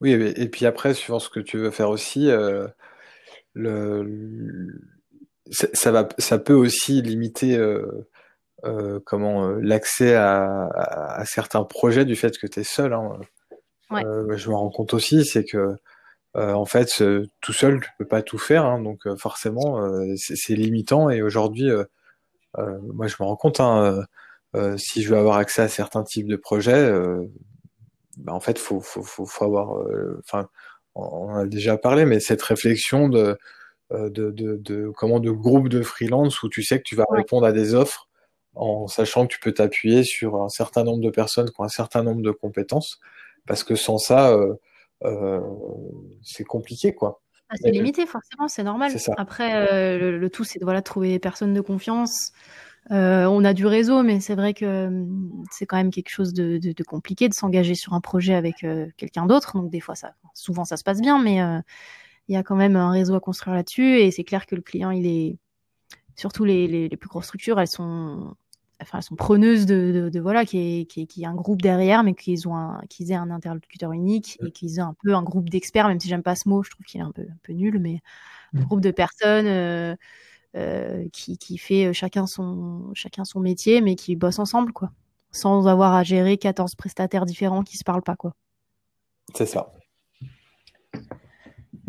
[0.00, 2.28] Oui, et puis après, suivant ce que tu veux faire aussi,
[3.54, 4.80] le,
[5.50, 7.56] ça, va, ça peut aussi limiter
[8.64, 12.92] euh, comment euh, l'accès à, à, certains projets du fait que tu es seul.
[12.92, 13.18] Hein.
[13.90, 15.74] Euh, je me rends compte aussi, c'est que
[16.34, 17.02] en fait,
[17.40, 19.80] tout seul, tu peux pas tout faire, hein, donc forcément,
[20.16, 21.10] c'est limitant.
[21.10, 21.70] Et aujourd'hui,
[22.56, 24.04] moi, je me rends compte, hein,
[24.76, 26.90] si je veux avoir accès à certains types de projets,
[28.18, 29.84] bah, en fait, faut, faut, faut, faut avoir,
[30.20, 30.48] enfin,
[30.94, 33.38] on a déjà parlé, mais cette réflexion de,
[33.90, 37.46] de, de, de, comment de groupe de freelance où tu sais que tu vas répondre
[37.46, 38.08] à des offres
[38.54, 41.68] en sachant que tu peux t'appuyer sur un certain nombre de personnes qui ont un
[41.68, 43.00] certain nombre de compétences,
[43.46, 44.56] parce que sans ça, euh, euh,
[46.22, 47.20] c'est compliqué, quoi.
[47.48, 48.92] Ah, c'est limité, forcément, c'est normal.
[49.16, 52.32] Après, le, tout, c'est de voilà, trouver des personnes de confiance.
[52.90, 55.04] on a du réseau, mais c'est vrai que
[55.50, 58.64] c'est quand même quelque chose de, compliqué de s'engager sur un projet avec
[58.96, 59.56] quelqu'un d'autre.
[59.56, 61.40] Donc des fois, ça, souvent, ça se passe bien, mais
[62.28, 63.98] il y a quand même un réseau à construire là-dessus.
[64.00, 65.36] Et c'est clair que le client, il est
[66.16, 68.34] surtout les, les, les, plus grosses structures, elles sont
[68.82, 72.14] enfin elles sont preneuses de, de, voilà qui est qui, qui un groupe derrière mais
[72.14, 75.48] qu'ils ont un qu'ils aient un interlocuteur unique et qu'ils aient un peu un groupe
[75.48, 77.52] d'experts même si j'aime pas ce mot je trouve qu'il est un peu un peu
[77.52, 78.00] nul mais
[78.54, 79.96] un groupe de personnes euh,
[80.54, 84.92] euh, qui, qui fait chacun son chacun son métier mais qui bossent ensemble quoi.
[85.30, 88.34] Sans avoir à gérer 14 prestataires différents qui se parlent pas quoi.
[89.34, 89.72] C'est ça.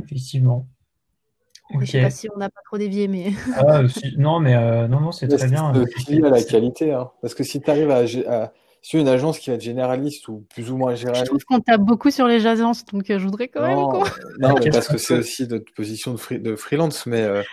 [0.01, 0.67] Effectivement
[1.81, 3.31] je sais pas si on n'a pas trop dévié, mais.
[3.55, 3.81] Ah,
[4.17, 5.71] non, mais euh, non, non, c'est très bien.
[6.05, 7.11] C'est à la qualité, hein.
[7.21, 8.51] parce que si tu arrives à,
[8.81, 11.25] sur une agence qui va être généraliste ou plus ou moins généraliste.
[11.25, 13.75] Je trouve qu'on tape beaucoup sur les agences, donc euh, je voudrais quand même.
[13.75, 14.03] Quoi.
[14.39, 17.21] Non, mais parce que c'est aussi notre position de, de freelance, mais.
[17.21, 17.43] Euh,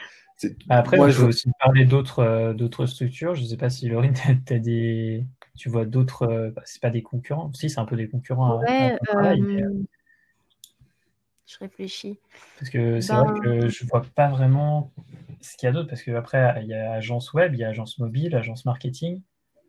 [0.69, 3.35] Après, moi, je veux aussi parler d'autres d'autres structures.
[3.35, 4.15] Je ne sais pas si Laurine,
[4.47, 5.25] tu as des,
[5.57, 7.53] tu vois d'autres, bah, c'est pas des concurrents.
[7.55, 8.61] Si, c'est un peu des concurrents.
[8.61, 8.97] Ouais,
[11.51, 12.19] je réfléchis.
[12.59, 14.93] Parce que c'est vrai ben, que je vois pas vraiment
[15.41, 17.69] ce qu'il y a d'autre, parce qu'après, il y a agence web, il y a
[17.69, 19.23] agence mobile, agence marketing.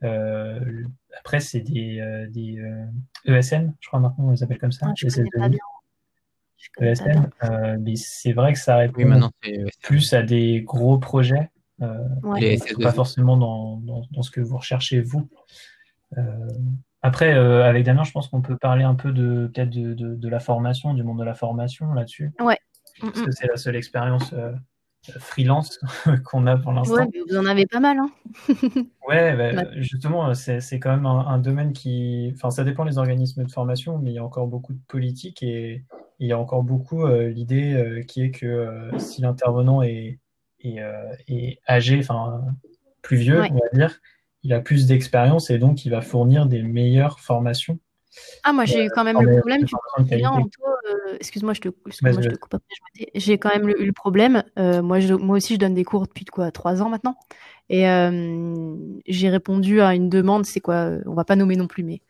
[0.04, 0.84] Euh,
[1.20, 2.62] après, c'est des, euh, des
[3.26, 4.88] ESN, euh, e je crois maintenant on les appelle comme ça.
[4.90, 5.60] Ah, je connais pas bien.
[6.80, 7.30] ESN,
[7.80, 9.32] mais c'est vrai que ça répond
[9.82, 11.50] plus à des gros projets,
[11.80, 15.28] pas forcément dans, dans, dans, ce que vous recherchez vous.
[17.04, 20.30] Après, euh, avec Damien, je pense qu'on peut parler un peu de peut-être de, de,
[20.30, 22.32] la formation, du monde de la formation là-dessus.
[22.40, 22.60] Ouais.
[23.02, 24.52] Parce que c'est la seule expérience euh,
[25.20, 25.80] freelance
[26.26, 26.96] qu'on a pour l'instant.
[26.96, 28.12] Ouais, mais vous en avez pas mal, hein
[29.08, 32.32] Ouais, bah, justement, c'est quand même un, domaine qui.
[32.36, 35.42] Enfin, ça dépend des organismes de formation, mais il y a encore beaucoup de politique
[35.42, 35.84] et
[36.20, 40.20] il y a encore beaucoup euh, l'idée qui est que si l'intervenant est,
[40.60, 40.78] est,
[41.28, 42.44] est, âgé, enfin
[43.02, 44.00] plus vieux, on va dire,
[44.44, 47.80] il a plus d'expérience et donc il va fournir des meilleures formations.
[48.44, 49.76] Ah, moi j'ai eu quand même le problème, tu
[50.90, 52.58] euh, excuse-moi, je te, excuse je te coupe
[53.16, 54.44] j'ai quand même eu le problème.
[54.58, 57.16] Euh, moi, je, moi aussi, je donne des cours depuis quoi, trois ans maintenant.
[57.70, 58.76] Et euh,
[59.08, 62.02] j'ai répondu à une demande, c'est quoi, on va pas nommer non plus, mais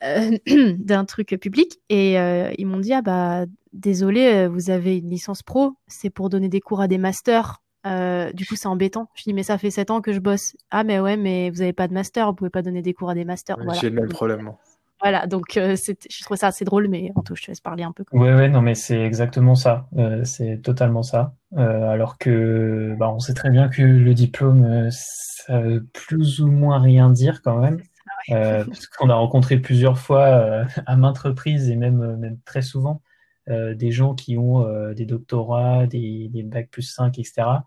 [0.76, 1.80] d'un truc public.
[1.88, 2.14] Et
[2.58, 6.60] ils m'ont dit, ah bah, désolé, vous avez une licence pro, c'est pour donner des
[6.60, 9.08] cours à des masters euh, du coup, c'est embêtant.
[9.14, 10.56] Je dis, mais ça fait 7 ans que je bosse.
[10.70, 13.10] Ah, mais ouais, mais vous n'avez pas de master, vous pouvez pas donner des cours
[13.10, 13.56] à des masters.
[13.80, 14.52] J'ai le même problème.
[15.00, 17.82] Voilà, donc euh, je trouve ça assez drôle, mais en tout, je te laisse parler
[17.82, 18.04] un peu.
[18.12, 19.88] Oui, ouais, non, mais c'est exactement ça.
[19.96, 21.34] Euh, c'est totalement ça.
[21.56, 26.78] alors que, bah, on sait très bien que le diplôme, ça veut plus ou moins
[26.78, 27.80] rien dire quand même.
[28.28, 33.02] parce qu'on a rencontré plusieurs fois, à maintes reprises et même, même très souvent,
[33.48, 37.62] des gens qui ont des doctorats, des, des bacs plus 5, etc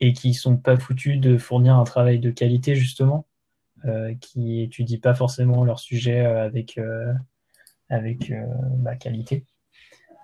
[0.00, 3.26] et qui sont pas foutus de fournir un travail de qualité justement,
[3.84, 7.12] euh, qui étudient pas forcément leur sujet euh, avec euh,
[7.90, 8.32] avec
[8.78, 9.46] ma qualité,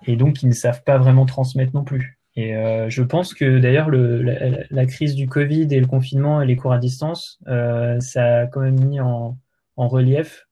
[0.06, 2.18] et donc ils ne savent pas vraiment transmettre non plus.
[2.36, 2.52] Et
[2.88, 6.74] je pense que d'ailleurs la, la, crise du Covid et le confinement et les cours
[6.74, 9.38] à distance, ça a quand même mis en,
[9.76, 10.46] en relief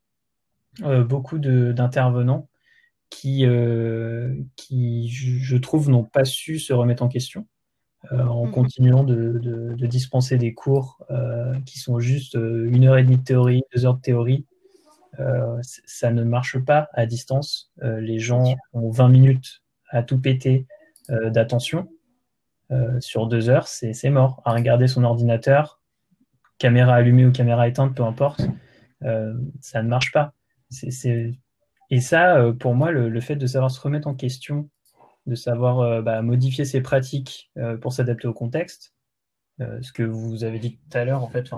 [0.81, 2.49] beaucoup d'intervenants
[3.11, 3.45] qui,
[4.57, 7.52] qui, je trouve, n'ont pas su se remettre en question euh,
[8.11, 8.51] en mm.
[8.51, 13.19] continuant de, de, dispenser des cours euh, qui sont juste euh, une heure et demie
[13.19, 14.47] de théorie, deux heures de théorie.
[15.87, 17.71] ça ne marche pas à distance.
[17.83, 20.67] les gens ont 20 minutes à tout péter
[21.09, 21.89] d'attention.
[23.01, 24.41] sur deux heures, c'est mort.
[24.47, 25.81] À regarder son ordinateur,
[26.57, 28.41] caméra allumée ou caméra éteinte, peu importe,
[29.61, 30.33] ça ne marche pas.
[31.91, 34.71] Et ça, pour moi, le, le, fait de savoir se remettre en question
[35.27, 38.95] de savoir euh, bah, modifier ses pratiques euh, pour s'adapter au contexte.
[39.61, 41.49] Euh, ce que vous avez dit tout à l'heure, en fait,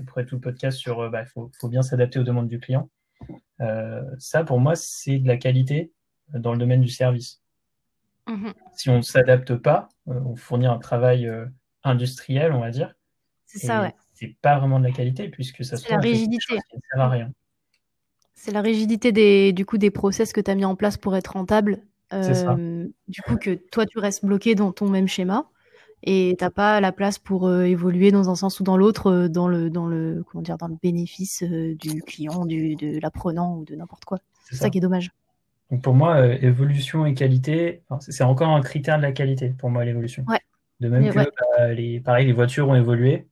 [0.00, 2.88] après tout le podcast sur il bah, faut, faut, bien s'adapter aux demandes du client.
[4.18, 5.92] ça, pour moi, c'est de la qualité
[6.32, 7.42] dans le domaine du service.
[8.26, 8.52] Mm-hmm.
[8.74, 11.28] Si on ne s'adapte pas, on fournit un travail
[11.82, 12.94] industriel, on va dire.
[13.46, 13.94] C'est ça, ouais.
[14.12, 16.56] C'est pas vraiment de la qualité puisque ça se la rigidité.
[16.56, 17.32] Ça sert à rien.
[18.34, 21.16] C'est la rigidité des, du coup, des process que tu as mis en place pour
[21.16, 21.82] être rentable
[22.12, 25.46] euh, du coup, que toi, tu restes bloqué dans ton même schéma
[26.04, 29.28] et t'as pas la place pour euh, évoluer dans un sens ou dans l'autre, euh,
[29.28, 33.64] dans le dans le comment dire, dans le bénéfice du client, du, de l'apprenant ou
[33.64, 34.18] de n'importe quoi.
[34.44, 34.70] C'est ça.
[34.70, 35.10] qui est dommage.
[35.70, 39.84] Donc pour moi, évolution et qualité, c'est encore un critère de la qualité pour moi
[39.84, 40.24] l'évolution.
[40.26, 40.40] Ouais.
[40.80, 43.26] De même que bah, les, pareil, les voitures ont évolué.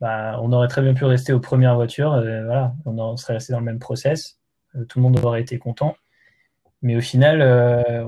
[0.00, 2.10] Bah, on aurait très bien pu rester aux premières voitures.
[2.10, 4.40] voilà, on, on serait resté dans le même process.
[4.88, 5.96] tout le monde aurait été content.
[6.82, 7.42] Mais au final,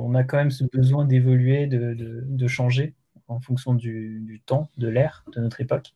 [0.00, 2.94] on a quand même ce besoin d'évoluer, de, de, changer
[3.28, 5.94] en fonction du, du temps, de l'ère, de notre époque.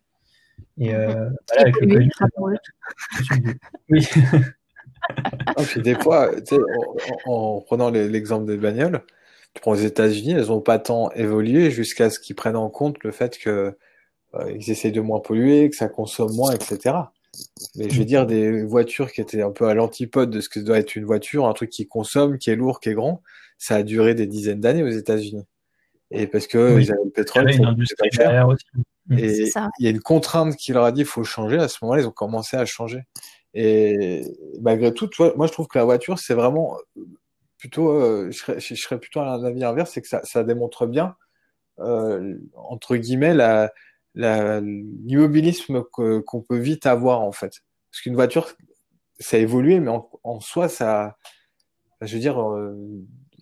[0.78, 1.34] Et mhm.
[1.48, 2.10] voilà, avec le Covid,
[3.90, 4.06] oui.
[5.46, 6.30] Ah, puis des fois,
[7.26, 9.02] en, en, prenant l'exemple des bagnoles,
[9.54, 13.02] tu prends les États-Unis, elles n'ont pas tant évolué jusqu'à ce qu'ils prennent en compte
[13.02, 13.76] le fait que
[14.34, 16.94] euh, ils essaient de moins polluer, que ça consomme moins, etc.
[17.76, 20.60] Mais je veux dire, des voitures qui étaient un peu à l'antipode de ce que
[20.60, 23.22] doit être une voiture, un truc qui consomme, qui est lourd, qui est grand,
[23.58, 25.44] ça a duré des dizaines d'années aux États-Unis.
[26.10, 28.08] Et parce que ils avaient le pétrole, une industrie
[28.46, 28.64] aussi.
[29.16, 31.58] Et il y a une contrainte qui leur a dit il faut changer.
[31.58, 33.02] À ce moment-là, ils ont commencé à changer.
[33.54, 34.22] Et
[34.60, 36.76] malgré tout, moi, je trouve que la voiture, c'est vraiment
[37.58, 40.86] plutôt, euh, je, serais, je, serais, plutôt à l'avis inverse, c'est que ça, ça, démontre
[40.86, 41.16] bien,
[41.80, 43.72] euh, entre guillemets, la,
[44.18, 47.62] l'immobilisme qu'on peut vite avoir en fait.
[47.90, 48.48] Parce qu'une voiture,
[49.18, 51.16] ça a évolué, mais en, soi, ça,
[52.00, 52.74] je veux dire, euh,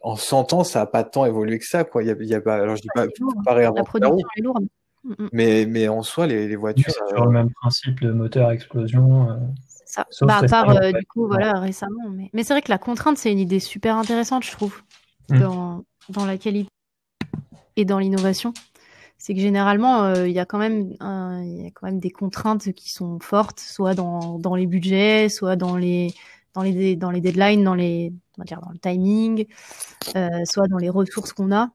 [0.03, 2.03] en 100 ans, ça n'a pas tant évolué que ça, quoi.
[2.03, 3.07] Il y a, il y a pas, alors je dis pas,
[3.45, 4.67] pas La production est lourde.
[5.05, 5.29] Mm, mm.
[5.33, 6.93] Mais, mais en soi, les, les voitures.
[6.93, 9.31] C'est sur le même principe de moteur explosion.
[9.31, 9.37] Euh,
[9.85, 10.07] ça.
[10.23, 12.11] Bah, à part, euh, du coup, voilà, récemment.
[12.11, 14.83] Mais, mais c'est vrai que la contrainte, c'est une idée super intéressante, je trouve,
[15.31, 15.41] mm.
[15.41, 16.71] dans, dans la qualité
[17.77, 18.53] et dans l'innovation
[19.19, 22.11] c'est que généralement, euh, il y, a quand même il y a quand même des
[22.11, 26.13] contraintes qui sont fortes, soit dans, dans les budgets, soit dans les,
[26.55, 29.47] dans les, dans les deadlines, dans, les, on va dire dans le timing,
[30.17, 31.71] euh, soit dans les ressources qu'on a.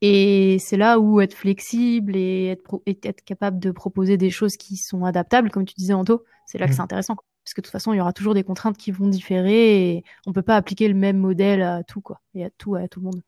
[0.00, 4.76] Et c'est là où être flexible et être, être capable de proposer des choses qui
[4.76, 6.74] sont adaptables, comme tu disais Anto, c'est là que mmh.
[6.74, 7.16] c'est intéressant.
[7.44, 10.04] Parce que de toute façon, il y aura toujours des contraintes qui vont différer et
[10.26, 13.00] on peut pas appliquer le même modèle à tout, quoi, et à tout, à tout
[13.00, 13.22] le monde.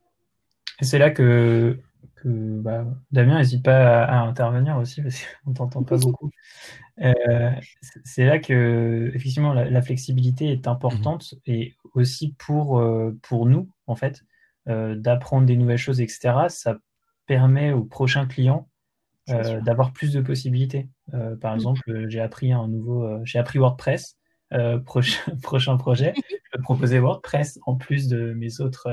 [0.81, 1.79] Et c'est là que
[2.25, 6.31] bah, Damien, n'hésite pas à, intervenir aussi parce qu'on t'entend pas beaucoup.
[7.01, 7.51] Euh,
[8.05, 11.55] c'est là que effectivement la, flexibilité est importante mhm.
[11.55, 14.23] et aussi pour euh, pour nous en fait
[14.69, 16.47] euh, d'apprendre des nouvelles choses, etc.
[16.49, 16.79] Ça
[17.27, 18.69] permet aux prochains clients
[19.27, 20.89] d'avoir plus de possibilités.
[21.41, 21.57] par mhm.
[21.57, 24.19] exemple, j'ai appris un nouveau, j'ai appris WordPress.
[24.85, 28.89] Prochain, prochain projet, je vais proposer WordPress en plus de mes autres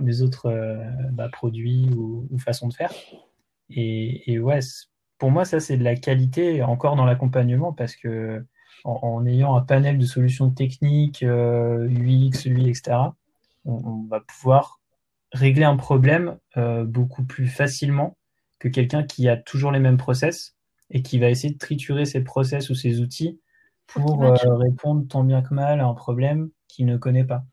[0.00, 0.76] des autres euh,
[1.10, 2.92] bah, produits ou, façons de faire.
[3.70, 4.60] Et, ouais,
[5.18, 8.44] pour moi, ça, c'est de la qualité encore dans l'accompagnement parce que
[8.84, 12.96] en, ayant un panel de solutions techniques, euh, UX, UI, etc.,
[13.64, 14.80] on, va pouvoir
[15.32, 18.16] régler un problème euh, beaucoup plus facilement
[18.58, 20.56] que quelqu'un qui a toujours les mêmes process
[20.90, 23.40] et qui va essayer de triturer ses process ou ses outils
[23.94, 27.44] pour répondre tant bien que mal à un problème qu'il ne connaît pas.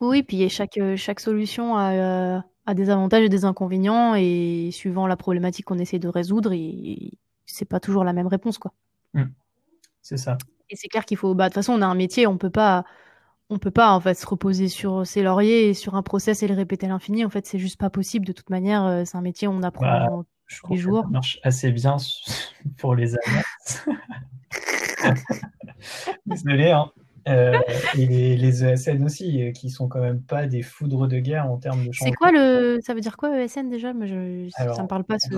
[0.00, 5.06] Oui, puis chaque, euh, chaque solution a, a des avantages et des inconvénients et suivant
[5.06, 6.52] la problématique qu'on essaie de résoudre,
[7.46, 8.72] c'est pas toujours la même réponse, quoi.
[9.12, 9.24] Mmh.
[10.02, 10.38] C'est ça.
[10.70, 12.50] Et c'est clair qu'il faut, bah, de toute façon, on a un métier, on peut
[12.50, 12.84] pas,
[13.50, 16.48] on peut pas en fait se reposer sur ses lauriers et sur un process et
[16.48, 17.24] le répéter à l'infini.
[17.24, 18.26] En fait, c'est juste pas possible.
[18.26, 20.08] De toute manière, euh, c'est un métier où on apprend bah,
[20.48, 21.02] tous les jours.
[21.02, 21.96] Ça marche assez bien
[22.78, 23.86] pour les annonces.
[26.26, 26.90] Désolé, hein.
[27.26, 27.58] Euh,
[27.96, 31.56] et les, ESN aussi, euh, qui sont quand même pas des foudres de guerre en
[31.56, 32.12] termes de changement.
[32.12, 32.80] C'est quoi le.
[32.84, 33.94] Ça veut dire quoi ESN déjà?
[33.94, 34.50] Mais je...
[34.50, 35.18] Ça me parle pas.
[35.18, 35.28] Ce...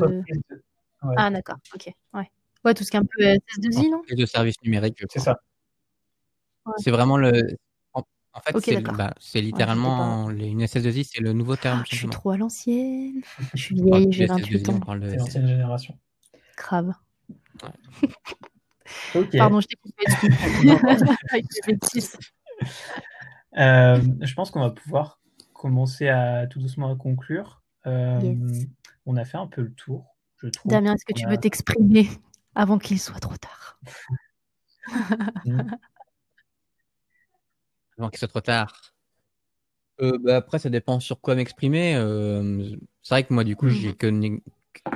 [1.16, 1.92] Ah, d'accord, ok.
[2.14, 2.28] Ouais.
[2.64, 4.02] ouais, tout ce qui est un peu SS2I, non?
[4.08, 5.04] Et de services numériques.
[5.10, 5.38] C'est ça.
[6.78, 7.56] C'est vraiment le.
[7.92, 11.84] En, fait, c'est bah, littéralement une SS2I, c'est le nouveau terme.
[11.88, 13.22] je suis trop à l'ancienne.
[13.54, 14.80] Je suis vieille, j'ai 28 ans.
[14.86, 15.96] C'est l'ancienne génération.
[16.58, 16.92] Grave.
[17.62, 18.08] Ouais.
[19.36, 20.04] Pardon, je t'ai coupé.
[23.58, 25.20] euh, je pense qu'on va pouvoir
[25.52, 27.62] commencer à tout doucement à conclure.
[27.86, 28.34] Euh,
[29.06, 30.70] on a fait un peu le tour, je trouve.
[30.70, 32.08] Damien, est-ce que tu veux t'exprimer
[32.54, 33.78] avant qu'il soit trop tard?
[37.98, 38.94] Avant qu'il soit trop tard.
[40.02, 41.96] Euh, bah, après, ça dépend sur quoi m'exprimer.
[41.96, 44.40] Euh, c'est vrai que moi, du coup, j'ai que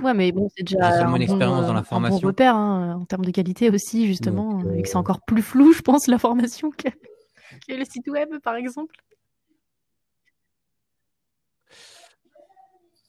[0.03, 2.17] Ouais, mais bon, c'est déjà un, expérience dans la formation.
[2.17, 5.21] un bon repère hein, en termes de qualité aussi, justement, et que c'est euh, encore
[5.25, 6.89] plus flou, je pense, la formation que,
[7.69, 8.95] le site web, par exemple.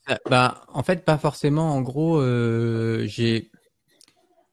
[0.10, 1.74] Euh, bah, en fait, pas forcément.
[1.74, 3.52] En gros, euh, j'ai.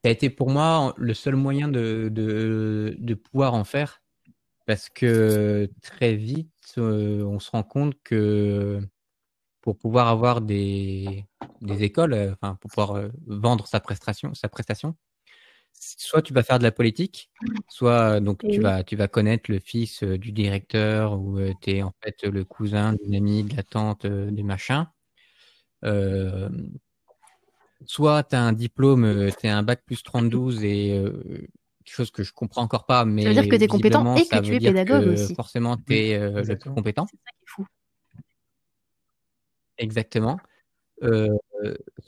[0.03, 4.01] Ça a été pour moi le seul moyen de, de, de pouvoir en faire.
[4.65, 8.79] Parce que très vite, on se rend compte que
[9.61, 11.25] pour pouvoir avoir des,
[11.61, 14.95] des écoles, euh, enfin, pour pouvoir euh, vendre sa prestation, sa prestation,
[15.73, 17.29] soit tu vas faire de la politique,
[17.67, 21.81] soit euh, donc tu vas tu vas connaître le fils du directeur ou tu es
[21.81, 24.87] en fait le cousin d'une amie, de la tante, des machins.
[27.85, 31.01] soit tu as un diplôme, tu as un bac plus 32 et
[31.85, 34.15] quelque chose que je comprends encore pas, mais ça veut dire que tu es compétent
[34.15, 35.35] et que tu es pédagogue aussi.
[35.35, 37.05] Forcément, tu es le plus compétent.
[37.09, 37.65] C'est ça qui est fou.
[39.79, 40.39] Exactement.
[41.03, 41.35] Euh,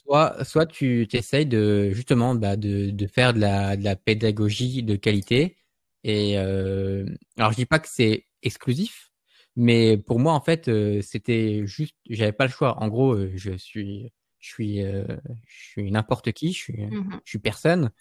[0.03, 4.83] soit, soit tu essayes de justement bah, de, de, faire de la, de la, pédagogie
[4.83, 5.57] de qualité.
[6.03, 7.05] Et euh,
[7.37, 9.11] alors je dis pas que c'est exclusif,
[9.55, 12.77] mais pour moi en fait euh, c'était juste, j'avais pas le choix.
[12.79, 15.05] En gros, euh, je suis, je suis, euh,
[15.47, 17.21] je suis n'importe qui, je suis, Mhm.
[17.23, 17.91] je suis personne,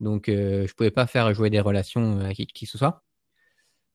[0.00, 3.04] donc je pouvais pas faire jouer des relations avec qui, qui que ce soit.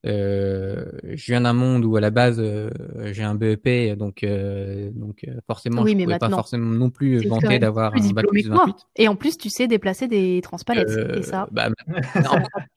[0.06, 2.70] Euh, je viens d'un monde où à la base euh,
[3.14, 7.58] j'ai un BEP, donc euh, donc forcément Oui, je pouvais pas forcément non plus vanter
[7.58, 8.66] d'avoir un bac plus que moi.
[8.66, 8.86] 28.
[8.98, 10.90] Et en plus, tu sais déplacer des transpalettes.
[11.18, 11.70] Et ça, bah,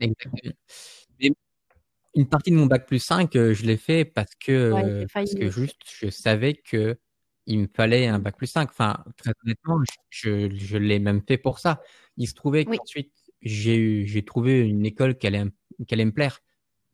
[0.00, 0.52] exactement.
[1.20, 1.30] Mais
[2.16, 5.36] une partie de mon bac plus 5, euh, je l'ai fait parce que ouais, parce
[5.50, 6.98] juste je savais que
[7.46, 8.70] il me fallait un bac plus 5.
[8.70, 9.78] Enfin, très honnêtement,
[10.10, 11.80] je, je l'ai même fait pour ça.
[12.16, 12.78] Il se trouvait Oui.
[12.78, 13.12] qu'ensuite
[13.42, 15.44] j'ai eu j'ai trouvé une école qui allait,
[15.86, 16.40] qui allait me plaire.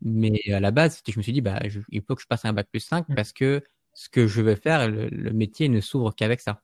[0.03, 2.45] Mais à la base, je me suis dit, bah, je- il faut que je passe
[2.45, 3.15] un bac plus 5 Mm.
[3.17, 3.63] parce que
[3.95, 6.63] ce que je veux faire, le, le métier ne s'ouvre qu'avec ça.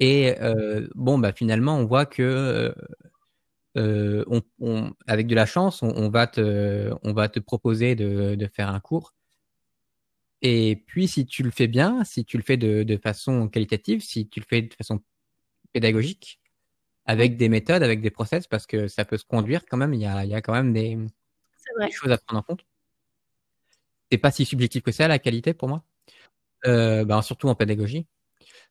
[0.00, 2.72] Et euh, bon, bah, finalement, on voit que euh,
[3.76, 7.94] euh, on, on- avec de la chance, on, on va te, on va te proposer
[7.96, 9.14] de, de faire un cours.
[10.42, 14.02] Et puis, si tu le fais bien, si tu le fais de, de façon qualitative,
[14.02, 15.00] si tu le fais de façon
[15.72, 16.40] pédagogique,
[17.06, 20.00] avec des méthodes, avec des process, parce que ça peut se conduire quand même, il
[20.00, 20.98] y a, il y a quand même des,
[21.90, 22.64] choses à prendre en compte.
[24.10, 25.84] C'est pas si subjectif que ça, la qualité, pour moi.
[26.66, 28.06] Euh, ben, surtout en pédagogie.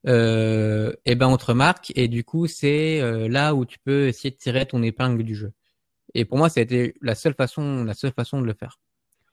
[0.07, 4.07] Euh, et ben, on te remarque, et du coup, c'est euh, là où tu peux
[4.07, 5.53] essayer de tirer ton épingle du jeu.
[6.13, 8.79] Et pour moi, ça a été la seule façon, la seule façon de le faire.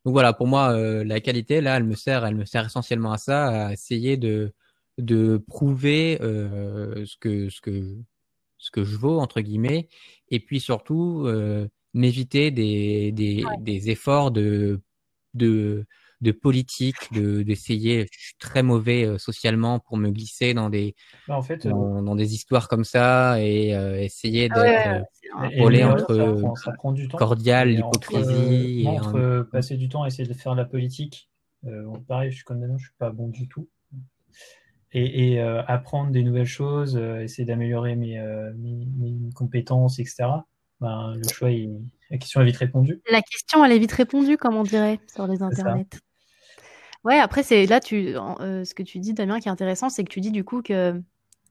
[0.04, 3.12] Donc voilà, pour moi, euh, la qualité, là, elle me sert, elle me sert essentiellement
[3.12, 4.52] à ça, à essayer de,
[4.98, 7.96] de prouver ce que, ce que,
[8.60, 9.88] ce que je vaux entre guillemets,
[10.30, 14.80] et puis surtout euh, m'éviter des, des, des efforts de,
[15.34, 15.86] de,
[16.20, 18.06] de politique, de d'essayer.
[18.12, 20.94] Je suis très mauvais euh, socialement pour me glisser dans des,
[21.26, 25.64] Bah, en fait, euh, dans, dans des histoires comme ça et euh, essayer Ah d'être
[25.64, 27.18] ouais, entre, ça prend, ça prend du temps.
[27.18, 28.82] cordial, entre, l'hypocrisie.
[28.82, 31.30] et entre un- passer du temps à essayer de faire de la politique,
[31.66, 33.68] euh, pareil, je suis comme je suis pas bon du tout.
[34.92, 39.98] Et, et, euh, apprendre des nouvelles choses, euh, essayer d'améliorer mes, euh, mes, mes compétences,
[40.00, 40.28] etc.
[40.80, 41.80] Ben, le choix, il-
[42.10, 43.00] la question est vite répondue.
[43.10, 45.86] La question, elle est vite répondue, comme on dirait sur les internets.
[47.04, 50.10] Ouais, après, c'est là, tu, ce que tu dis, Damien, qui est intéressant, c'est que
[50.10, 51.00] tu dis du coup que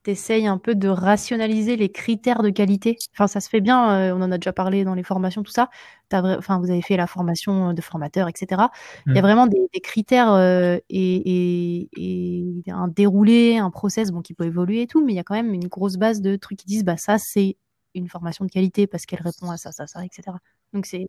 [0.03, 2.97] tu essayes un peu de rationaliser les critères de qualité.
[3.13, 5.51] Enfin, ça se fait bien, euh, on en a déjà parlé dans les formations, tout
[5.51, 5.69] ça.
[6.11, 8.71] Enfin, vous avez fait la formation de formateur, etc.
[9.13, 9.23] Il y a Mm.
[9.23, 14.45] vraiment des, des critères euh, et, et, et un déroulé, un process bon, qui peut
[14.45, 16.65] évoluer et tout, mais il y a quand même une grosse base de trucs qui
[16.67, 17.57] disent bah ça, c'est
[17.95, 20.37] une formation de qualité parce qu'elle répond à ça, ça, ça, etc.
[20.73, 21.07] Donc, c'est.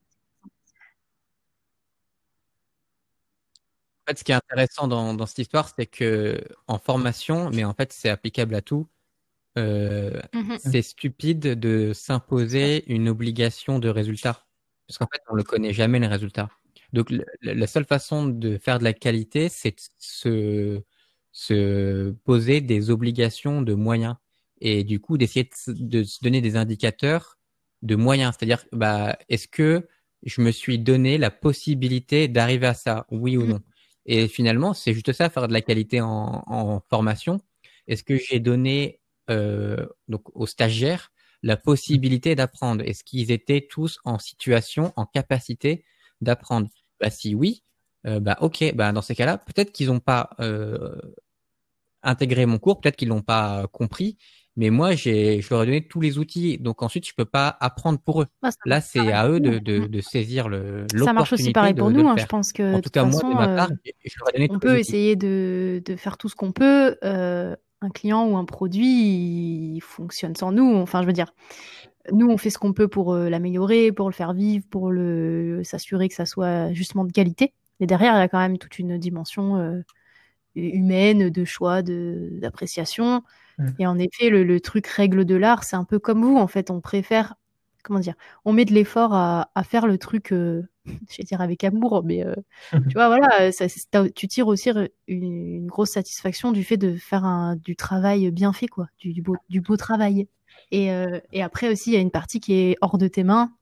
[4.07, 7.65] En fait, ce qui est intéressant dans, dans cette histoire, c'est que en formation, mais
[7.65, 8.89] en fait, c'est applicable à tout.
[9.59, 10.59] euh, Mhm.
[10.59, 14.47] c'est stupide de s'imposer une obligation de résultat.
[14.89, 16.51] Parce qu'en fait, on ne le connaît jamais, les résultats.
[16.93, 20.83] Donc, le- la seule façon de faire de la qualité, c'est de se,
[21.33, 24.17] se poser des obligations de moyens.
[24.61, 27.39] Et du coup, d'essayer de, se- de se donner des indicateurs
[27.83, 28.35] de moyens.
[28.39, 29.89] C'est-à-dire, bah, est-ce que
[30.25, 33.49] je me suis donné la possibilité d'arriver à ça, oui ou Mhm.
[33.49, 33.61] non?
[34.07, 37.41] Et finalement, c'est juste ça, faire de la qualité en, formation.
[37.87, 39.01] Est-ce que j'ai donné
[39.31, 41.13] euh, donc aux stagiaires
[41.43, 42.85] la possibilité d'apprendre?
[42.85, 45.85] Est-ce qu'ils étaient tous en situation, en capacité
[46.21, 46.69] d'apprendre?
[47.01, 47.63] Bah si oui,
[48.07, 51.01] euh, bah ok, bah dans ces cas-là, peut-être qu'ils n'ont pas euh,
[52.03, 54.17] intégré mon cours, peut-être qu'ils l'ont pas compris,
[54.57, 57.57] mais moi j'ai, je leur ai donné tous les outils, donc ensuite je peux pas
[57.61, 58.27] apprendre pour eux.
[58.43, 59.89] Ah, ça Là, c'est à eux de, de, Mm.
[59.89, 62.09] de saisir le Ça marche aussi pareil pour de nous.
[62.09, 62.17] hein.
[62.19, 63.71] Je pense que En de tout cas, moi, de ma euh, part,
[64.05, 66.97] je leur ai donné on tous peut essayer de, de faire tout ce qu'on peut.
[67.05, 70.75] Euh, un client ou un produit, il fonctionne sans nous.
[70.77, 71.33] Enfin, je veux dire,
[72.13, 75.63] nous, on fait ce qu'on peut pour euh, l'améliorer, pour le faire vivre, pour le
[75.65, 77.55] s'assurer que ça soit justement de qualité.
[77.79, 79.81] Mais derrière, il y a quand même toute une dimension euh,
[80.55, 83.23] humaine, de choix, de d'appréciation.
[83.61, 83.69] Mm.
[83.81, 86.37] Et en effet, le, le truc règle de l'art, c'est un peu comme vous.
[86.39, 87.35] En fait, on préfère,
[87.85, 88.15] comment dire,
[88.45, 90.63] on met de l'effort à, à faire le truc, euh,
[91.11, 92.35] je vais dire avec amour, mais euh,
[92.91, 93.67] tu vois, voilà, ça,
[94.15, 98.53] tu tires aussi une, une grosse satisfaction du fait de faire un, du travail bien
[98.53, 100.29] fait, quoi, du, du beau, du beau travail.
[100.73, 103.53] Et, euh, et après aussi, il y a une partie qui est je tes mains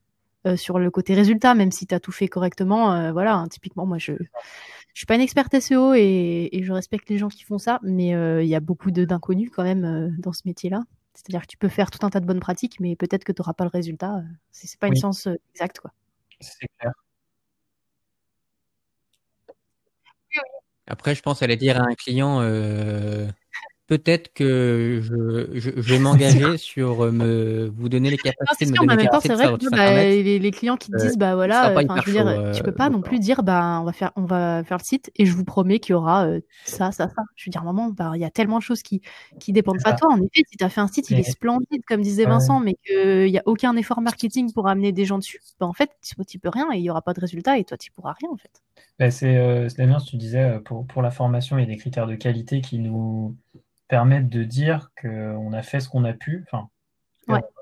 [0.46, 2.92] euh, sur le côté résultat, même si tu as tout fait correctement.
[2.94, 4.12] euh, voilà, hein, typiquement, moi, je
[4.98, 7.78] je suis pas une experte SEO et, et je respecte les gens qui font ça,
[7.84, 10.82] mais euh, il y a beaucoup de d'inconnus quand même euh, dans ce métier-là.
[11.14, 13.40] C'est-à-dire que tu peux faire tout un tas de bonnes pratiques, mais peut-être que tu
[13.40, 14.24] n'auras pas le résultat.
[14.50, 15.92] C'est pas une science exacte, quoi.
[16.40, 16.92] C'est clair.
[20.88, 22.40] Après, je pense aller dire à un client,
[23.88, 28.70] peut-être que je, je, je vais m'engager sur euh, me vous donner les capacités de
[28.70, 31.16] me donner en même temps, c'est vrai que bah, les, les, clients qui te disent
[31.16, 33.92] bah voilà, je veux dire, euh, tu peux pas non plus dire bah on va
[33.92, 36.92] faire on va faire le site et je vous promets qu'il y aura euh, ça
[36.92, 37.22] ça ça.
[37.34, 39.00] Je veux dire moment bah il y a tellement de choses qui
[39.40, 40.12] qui dépendent pas de toi.
[40.12, 42.74] En effet, si tu as fait un site, il est splendide comme disait Vincent, mais
[42.86, 45.90] qu'il y a aucun effort marketing pour amener des gens dessus, bah en fait
[46.26, 48.30] tu peux rien et il y aura pas de résultat et toi tu pourras rien
[48.30, 48.50] en fait.
[48.98, 52.06] Bah, c'est euh, Damien, tu disais pour pour la formation, il y a des critères
[52.06, 53.36] de qualité qui nous
[53.88, 56.68] permettre de dire qu'on a fait ce qu'on a pu, enfin,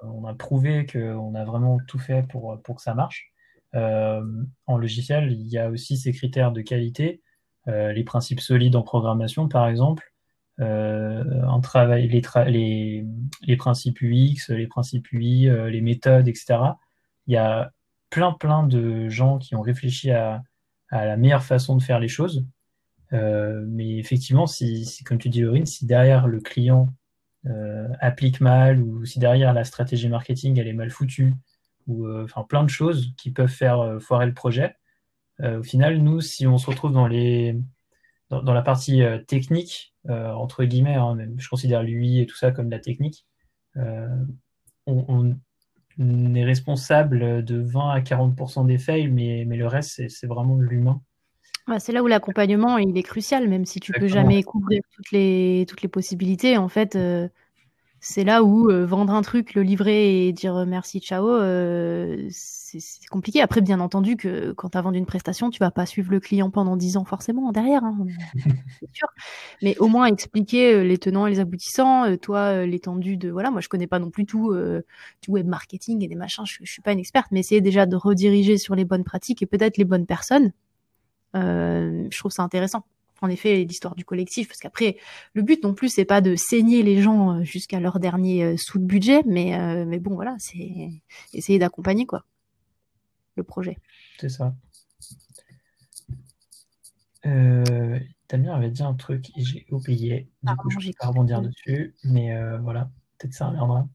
[0.03, 3.33] on a prouvé qu'on a vraiment tout fait pour, pour que ça marche.
[3.75, 4.25] Euh,
[4.67, 7.21] en logiciel, il y a aussi ces critères de qualité,
[7.69, 10.13] euh, les principes solides en programmation, par exemple,
[10.61, 13.05] euh, un travail, les, les,
[13.43, 16.59] les, principes UX, les principes UI, les méthodes, etc.
[17.27, 17.71] Il y a
[18.09, 20.43] plein, plein de gens qui ont réfléchi à,
[20.91, 22.45] à la meilleure façon de faire les choses.
[23.13, 26.89] Euh, mais effectivement, si, comme tu dis, Laurine, si derrière le client
[27.47, 31.35] euh, applique mal ou si derrière la stratégie marketing elle est mal foutue
[31.87, 34.75] ou euh, enfin plein de choses qui peuvent faire foirer le projet.
[35.43, 37.57] au final, nous, si on se retrouve dans les
[38.31, 42.75] dans, la partie technique entre guillemets, hein, je considère l'UI et tout ça comme de
[42.75, 43.25] la technique,
[44.87, 45.37] on,
[45.99, 50.63] est responsable de 20 à 40% des fails, mais, mais le reste, c'est vraiment de
[50.63, 51.01] l'humain.
[51.67, 55.11] Bah, c'est là où l'accompagnement il est crucial, même si tu peux jamais couvrir toutes
[55.11, 56.57] les toutes les possibilités.
[56.57, 57.29] En fait, euh,
[57.99, 61.27] c'est là où euh, vendre un truc, le livrer et dire euh, merci, ciao,
[62.73, 63.41] c'est compliqué.
[63.41, 66.21] Après, bien entendu que quand tu as vendu une prestation, tu vas pas suivre le
[66.21, 68.07] client pendant dix ans forcément derrière, hein,
[68.81, 69.09] c'est sûr.
[69.63, 73.69] Mais au moins expliquer les tenants et les aboutissants, toi l'étendue de voilà, moi je
[73.69, 74.55] connais pas non plus tout
[75.23, 77.87] du web marketing et des machins, je, je suis pas une experte, mais essayer déjà
[77.87, 80.53] de rediriger sur les bonnes pratiques et peut-être les bonnes personnes
[81.37, 82.85] euh, je trouve ça intéressant.
[83.23, 84.99] En effet, l'histoire du collectif, parce qu'après,
[85.33, 88.57] le but non plus, c'est pas de saigner les gens euh, jusqu'à leur dernier euh,
[88.59, 90.91] sous de budget, mais, mais bon, voilà, c'est
[91.33, 92.25] essayer d'accompagner quoi
[93.37, 93.79] le projet.
[94.19, 94.55] C'est ça.
[97.27, 97.99] Euh,
[98.29, 100.29] Damien avait dit un truc et j'ai oublié.
[100.43, 103.89] Du coup, je vais pas rebondir dessus, mais voilà, peut-être ça reviendra.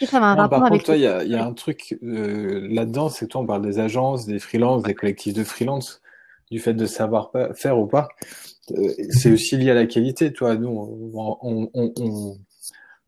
[0.00, 3.46] ça par contre, toi, il y, y, a un truc là-dedans, c'est que toi, on
[3.46, 6.02] parle des agences, des freelances, des collectifs de freelance
[6.50, 8.08] du fait de savoir faire ou pas.
[8.72, 10.56] Euh, c'est aussi lié à la qualité, toi.
[10.56, 12.36] Nous, on, on, on,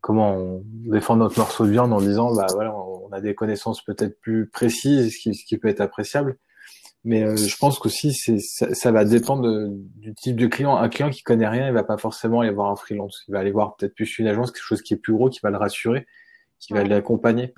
[0.01, 3.83] comment on défend notre morceau de viande en disant, bah voilà, on a des connaissances
[3.83, 6.37] peut-être plus précises, ce qui, ce qui peut être appréciable.
[7.05, 10.75] Mais euh, je pense qu'aussi, c'est, ça, ça, va dépendre du type de client.
[10.75, 13.23] Un client qui connaît rien, il va pas forcément aller voir un freelance.
[13.27, 15.39] Il va aller voir peut-être plus une agence, quelque chose qui est plus gros, qui
[15.41, 16.05] va le rassurer,
[16.59, 17.53] qui va l'accompagner.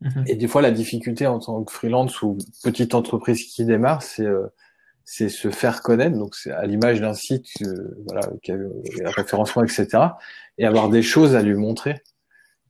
[0.00, 0.24] Mhm.
[0.26, 4.24] Et des fois, la difficulté en tant que freelance ou petite entreprise qui démarre, c'est
[4.24, 4.46] euh,
[5.04, 9.10] c'est se faire connaître, donc c'est à l'image d'un site, euh, voilà, qui a un
[9.10, 9.88] référencement, etc.,
[10.58, 12.02] et avoir des choses à lui montrer.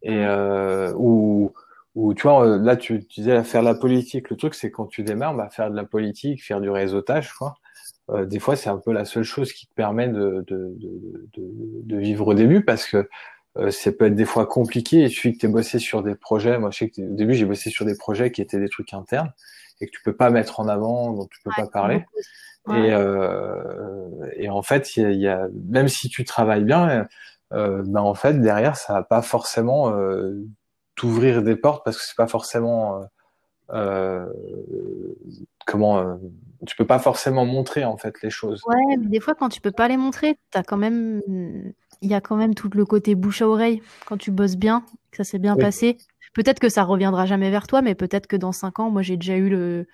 [0.03, 1.53] Et euh, ou,
[1.95, 4.31] ou tu vois, là tu, tu disais faire la politique.
[4.31, 7.57] Le truc, c'est quand tu démarres, bah, faire de la politique, faire du réseautage, quoi.
[8.11, 11.29] Euh, des fois, c'est un peu la seule chose qui te permet de, de, de,
[11.37, 11.51] de,
[11.85, 13.09] de vivre au début, parce que
[13.59, 15.03] euh, ça peut être des fois compliqué.
[15.03, 16.59] Il suffit que tu aies bossé sur des projets.
[16.59, 18.95] Moi, je sais que au début, j'ai bossé sur des projets qui étaient des trucs
[18.95, 19.33] internes
[19.81, 22.05] et que tu peux pas mettre en avant, dont tu peux pas parler.
[22.69, 27.09] Et, euh, et en fait, il y, a, même si tu travailles bien,
[27.53, 30.47] euh, ben en fait derrière, ça va pas forcément euh,
[30.95, 33.01] t'ouvrir des portes parce que c'est pas forcément
[33.73, 34.27] euh,
[35.67, 36.17] comment euh,
[36.67, 38.63] tu peux pas forcément montrer en fait les choses.
[38.67, 41.23] Ouais, mais des fois quand tu peux pas les montrer, t'as quand même
[42.03, 44.85] il y a quand même tout le côté bouche à oreille quand tu bosses bien,
[45.11, 45.97] que ça s'est bien passé
[46.33, 49.17] peut-être que ça reviendra jamais vers toi, mais peut-être que dans cinq ans, moi j'ai
[49.17, 49.87] déjà eu le,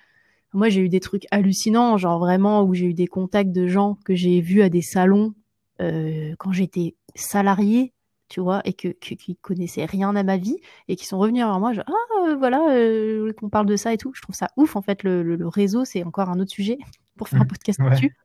[0.53, 3.97] moi j'ai eu des trucs hallucinants, genre vraiment où j'ai eu des contacts de gens
[4.05, 5.33] que j'ai vus à des salons
[5.81, 7.93] euh, quand j'étais salarié,
[8.29, 10.57] tu vois, et que, qui connaissaient rien à ma vie
[10.87, 13.93] et qui sont revenus vers moi, genre, ah euh, voilà, euh, qu'on parle de ça
[13.93, 14.11] et tout.
[14.13, 15.03] Je trouve ça ouf en fait.
[15.03, 16.77] Le, le, réseau, c'est encore un autre sujet
[17.17, 18.15] pour faire un podcast dessus.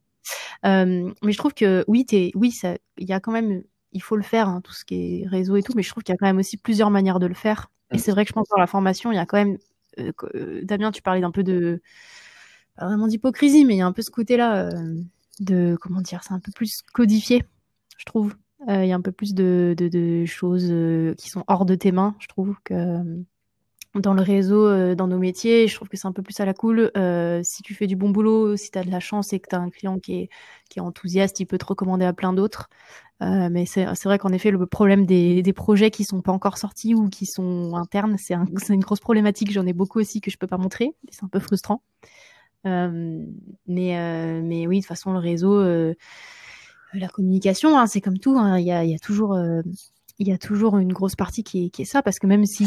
[0.65, 3.63] Euh, mais je trouve que oui, t'es, oui, ça, il y a quand même,
[3.93, 5.73] il faut le faire, hein, tout ce qui est réseau et tout.
[5.77, 7.71] Mais je trouve qu'il y a quand même aussi plusieurs manières de le faire.
[7.93, 9.59] Et c'est vrai que je pense que dans la formation, il y a quand même.
[9.99, 11.83] Euh, euh, Damien, tu parlais d'un peu de.
[12.77, 14.95] Pas vraiment d'hypocrisie, mais il y a un peu ce côté-là euh,
[15.41, 15.77] de.
[15.81, 17.45] Comment dire C'est un peu plus codifié,
[17.99, 18.35] je trouve.
[18.69, 20.73] Il y a un peu plus de, de, de choses
[21.19, 23.01] qui sont hors de tes mains, je trouve, que
[23.97, 25.67] dans le réseau, dans nos métiers.
[25.67, 26.93] Je trouve que c'est un peu plus à la cool.
[27.43, 29.57] si tu fais du bon boulot, si tu as de la chance et que tu
[29.57, 30.29] as un client qui est,
[30.71, 32.69] qui est enthousiaste, il peut te recommander à plein d'autres.
[33.23, 36.59] Euh, mais c'est vrai qu'en effet, le problème des, des, projets qui sont pas encore
[36.59, 39.53] sortis ou qui sont internes, c'est un, une grosse problématique.
[39.53, 40.91] J'en ai beaucoup aussi que je peux pas montrer.
[41.11, 41.83] C'est un peu frustrant.
[42.67, 43.25] Euh,
[43.67, 45.63] mais, euh, mais oui, de toute façon, le réseau,
[46.95, 48.37] la communication, hein, c'est comme tout.
[48.39, 48.59] Hein.
[48.59, 49.39] Il, y a, il, y a, toujours,
[50.19, 52.45] il y a toujours une grosse partie qui est, qui est ça, parce que même
[52.45, 52.67] si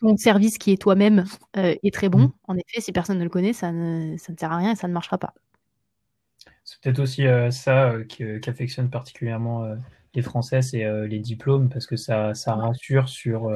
[0.00, 2.32] ton service qui est toi-même est très bon, mmh.
[2.48, 4.76] en effet, si personne ne le connaît, ça ne, ça ne sert à rien et
[4.76, 5.32] ça ne marchera pas.
[6.66, 9.76] C'est peut-être aussi euh, ça euh, qu'affectionnent particulièrement euh,
[10.14, 13.50] les Français, c'est les diplômes, parce que ça, ça rassure sur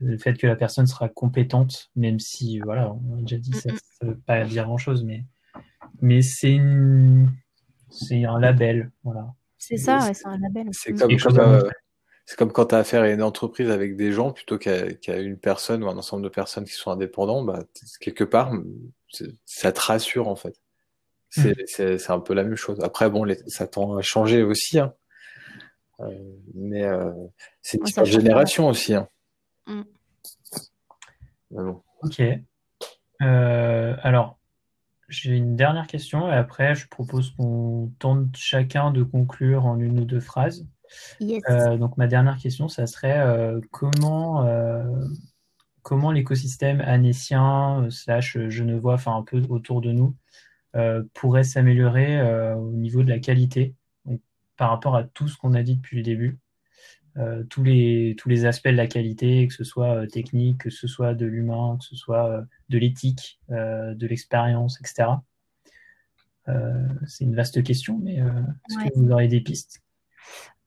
[0.00, 3.68] le fait que la personne sera compétente, même si, voilà, on a déjà dit, ça
[4.00, 5.26] ne veut pas dire grand-chose, mais,
[6.00, 6.58] mais c'est
[7.90, 9.34] c'est un label, voilà.
[9.58, 10.68] C'est ça, c'est un label.
[10.72, 11.62] C'est comme, comme,
[12.38, 15.84] comme, quand tu as affaire à une entreprise avec des gens plutôt qu'à une personne
[15.84, 17.64] ou un ensemble de personnes qui sont indépendants, bah,
[18.00, 18.50] quelque part,
[19.44, 20.58] ça te rassure en fait.
[21.36, 21.52] Mm.
[21.66, 22.80] C'est un peu la même chose.
[22.80, 24.78] Après, bon, les, ça tend à changer aussi.
[24.78, 24.94] Hein.
[26.00, 26.06] Euh,
[26.54, 27.12] mais euh,
[27.62, 28.94] c'est une génération aussi.
[28.94, 29.08] Hein.
[29.66, 29.82] Mm.
[31.50, 31.82] Bon.
[32.02, 32.22] Ok.
[33.22, 34.38] Euh, alors,
[35.08, 40.00] j'ai une dernière question et après, je propose qu'on tente chacun de conclure en une
[40.00, 40.66] ou deux phrases.
[41.20, 41.42] Yes.
[41.50, 44.84] Euh, donc, ma dernière question, ça serait euh, comment, euh,
[45.82, 50.14] comment l'écosystème anécien slash genevois, enfin un peu autour de nous,
[51.14, 53.74] pourrait s'améliorer euh, au niveau de la qualité
[54.04, 54.20] donc,
[54.56, 56.38] par rapport à tout ce qu'on a dit depuis le début.
[57.16, 60.86] Euh, tous, les, tous les aspects de la qualité, que ce soit technique, que ce
[60.86, 65.08] soit de l'humain, que ce soit de l'éthique, de l'expérience, etc.
[67.06, 69.82] c'est une vaste question, mais est-ce que vous aurez des pistes?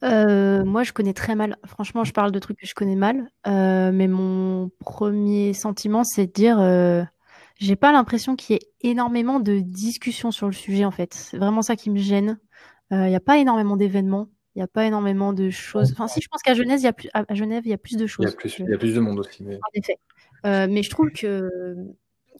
[0.01, 1.55] Moi, je connais très mal.
[1.65, 3.29] Franchement, je parle de trucs que je connais mal.
[3.45, 6.59] mais mon premier sentiment, c'est de dire
[7.63, 11.13] j'ai pas l'impression qu'il y ait énormément de discussions sur le sujet en fait.
[11.13, 12.39] C'est vraiment ça qui me gêne.
[12.91, 15.93] Il euh, n'y a pas énormément d'événements, il n'y a pas énormément de choses.
[15.93, 17.77] Enfin, si je pense qu'à Genève, il y a plus, à Genève, il y a
[17.77, 18.25] plus de choses.
[18.25, 19.43] Il y a plus, il y a plus de monde aussi.
[19.43, 19.55] Mais...
[19.55, 19.97] En effet.
[20.45, 21.49] Euh, mais je trouve que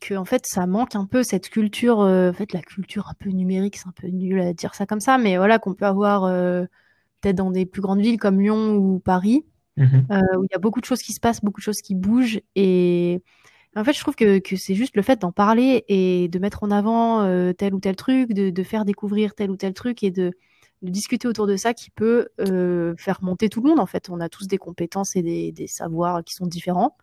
[0.01, 3.13] que en fait ça manque un peu cette culture euh, en fait la culture un
[3.17, 5.85] peu numérique c'est un peu nul à dire ça comme ça mais voilà qu'on peut
[5.85, 6.65] avoir euh,
[7.21, 9.45] peut-être dans des plus grandes villes comme Lyon ou Paris
[9.79, 9.83] euh,
[10.37, 12.41] où il y a beaucoup de choses qui se passent beaucoup de choses qui bougent
[12.55, 13.23] et
[13.75, 16.63] en fait, je trouve que, que c'est juste le fait d'en parler et de mettre
[16.63, 20.03] en avant euh, tel ou tel truc, de, de, faire découvrir tel ou tel truc
[20.03, 20.31] et de,
[20.83, 23.79] de discuter autour de ça qui peut euh, faire monter tout le monde.
[23.79, 26.95] En fait, on a tous des compétences et des, des savoirs qui sont différents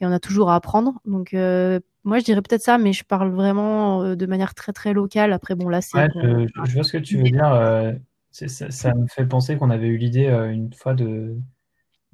[0.00, 0.94] et on a toujours à apprendre.
[1.04, 4.72] Donc, euh, moi, je dirais peut-être ça, mais je parle vraiment euh, de manière très
[4.72, 5.32] très locale.
[5.32, 5.98] Après, bon, là, c'est.
[5.98, 7.52] Ouais, je, je, vois ce que tu veux dire.
[7.52, 7.92] Euh,
[8.30, 11.36] ça, ça, me fait penser qu'on avait eu l'idée une fois de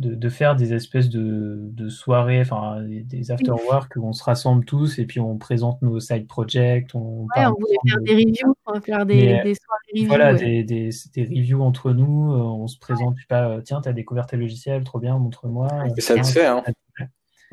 [0.01, 4.99] de, faire des espèces de, soirées, enfin des after work où on se rassemble tous
[4.99, 6.95] et puis on présente nos side projects.
[6.95, 10.09] On, ouais, on voulait faire des reviews, on va faire des, soirées reviews.
[10.09, 12.33] Voilà, des, des, reviews entre nous.
[12.33, 14.99] Euh, on se présente, je sais pas, euh, tiens, tu as découvert tel logiciel, trop
[14.99, 15.69] bien, montre-moi.
[15.99, 16.63] ça se fait, hein.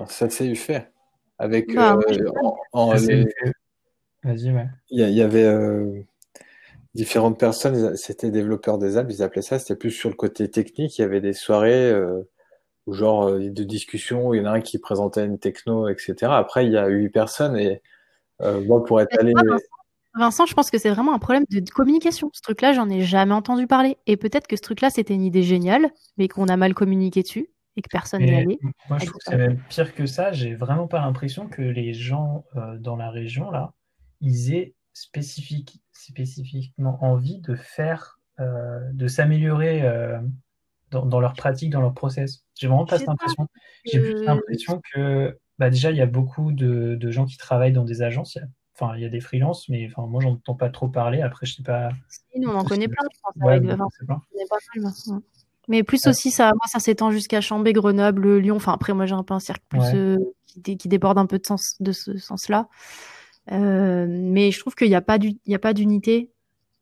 [0.05, 0.89] Ça s'est eu fait.
[1.39, 1.73] Avec.
[1.73, 3.25] Bah, euh,
[4.23, 4.67] Vas-y, ouais.
[4.89, 6.05] Il y, avait
[6.95, 10.97] différentes personnes, c'était développeurs des apps, ils appelaient ça, c'était plus sur le côté technique,
[10.97, 11.93] il y avait des soirées
[12.87, 15.87] ou genre euh, de discussion où il y en a un qui présentait une techno,
[15.87, 16.15] etc.
[16.31, 17.81] Après, il y a huit personnes et
[18.41, 19.33] euh, moi, pour être allé.
[20.15, 22.31] Vincent, je pense que c'est vraiment un problème de communication.
[22.33, 23.97] Ce truc-là, j'en ai jamais entendu parler.
[24.07, 27.51] Et peut-être que ce truc-là, c'était une idée géniale, mais qu'on a mal communiqué dessus
[27.75, 28.57] et que personne n'y allait.
[28.89, 30.31] Moi, je trouve que c'est même pire que ça.
[30.31, 33.73] J'ai vraiment pas l'impression que les gens euh, dans la région, là,
[34.19, 40.19] ils aient spécifique, spécifiquement envie de faire, euh, de s'améliorer euh,
[40.91, 42.43] dans, dans, leur pratique, dans leur process.
[42.55, 43.47] J'ai vraiment pas cette impression.
[43.85, 47.73] J'ai plus l'impression que bah déjà il y a beaucoup de, de, gens qui travaillent
[47.73, 48.37] dans des agences.
[48.75, 51.21] Enfin, il y a des freelances, mais enfin moi j'entends pas trop parler.
[51.21, 51.89] Après, je sais pas.
[52.35, 53.43] nous on en connaît plein, je pense.
[53.43, 53.69] Ouais, avec...
[53.69, 55.19] pas
[55.67, 58.57] Mais plus aussi, ça, moi, ça s'étend jusqu'à Chambé, Grenoble, Lyon.
[58.57, 61.39] Enfin, après, moi, j'ai un peu un cercle plus euh, qui, qui, déborde un peu
[61.39, 62.67] de, sens, de ce sens-là.
[63.51, 65.17] Euh, mais je trouve qu'il n'y a pas
[65.73, 66.31] d'unité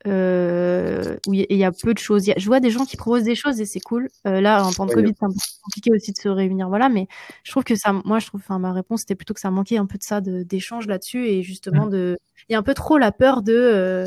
[0.06, 2.30] euh, où il y, a peu de choses.
[2.36, 4.08] je vois des gens qui proposent des choses et c'est cool.
[4.26, 5.34] Euh, là, en temps de Covid, c'est un peu
[5.64, 6.88] compliqué aussi de se réunir, voilà.
[6.88, 7.08] Mais
[7.42, 9.78] je trouve que ça, moi, je trouve, enfin, ma réponse c'était plutôt que ça manquait
[9.78, 12.18] un peu de ça, d'échange là-dessus et justement de,
[12.48, 14.06] il y a un peu trop la peur de, euh,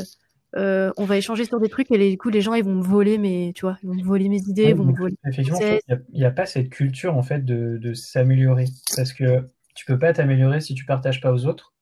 [0.56, 2.74] euh on va échanger sur des trucs et les, du coup, les gens ils vont
[2.74, 5.16] me voler mes, tu vois, ils vont me voler mes idées, ils vont me voler.
[5.28, 8.66] Effectivement, il n'y a, pas cette culture en fait de, de s'améliorer
[8.96, 11.74] parce que tu peux pas t'améliorer si tu partages pas aux autres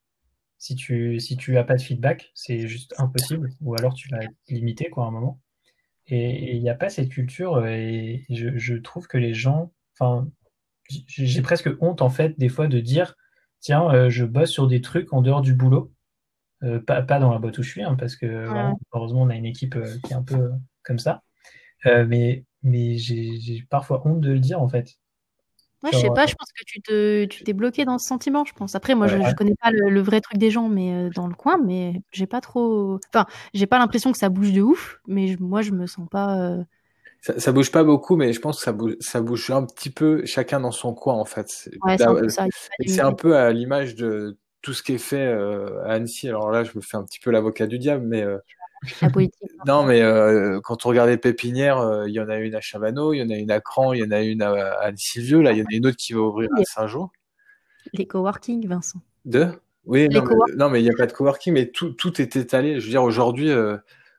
[0.58, 4.22] si tu si tu as pas de feedback, c'est juste impossible, ou alors tu vas
[4.22, 5.40] être limité quoi à un moment.
[6.08, 10.26] Et il n'y a pas cette culture, et je, je, trouve que les gens, enfin,
[11.06, 13.14] j'ai presque honte en fait des fois de dire,
[13.60, 15.92] tiens, euh, je bosse sur des trucs en dehors du boulot,
[16.62, 18.26] euh, pas, pas dans la boîte où je suis, hein, parce que
[18.94, 20.50] heureusement on a une équipe euh, qui est un peu
[20.82, 21.22] comme ça.
[21.84, 24.98] mais mais j'ai parfois honte de le dire en fait.
[25.82, 28.44] Ouais, je sais pas, je pense que tu te, tu t'es bloqué dans ce sentiment,
[28.44, 28.74] je pense.
[28.74, 31.58] Après, moi, je, je connais pas le, vrai truc des gens, mais dans le coin,
[31.64, 35.62] mais j'ai pas trop, enfin, j'ai pas l'impression que ça bouge de ouf, mais moi,
[35.62, 36.56] je me sens pas.
[37.20, 39.90] Ça, ça, bouge pas beaucoup, mais je pense que ça bouge, ça bouge un petit
[39.90, 41.48] peu, chacun dans son coin en fait.
[41.48, 46.28] c'est un, peu à l'image de tout ce qui est fait euh, à Annecy.
[46.28, 48.24] Alors là, je me fais un petit peu l'avocat du diable, mais
[48.84, 49.08] euh,
[49.66, 52.60] non, mais euh, quand on regarde les pépinières, euh, il y en a une à
[52.60, 55.40] Chavano, il y en a une à Cran, il y en a une à, Annecy-le-Vieux,
[55.40, 57.10] là, il y en a une autre qui va ouvrir à Saint-Jean.
[57.92, 59.00] Les coworking, Vincent.
[59.24, 59.48] De?
[59.86, 60.08] Oui,
[60.56, 62.78] non mais, il n'y a pas de coworking, mais tout, tout est étalé.
[62.78, 63.50] Je veux dire, aujourd'hui,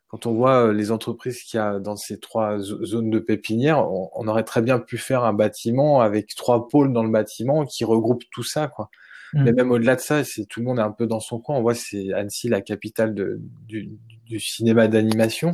[0.08, 4.10] quand on voit les entreprises qu'il y a dans ces trois zones de pépinière, on,
[4.16, 7.86] on, aurait très bien pu faire un bâtiment avec trois pôles dans le bâtiment qui
[7.86, 8.90] regroupent tout ça, quoi.
[9.34, 9.44] Mm.
[9.44, 11.58] Mais même au-delà de ça, c'est tout le monde est un peu dans son coin.
[11.58, 13.92] On voit c'est Annecy, la capitale de, du,
[14.30, 15.54] du cinéma d'animation.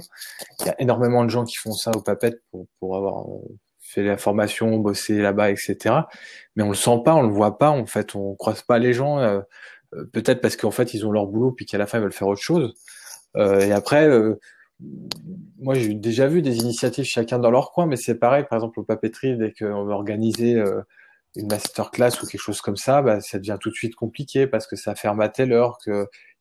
[0.59, 3.57] Il y a énormément de gens qui font ça au Papette pour, pour avoir euh,
[3.85, 5.95] fait la formation, bossé là-bas, etc.
[6.55, 7.69] Mais on le sent pas, on le voit pas.
[7.69, 9.19] En fait, on croise pas les gens.
[9.19, 9.41] Euh,
[9.93, 12.11] euh, peut-être parce qu'en fait ils ont leur boulot puis qu'à la fin ils veulent
[12.11, 12.73] faire autre chose.
[13.37, 14.09] Euh, et après,
[15.59, 18.45] moi j'ai déjà vu des initiatives chacun dans leur coin, mais c'est pareil.
[18.49, 20.61] Par exemple au papeterie, dès qu'on veut organiser
[21.35, 24.67] une masterclass ou quelque chose comme ça, bah, ça devient tout de suite compliqué parce
[24.67, 25.77] que ça ferme à telle heure,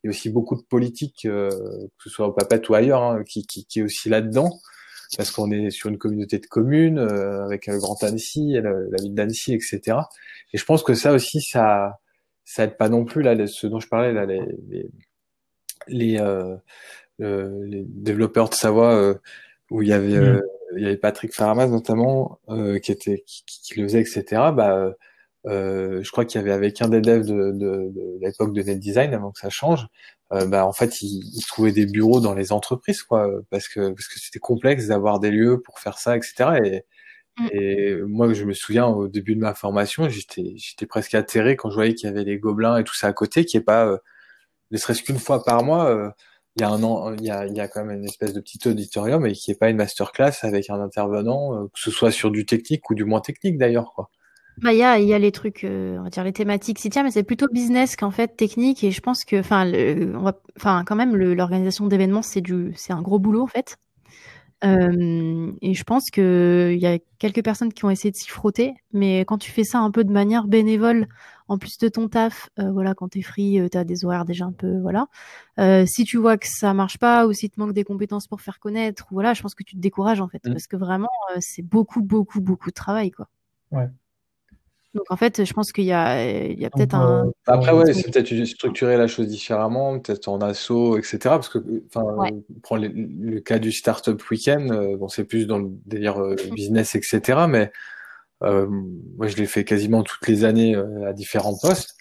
[0.04, 3.02] qu'il y a aussi beaucoup de politique, euh, que ce soit au Papette ou ailleurs,
[3.02, 4.50] hein, qui, qui, qui, est aussi là-dedans,
[5.16, 9.02] parce qu'on est sur une communauté de communes euh, avec le Grand Annecy, la, la
[9.02, 9.98] ville d'Annecy, etc.
[10.52, 11.98] Et je pense que ça aussi, ça
[12.44, 14.90] ça aide pas non plus là, ce dont je parlais là, les les,
[15.88, 16.56] les, euh,
[17.18, 19.14] les développeurs de Savoie
[19.70, 20.42] où il y avait mmh
[20.76, 24.24] il y avait Patrick Faramas notamment euh, qui était qui, qui, le faisait, etc.
[24.54, 24.92] Bah,
[25.46, 28.62] euh, je crois qu'il y avait avec un des devs de, de, de l'époque de
[28.62, 29.86] Net Design avant que ça change.
[30.32, 33.90] Euh, bah, en fait, il, il, trouvait des bureaux dans les entreprises, quoi, parce que
[33.90, 36.34] parce que c'était complexe d'avoir des lieux pour faire ça, etc.
[36.64, 36.84] Et,
[37.38, 37.48] mm.
[37.52, 41.70] et moi, je me souviens au début de ma formation, j'étais j'étais presque atterré quand
[41.70, 43.86] je voyais qu'il y avait les gobelins et tout ça à côté, qui est pas
[43.86, 43.98] euh,
[44.70, 45.90] ne serait-ce qu'une fois par mois.
[45.90, 46.10] Euh,
[46.56, 48.32] il y a un an, il y a, il y a quand même une espèce
[48.32, 51.90] de petit auditorium et qui est pas une masterclass avec un intervenant, euh, que ce
[51.90, 54.10] soit sur du technique ou du moins technique d'ailleurs, quoi.
[54.62, 56.78] Bah, il y a, il y a les trucs, euh, on va dire les thématiques
[56.78, 58.84] s'y tient, mais c'est plutôt business qu'en fait technique.
[58.84, 62.92] Et je pense que, enfin, on va, enfin, quand même, l'organisation d'événements, c'est du, c'est
[62.92, 63.78] un gros boulot en fait.
[64.64, 68.74] Euh, et je pense qu'il y a quelques personnes qui ont essayé de s'y frotter,
[68.92, 71.06] mais quand tu fais ça un peu de manière bénévole,
[71.48, 74.46] en plus de ton taf, euh, voilà, quand t'es free, euh, t'as des horaires déjà
[74.46, 75.08] un peu, voilà.
[75.86, 78.58] Si tu vois que ça marche pas ou si te manque des compétences pour faire
[78.58, 80.52] connaître, voilà, je pense que tu te décourages en fait, mmh.
[80.52, 81.10] parce que vraiment,
[81.40, 83.28] c'est beaucoup, beaucoup, beaucoup de travail, quoi.
[83.70, 83.88] Ouais.
[84.94, 87.32] Donc en fait, je pense qu'il y a, il y a peut-être un.
[87.46, 91.18] Après, ouais, c'est peut-être structurer la chose différemment, peut-être en assaut, etc.
[91.24, 91.58] Parce que,
[91.88, 92.04] enfin,
[92.62, 96.94] prend le, cas du Startup Weekend, euh, bon, c'est plus dans le délire euh, business,
[96.94, 97.46] etc.
[97.48, 97.72] Mais
[98.44, 98.68] euh,
[99.16, 100.76] moi, je l'ai fait quasiment toutes les années
[101.06, 101.96] à différents postes.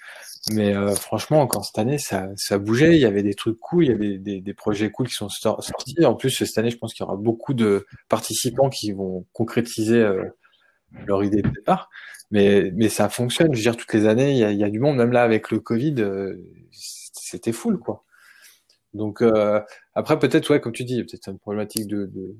[0.52, 2.98] Mais franchement, encore cette année, ça, ça bougeait.
[2.98, 5.30] Il y avait des trucs cool, il y avait des, des projets cool qui sont
[5.30, 6.06] sortis.
[6.06, 10.06] En plus, cette année, je pense qu'il y aura beaucoup de participants qui vont concrétiser
[11.06, 11.90] leur idée de départ.
[12.34, 13.54] Mais, mais ça fonctionne.
[13.54, 14.98] Je veux dire, toutes les années, il y a, y a, du monde.
[14.98, 16.36] Même là, avec le Covid, euh,
[16.72, 18.04] c'était full, quoi.
[18.96, 19.62] Donc, euh,
[19.94, 22.36] après, peut-être, ouais, comme tu dis, peut-être une problématique de, de,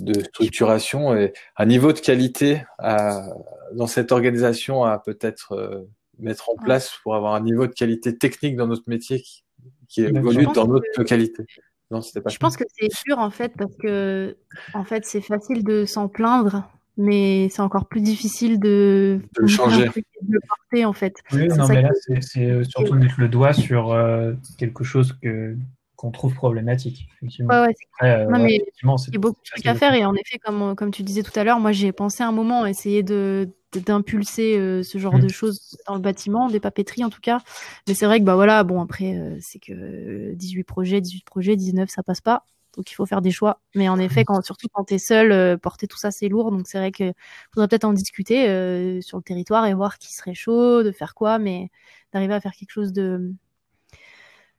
[0.00, 3.26] de, structuration et un niveau de qualité à,
[3.72, 5.88] dans cette organisation à peut-être euh,
[6.18, 9.44] mettre en place pour avoir un niveau de qualité technique dans notre métier qui,
[9.88, 11.46] qui évolue dans notre localité.
[11.90, 14.36] Non, c'était pas je pense que c'est dur en fait parce que
[14.74, 19.46] en fait c'est facile de s'en plaindre mais c'est encore plus difficile de, de le
[19.46, 21.16] changer, de le porter en fait.
[21.32, 21.90] Oui, non, mais là,
[22.20, 25.56] c'est euh, surtout mettre le doigt sur euh, quelque chose que
[25.96, 27.08] qu'on trouve problématique.
[27.16, 27.54] Effectivement.
[27.54, 30.14] Ouais, ouais, Après, non, mais il y a beaucoup de trucs à faire et en
[30.14, 33.02] effet, comme, comme tu disais tout à l'heure, moi j'ai pensé un moment à essayer
[33.02, 35.20] de d'impulser euh, ce genre mmh.
[35.20, 37.40] de choses dans le bâtiment, des papeteries en tout cas.
[37.86, 41.90] Mais c'est vrai que bah voilà, bon après c'est que 18 projets, 18 projets, 19
[41.90, 42.44] ça passe pas.
[42.76, 43.60] Donc il faut faire des choix.
[43.74, 46.50] Mais en effet, quand, surtout quand tu es seul, euh, porter tout ça c'est lourd.
[46.50, 47.14] Donc c'est vrai qu'il
[47.52, 51.14] faudrait peut-être en discuter euh, sur le territoire et voir qui serait chaud, de faire
[51.14, 51.70] quoi, mais
[52.12, 53.32] d'arriver à faire quelque chose de,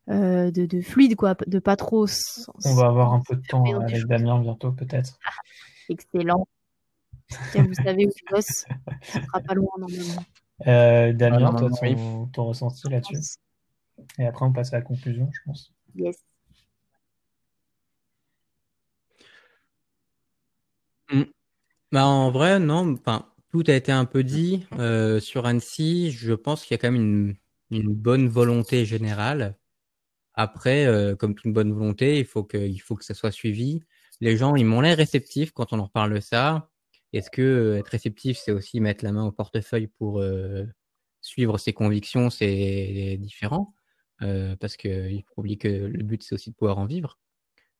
[0.10, 2.07] euh, de, de, fluide, quoi, de pas trop.
[2.65, 5.19] On va avoir un peu de temps avec Damien bientôt, peut-être.
[5.26, 5.31] Ah,
[5.89, 6.48] excellent.
[7.56, 8.65] vous savez où je bosse,
[9.03, 10.23] ce sera pas loin normalement.
[10.65, 13.38] Euh, Damien, toi, ton, ton ressenti là-dessus
[14.18, 15.73] Et après, on passe à la conclusion, je pense.
[15.94, 16.27] Yes.
[21.12, 21.24] Mmh.
[21.92, 22.94] Bah, en vrai, non.
[22.94, 26.12] Enfin, tout a été un peu dit euh, sur Annecy.
[26.12, 27.02] Je pense qu'il y a quand même
[27.72, 29.58] une, une bonne volonté générale.
[30.36, 33.82] Après, euh, comme toute bonne volonté, il faut que, il faut que ça soit suivi.
[34.22, 36.70] les gens, ils m'ont l'air réceptifs quand on leur parle de ça.
[37.14, 40.66] Est-ce que euh, être réceptif, c'est aussi mettre la main au portefeuille pour euh,
[41.22, 43.74] suivre ses convictions, c'est différent
[44.24, 47.20] euh, parce qu'il faut oublier que le but, c'est aussi de pouvoir en vivre.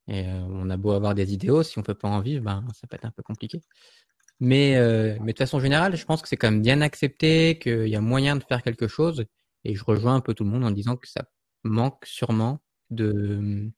[0.08, 2.88] Et on a beau avoir des idéaux, si on peut pas en vivre, ben, ça
[2.88, 3.62] peut être un peu compliqué.
[4.40, 4.80] Mais,
[5.22, 8.02] mais de façon générale, je pense que c'est quand même bien accepté, qu'il y a
[8.02, 9.26] moyen de faire quelque chose.
[9.64, 11.26] Et je rejoins un peu tout le monde en disant que ça
[11.64, 12.60] manque sûrement
[12.90, 13.70] de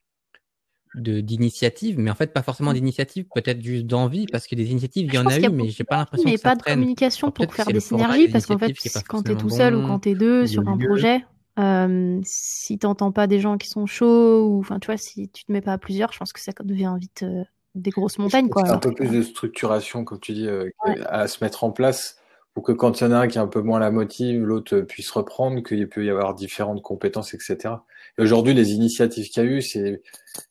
[0.96, 5.14] d'initiatives, mais en fait pas forcément d'initiatives, peut-être juste d'envie, parce que des initiatives, il
[5.14, 7.68] y en a, eu, mais j'ai pas l'impression que ça pas de communication pour faire
[7.68, 8.74] des synergies, parce qu'en fait,
[9.08, 11.24] quand tu es tout seul ou quand tu es deux sur un projet,
[11.60, 15.45] euh, si t'entends pas des gens qui sont chauds, ou enfin tu vois, si tu
[15.45, 17.44] te mets pas à plusieurs, je pense que ça devient vite euh,
[17.76, 18.49] des grosses montagnes.
[18.49, 18.69] Quoi.
[18.69, 20.69] Un peu plus de structuration, comme tu dis, euh,
[21.06, 22.18] à se mettre en place
[22.53, 24.44] pour que quand il y en a un qui a un peu moins la motive,
[24.44, 27.76] l'autre puisse reprendre, qu'il peut y avoir différentes compétences, etc.
[28.18, 30.02] Et aujourd'hui, les initiatives qu'il y a eu, c'est,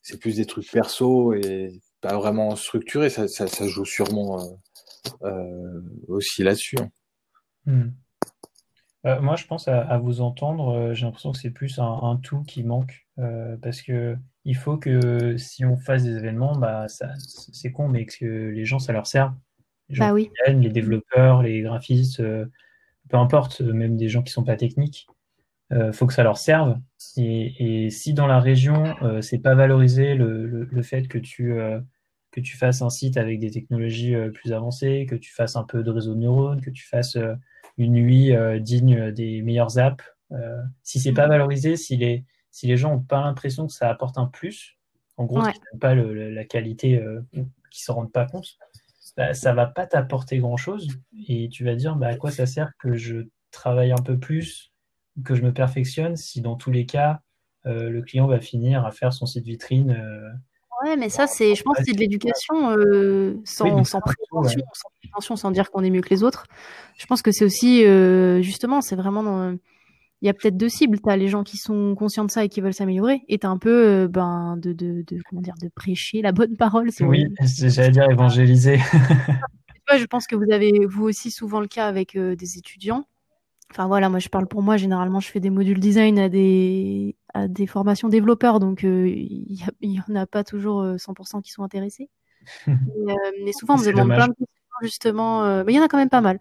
[0.03, 3.11] c'est plus des trucs perso et pas vraiment structurés.
[3.11, 6.77] Ça, ça, ça joue sûrement euh, euh, aussi là-dessus.
[6.81, 6.91] Hein.
[7.67, 7.91] Hmm.
[9.07, 10.71] Euh, moi, je pense à, à vous entendre.
[10.75, 14.57] Euh, j'ai l'impression que c'est plus un, un, tout qui manque euh, parce que il
[14.57, 18.79] faut que si on fasse des événements, bah, ça, c'est con, mais que les gens,
[18.79, 19.35] ça leur sert.
[19.89, 20.31] Les, bah oui.
[20.45, 25.07] viennent, les développeurs, les graphistes, peu importe, même des gens qui sont pas techniques,
[25.73, 26.79] euh, faut que ça leur serve.
[27.17, 31.55] Et, et si dans la région, c'est pas valorisé le, le, le, fait que tu
[32.31, 35.83] que tu fasses un site avec des technologies plus avancées, que tu fasses un peu
[35.83, 37.19] de réseau de neurones, que tu fasses
[37.79, 40.05] une nuit digne des meilleures apps,
[40.83, 44.19] si c'est pas valorisé, si les si les gens ont pas l'impression que ça apporte
[44.19, 44.79] un plus,
[45.17, 45.53] en gros, ouais.
[45.81, 47.01] pas le, la qualité,
[47.71, 48.59] qui se rendent pas compte,
[49.17, 50.89] bah, ça va pas t'apporter grand chose
[51.29, 54.73] et tu vas dire bah, à quoi ça sert que je travaille un peu plus
[55.25, 57.21] que je me perfectionne si dans tous les cas,
[57.67, 59.91] euh, le client va finir à faire son site vitrine.
[59.91, 60.31] Euh,
[60.85, 64.01] ouais, mais ça, c'est, je pense que c'est de l'éducation euh, sans, oui, sans,
[64.31, 65.37] prétention, ouais.
[65.37, 66.47] sans, dire qu'on est mieux que les autres.
[66.99, 69.57] Je pense que c'est aussi, euh, justement, c'est vraiment dans.
[70.21, 70.99] Il y a peut-être deux cibles.
[71.01, 73.47] Tu as les gens qui sont conscients de ça et qui veulent s'améliorer, et tu
[73.47, 76.91] un peu euh, ben, de, de, de, comment dire, de prêcher la bonne parole.
[77.01, 78.79] Oui, j'allais dire évangéliser.
[79.97, 83.05] je pense que vous avez, vous aussi, souvent le cas avec euh, des étudiants
[83.71, 84.77] Enfin voilà, moi je parle pour moi.
[84.77, 89.09] Généralement, je fais des modules design à des à des formations développeurs, donc il euh,
[89.09, 92.09] y, y, en a pas toujours euh, 100% qui sont intéressés.
[92.67, 95.45] Mais, euh, mais, souvent, on me demande plein de questions justement.
[95.45, 96.39] Euh, mais il y en a quand même pas mal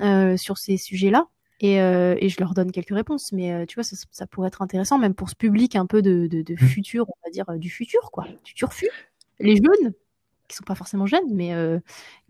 [0.00, 1.26] euh, sur ces sujets-là.
[1.62, 3.32] Et, et, je leur donne quelques réponses.
[3.32, 6.26] Mais tu vois, ça, ça, pourrait être intéressant, même pour ce public un peu de,
[6.26, 8.88] de, de futur, on va dire du futur, quoi, du turfu.
[9.40, 9.92] Les jeunes,
[10.48, 11.52] qui sont pas forcément jeunes, mais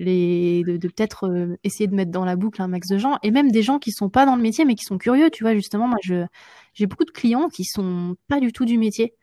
[0.00, 3.30] les, de, de peut-être essayer de mettre dans la boucle un max de gens, et
[3.30, 5.54] même des gens qui sont pas dans le métier, mais qui sont curieux, tu vois,
[5.54, 9.14] justement, moi, j'ai beaucoup de clients qui sont pas du tout du métier,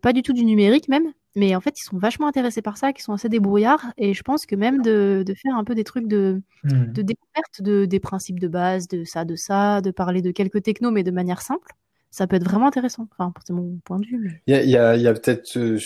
[0.00, 2.92] pas du tout du numérique même, mais en fait, ils sont vachement intéressés par ça,
[2.92, 5.84] qui sont assez débrouillards, et je pense que même de, de faire un peu des
[5.84, 6.92] trucs de, mmh.
[6.92, 10.62] de découverte de, des principes de base, de ça, de ça, de parler de quelques
[10.62, 11.72] technos, mais de manière simple,
[12.10, 13.08] ça peut être vraiment intéressant.
[13.12, 14.42] Enfin, c'est mon point de vue.
[14.46, 15.78] Il y a, il y a, a peut-être, euh,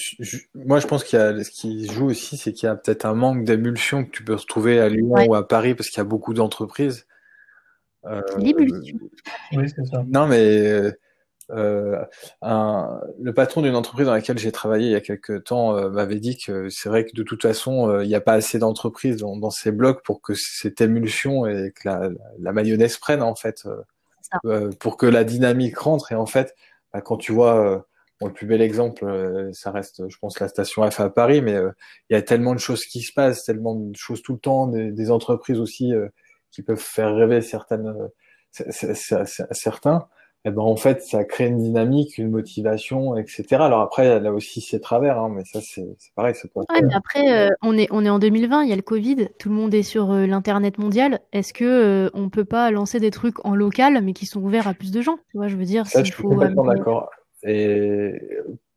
[0.54, 3.04] moi je pense qu'il y a, ce qui joue aussi, c'est qu'il y a peut-être
[3.04, 5.28] un manque d'émulsion que tu peux retrouver à Lyon ouais.
[5.28, 7.06] ou à Paris parce qu'il y a beaucoup d'entreprises.
[8.06, 8.98] Euh, L'émulsion.
[9.52, 10.02] Oui, c'est ça.
[10.08, 10.92] Non, mais
[11.50, 12.02] euh,
[12.42, 15.90] un, le patron d'une entreprise dans laquelle j'ai travaillé il y a quelques temps euh,
[15.90, 18.58] m'avait dit que c'est vrai que de toute façon, euh, il n'y a pas assez
[18.58, 22.08] d'entreprises dans, dans, ces blocs pour que cette émulsion et que la,
[22.38, 23.66] la mayonnaise prenne en fait
[24.46, 26.12] euh, pour que la dynamique rentre.
[26.12, 26.54] Et en fait,
[26.92, 27.78] bah, quand tu vois, euh,
[28.20, 31.40] bon, le plus bel exemple, euh, ça reste, je pense, la station F à Paris,
[31.42, 31.56] mais
[32.10, 34.66] il y a tellement de choses qui se passent, tellement de choses tout le temps,
[34.66, 35.92] des, des entreprises aussi
[36.50, 37.94] qui peuvent faire rêver certaines,
[38.50, 40.08] certains
[40.46, 43.44] eh ben en fait ça crée une dynamique, une motivation, etc.
[43.52, 46.34] Alors après elle a aussi ses travers, hein, mais ça c'est pareil.
[46.54, 49.28] Ouais, mais après euh, on est on est en 2020, il y a le Covid,
[49.38, 51.20] tout le monde est sur euh, l'internet mondial.
[51.32, 54.68] Est-ce que euh, on peut pas lancer des trucs en local, mais qui sont ouverts
[54.68, 55.16] à plus de gens?
[55.30, 55.86] Tu vois, je veux dire.
[55.86, 57.10] Ça, je suis faut, complètement euh, d'accord.
[57.42, 58.12] Et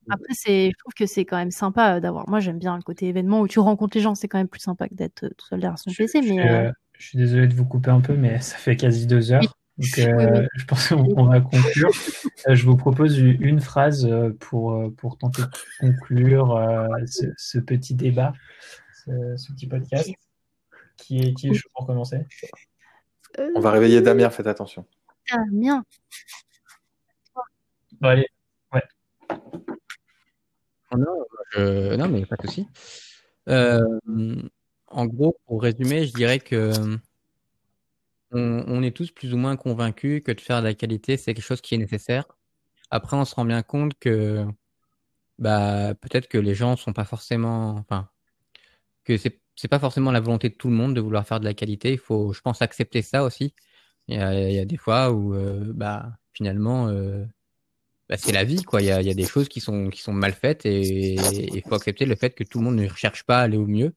[0.10, 2.30] après, c'est, je trouve que c'est quand même sympa d'avoir.
[2.30, 4.16] Moi, j'aime bien le côté événement où tu rencontres les gens.
[4.16, 6.24] C'est quand même plus sympa que d'être tout seul derrière son je, PC.
[6.24, 6.72] Je, mais euh...
[6.94, 9.58] je suis désolé de vous couper un peu, mais ça fait quasi deux heures.
[9.78, 10.48] Donc, euh, oui, oui.
[10.56, 11.92] je pense qu'on va conclure.
[12.48, 15.48] Euh, je vous propose une phrase euh, pour, pour tenter de
[15.80, 16.60] conclure
[17.06, 18.34] ce, ce, petit débat,
[19.06, 20.10] ce, ce, petit podcast.
[20.98, 22.26] Qui est, qui est chaud pour commencer
[23.56, 24.86] On va réveiller Damien, faites attention.
[25.32, 25.84] Damien.
[28.02, 28.28] Bon, allez,
[28.74, 28.84] ouais.
[30.92, 32.68] Oh non, non, mais pas de souci.
[33.48, 33.82] Euh,
[34.88, 36.98] en gros, pour résumer, je dirais que
[38.32, 41.44] on, est tous plus ou moins convaincus que de faire de la qualité, c'est quelque
[41.44, 42.26] chose qui est nécessaire.
[42.92, 44.46] Après, on se rend bien compte que
[45.40, 47.76] bah, peut-être que les gens sont pas forcément.
[47.78, 48.10] Enfin,
[49.06, 51.54] que c'est pas forcément la volonté de tout le monde de vouloir faire de la
[51.54, 51.94] qualité.
[51.94, 53.54] Il faut, je pense, accepter ça aussi.
[54.08, 57.26] Il y a, il y a des fois où, euh, bah, finalement, euh,
[58.10, 58.82] bah, c'est la vie, quoi.
[58.82, 61.16] Il y a, il y a des choses qui sont, qui sont mal faites et
[61.16, 63.68] il faut accepter le fait que tout le monde ne cherche pas à aller au
[63.68, 63.94] mieux.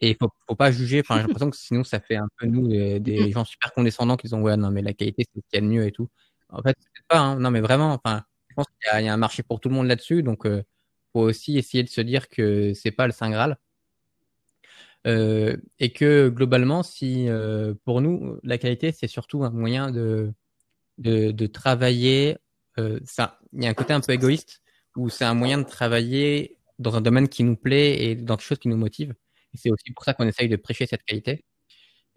[0.00, 1.00] Et il faut, faut pas juger.
[1.00, 4.16] Enfin, j'ai l'impression que sinon, ça fait un peu nous des, des gens super condescendants
[4.16, 5.92] qui disent ouais, non, mais la qualité, c'est ce qu'il y a de mieux et
[5.92, 6.08] tout.
[6.50, 7.18] En fait, c'est pas.
[7.18, 7.40] Hein.
[7.40, 7.92] Non, mais vraiment.
[7.92, 10.22] Enfin, je pense qu'il y, y, a un marché pour tout le monde là-dessus.
[10.22, 10.62] Donc, euh,
[11.12, 13.58] faut aussi essayer de se dire que c'est pas le saint graal.
[15.06, 20.32] Euh, et que globalement, si euh, pour nous, la qualité, c'est surtout un moyen de,
[20.98, 22.38] de, de travailler.
[22.78, 24.62] Euh, ça, il y a un côté un peu égoïste
[24.96, 28.46] où c'est un moyen de travailler dans un domaine qui nous plaît et dans quelque
[28.46, 29.14] chose qui nous motive.
[29.56, 31.44] C'est aussi pour ça qu'on essaye de prêcher cette qualité.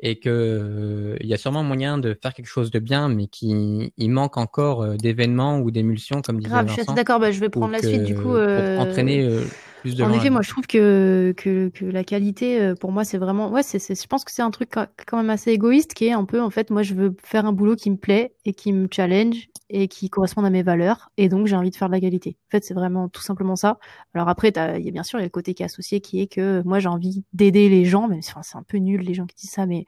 [0.01, 3.27] Et que euh, il y a sûrement moyen de faire quelque chose de bien, mais
[3.27, 6.77] qui il manque encore euh, d'événements ou d'émulsions, comme disait Grave, Vincent.
[6.77, 7.19] je suis d'accord.
[7.19, 8.21] Bah, je vais prendre la que- suite du coup.
[8.21, 9.43] Pour euh, entraîner euh,
[9.81, 13.03] plus de En effet, moi je trouve que, que, que la qualité, euh, pour moi,
[13.03, 13.49] c'est vraiment.
[13.51, 14.71] Ouais, c'est, je pense que c'est un truc
[15.07, 17.53] quand même assez égoïste qui est un peu, en fait, moi je veux faire un
[17.53, 21.11] boulot qui me plaît et qui me challenge et qui correspond à mes valeurs.
[21.17, 22.37] Et donc j'ai envie de faire de la qualité.
[22.47, 23.77] En fait, c'est vraiment tout simplement ça.
[24.13, 26.01] Alors après, il y a bien sûr il y a le côté qui est associé
[26.01, 28.77] qui est que moi j'ai envie d'aider les gens, même si enfin, c'est un peu
[28.77, 29.85] nul les gens qui disent ça, mais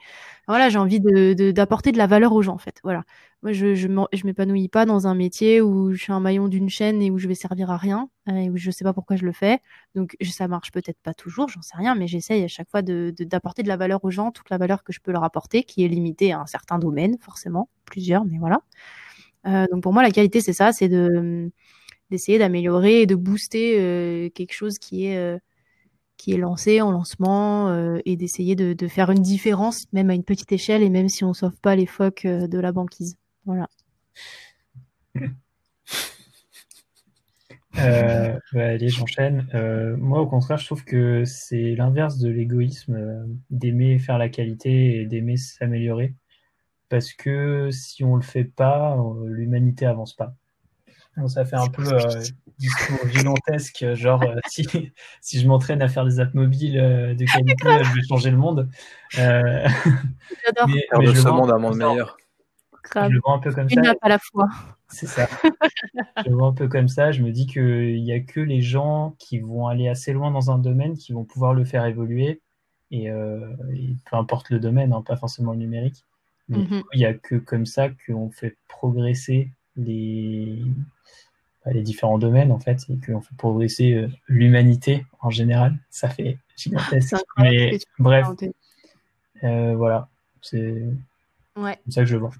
[0.48, 2.80] voilà, j'ai envie de, de- d'apporter de la valeur aux gens en fait.
[2.84, 3.04] Voilà.
[3.44, 3.88] Moi, je je,
[4.26, 7.28] m'épanouis pas dans un métier où je suis un maillon d'une chaîne et où je
[7.28, 9.60] vais servir à rien euh, et où je sais pas pourquoi je le fais.
[9.96, 13.12] Donc ça marche peut-être pas toujours, j'en sais rien, mais j'essaye à chaque fois de
[13.18, 15.64] de- d'apporter de, la valeur aux gens, toute la valeur que je peux leur apporter,
[15.64, 18.62] qui est limitée à un certain domaine, forcément, plusieurs, mais voilà.
[19.48, 21.52] Euh, donc pour moi, la qualité, c'est ça, c'est de
[22.12, 25.40] d'essayer d'améliorer et de booster euh, quelque chose qui est euh,
[26.18, 30.16] qui est lancé en lancement euh, et d'essayer de, de faire une différence, même à
[30.16, 33.18] une petite échelle et même si on sauve pas les phoques euh, de la banquise.
[33.46, 33.68] Voilà.
[37.78, 39.48] Euh, bah, allez, j'enchaîne.
[39.54, 44.28] Euh, moi, au contraire, je trouve que c'est l'inverse de l'égoïsme, euh, d'aimer faire la
[44.28, 46.14] qualité et d'aimer s'améliorer.
[46.90, 50.36] Parce que si on le fait pas, l'humanité avance pas.
[51.18, 52.24] Donc, ça fait un peu euh,
[52.58, 54.66] discours gigantesque, genre euh, si,
[55.22, 58.32] si je m'entraîne à faire des apps mobiles euh, de qualité, euh, je vais changer
[58.32, 58.70] le monde.
[59.20, 59.68] Euh,
[60.46, 60.68] J'adore.
[60.70, 62.18] mais, Faire mais de je ce le monde un monde meilleur.
[62.96, 63.94] Je le vois un peu comme Une ça.
[64.02, 64.48] à la fois.
[64.88, 65.28] C'est ça.
[66.26, 67.12] Je le vois un peu comme ça.
[67.12, 70.52] Je me dis qu'il n'y a que les gens qui vont aller assez loin dans
[70.52, 72.42] un domaine qui vont pouvoir le faire évoluer.
[72.92, 76.04] Et, euh, et peu importe le domaine, hein, pas forcément le numérique.
[76.50, 76.84] Mais Mhm.
[76.94, 80.62] il n'y a que comme ça qu'on fait progresser les,
[81.66, 85.78] bah, les différents domaines, en fait, et qu'on fait progresser euh, l'humanité en général.
[85.90, 87.16] Ça fait gigantesque.
[87.38, 88.28] Mais bref,
[89.46, 90.10] euh, voilà.
[90.42, 90.84] C'est
[91.56, 91.78] Ouais.
[91.84, 92.32] comme ça que je le vois.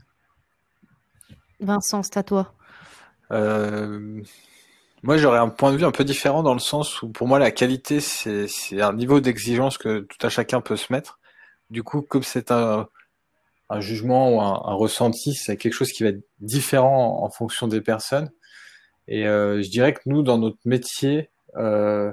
[1.62, 2.54] Vincent, c'est à toi.
[3.32, 4.22] Euh,
[5.04, 7.40] moi, j'aurais un point de vue un peu différent dans le sens où, pour moi,
[7.40, 8.48] la qualité, c'est,
[8.80, 11.20] un niveau d'exigence que tout à chacun peut se mettre.
[11.70, 12.88] Du coup, comme c'est un,
[13.80, 18.30] jugement ou un, ressenti, c'est quelque chose qui va être différent en, fonction des personnes.
[19.08, 22.12] Et euh, je dirais que nous, dans notre métier, euh,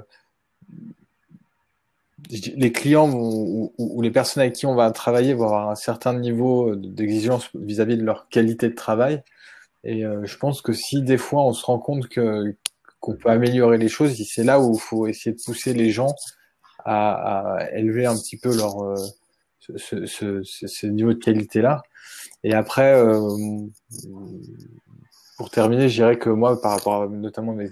[2.29, 6.75] les clients ou les personnes avec qui on va travailler vont avoir un certain niveau
[6.75, 9.23] d'exigence vis-à-vis de leur qualité de travail.
[9.83, 12.55] Et euh, je pense que si des fois on se rend compte que
[12.99, 16.13] qu'on peut améliorer les choses, c'est là où il faut essayer de pousser les gens
[16.83, 18.95] à, à élever un petit peu leur euh,
[19.59, 21.81] ce, ce, ce, niveau de qualité là.
[22.43, 23.19] Et après, euh,
[25.37, 27.69] pour terminer, je dirais que moi, par rapport à notamment mes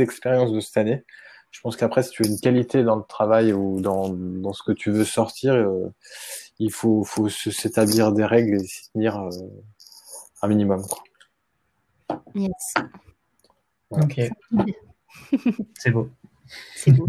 [0.00, 1.04] expériences de cette année,
[1.50, 4.62] je pense qu'après, si tu as une qualité dans le travail ou dans, dans ce
[4.62, 5.88] que tu veux sortir, euh,
[6.58, 9.30] il faut, faut s'établir des règles et s'y tenir euh,
[10.42, 10.82] un minimum.
[10.86, 11.02] Quoi.
[12.34, 12.74] Yes.
[13.90, 14.20] Ok,
[15.78, 16.10] c'est beau.
[16.74, 17.08] C'est beau.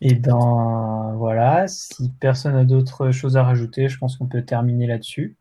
[0.00, 4.86] Et ben voilà, si personne n'a d'autres choses à rajouter, je pense qu'on peut terminer
[4.86, 5.36] là-dessus.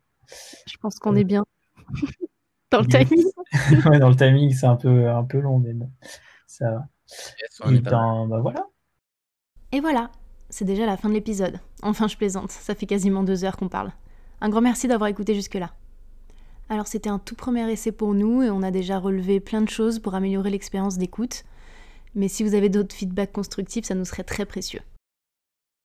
[0.68, 1.46] Je pense qu'on est bien.
[2.72, 3.26] Dans le timing.
[3.86, 5.92] Ouais, dans le timing, c'est un peu, un peu long, mais bon,
[6.48, 6.88] ça va.
[7.40, 8.66] Yes, Et ben bah voilà.
[9.72, 10.10] Et voilà,
[10.50, 11.60] c'est déjà la fin de l'épisode.
[11.84, 13.92] Enfin, je plaisante, ça fait quasiment deux heures qu'on parle.
[14.42, 15.70] Un grand merci d'avoir écouté jusque-là.
[16.70, 19.70] Alors, c'était un tout premier essai pour nous et on a déjà relevé plein de
[19.70, 21.44] choses pour améliorer l'expérience d'écoute.
[22.16, 24.82] Mais si vous avez d'autres feedbacks constructifs, ça nous serait très précieux.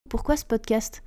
[0.09, 1.02] Pourquoi ce podcast?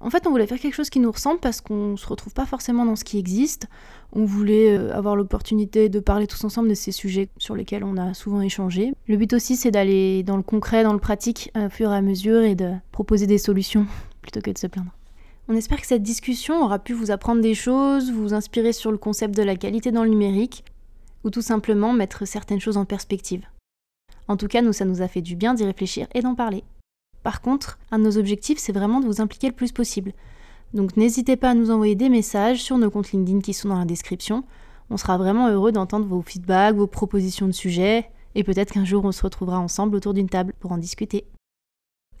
[0.00, 2.46] En fait, on voulait faire quelque chose qui nous ressemble parce qu'on se retrouve pas
[2.46, 3.66] forcément dans ce qui existe.
[4.12, 7.96] On voulait euh, avoir l'opportunité de parler tous ensemble de ces sujets sur lesquels on
[7.96, 8.92] a souvent échangé.
[9.08, 12.02] Le but aussi, c'est d'aller dans le concret, dans le pratique, au fur et à
[12.02, 13.86] mesure et de proposer des solutions
[14.22, 14.92] plutôt que de se plaindre.
[15.50, 18.98] On espère que cette discussion aura pu vous apprendre des choses, vous inspirer sur le
[18.98, 20.62] concept de la qualité dans le numérique,
[21.24, 23.46] ou tout simplement mettre certaines choses en perspective.
[24.28, 26.64] En tout cas, nous, ça nous a fait du bien d'y réfléchir et d'en parler.
[27.22, 30.12] Par contre, un de nos objectifs, c'est vraiment de vous impliquer le plus possible.
[30.74, 33.78] Donc n'hésitez pas à nous envoyer des messages sur nos comptes LinkedIn qui sont dans
[33.78, 34.44] la description.
[34.90, 39.02] On sera vraiment heureux d'entendre vos feedbacks, vos propositions de sujets, et peut-être qu'un jour
[39.06, 41.24] on se retrouvera ensemble autour d'une table pour en discuter.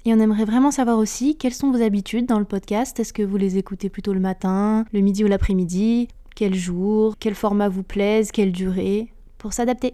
[0.08, 2.98] Et on aimerait vraiment savoir aussi quelles sont vos habitudes dans le podcast?
[2.98, 6.08] Est-ce que vous les écoutez plutôt le matin, le midi ou l'après-midi?
[6.34, 7.16] Quel jour?
[7.20, 8.32] Quel format vous plaise?
[8.32, 9.12] Quelle durée?
[9.36, 9.92] Pour s'adapter.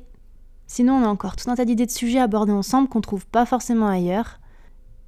[0.68, 3.44] Sinon, on a encore tout un tas d'idées de sujets abordés ensemble qu'on trouve pas
[3.44, 4.38] forcément ailleurs.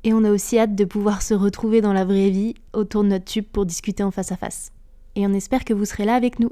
[0.03, 3.11] Et on a aussi hâte de pouvoir se retrouver dans la vraie vie autour de
[3.11, 4.73] notre tube pour discuter en face à face.
[5.15, 6.51] Et on espère que vous serez là avec nous.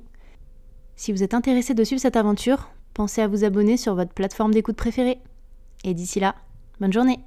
[0.95, 4.55] Si vous êtes intéressé de suivre cette aventure, pensez à vous abonner sur votre plateforme
[4.55, 5.19] d'écoute préférée.
[5.83, 6.37] Et d'ici là,
[6.79, 7.19] bonne journée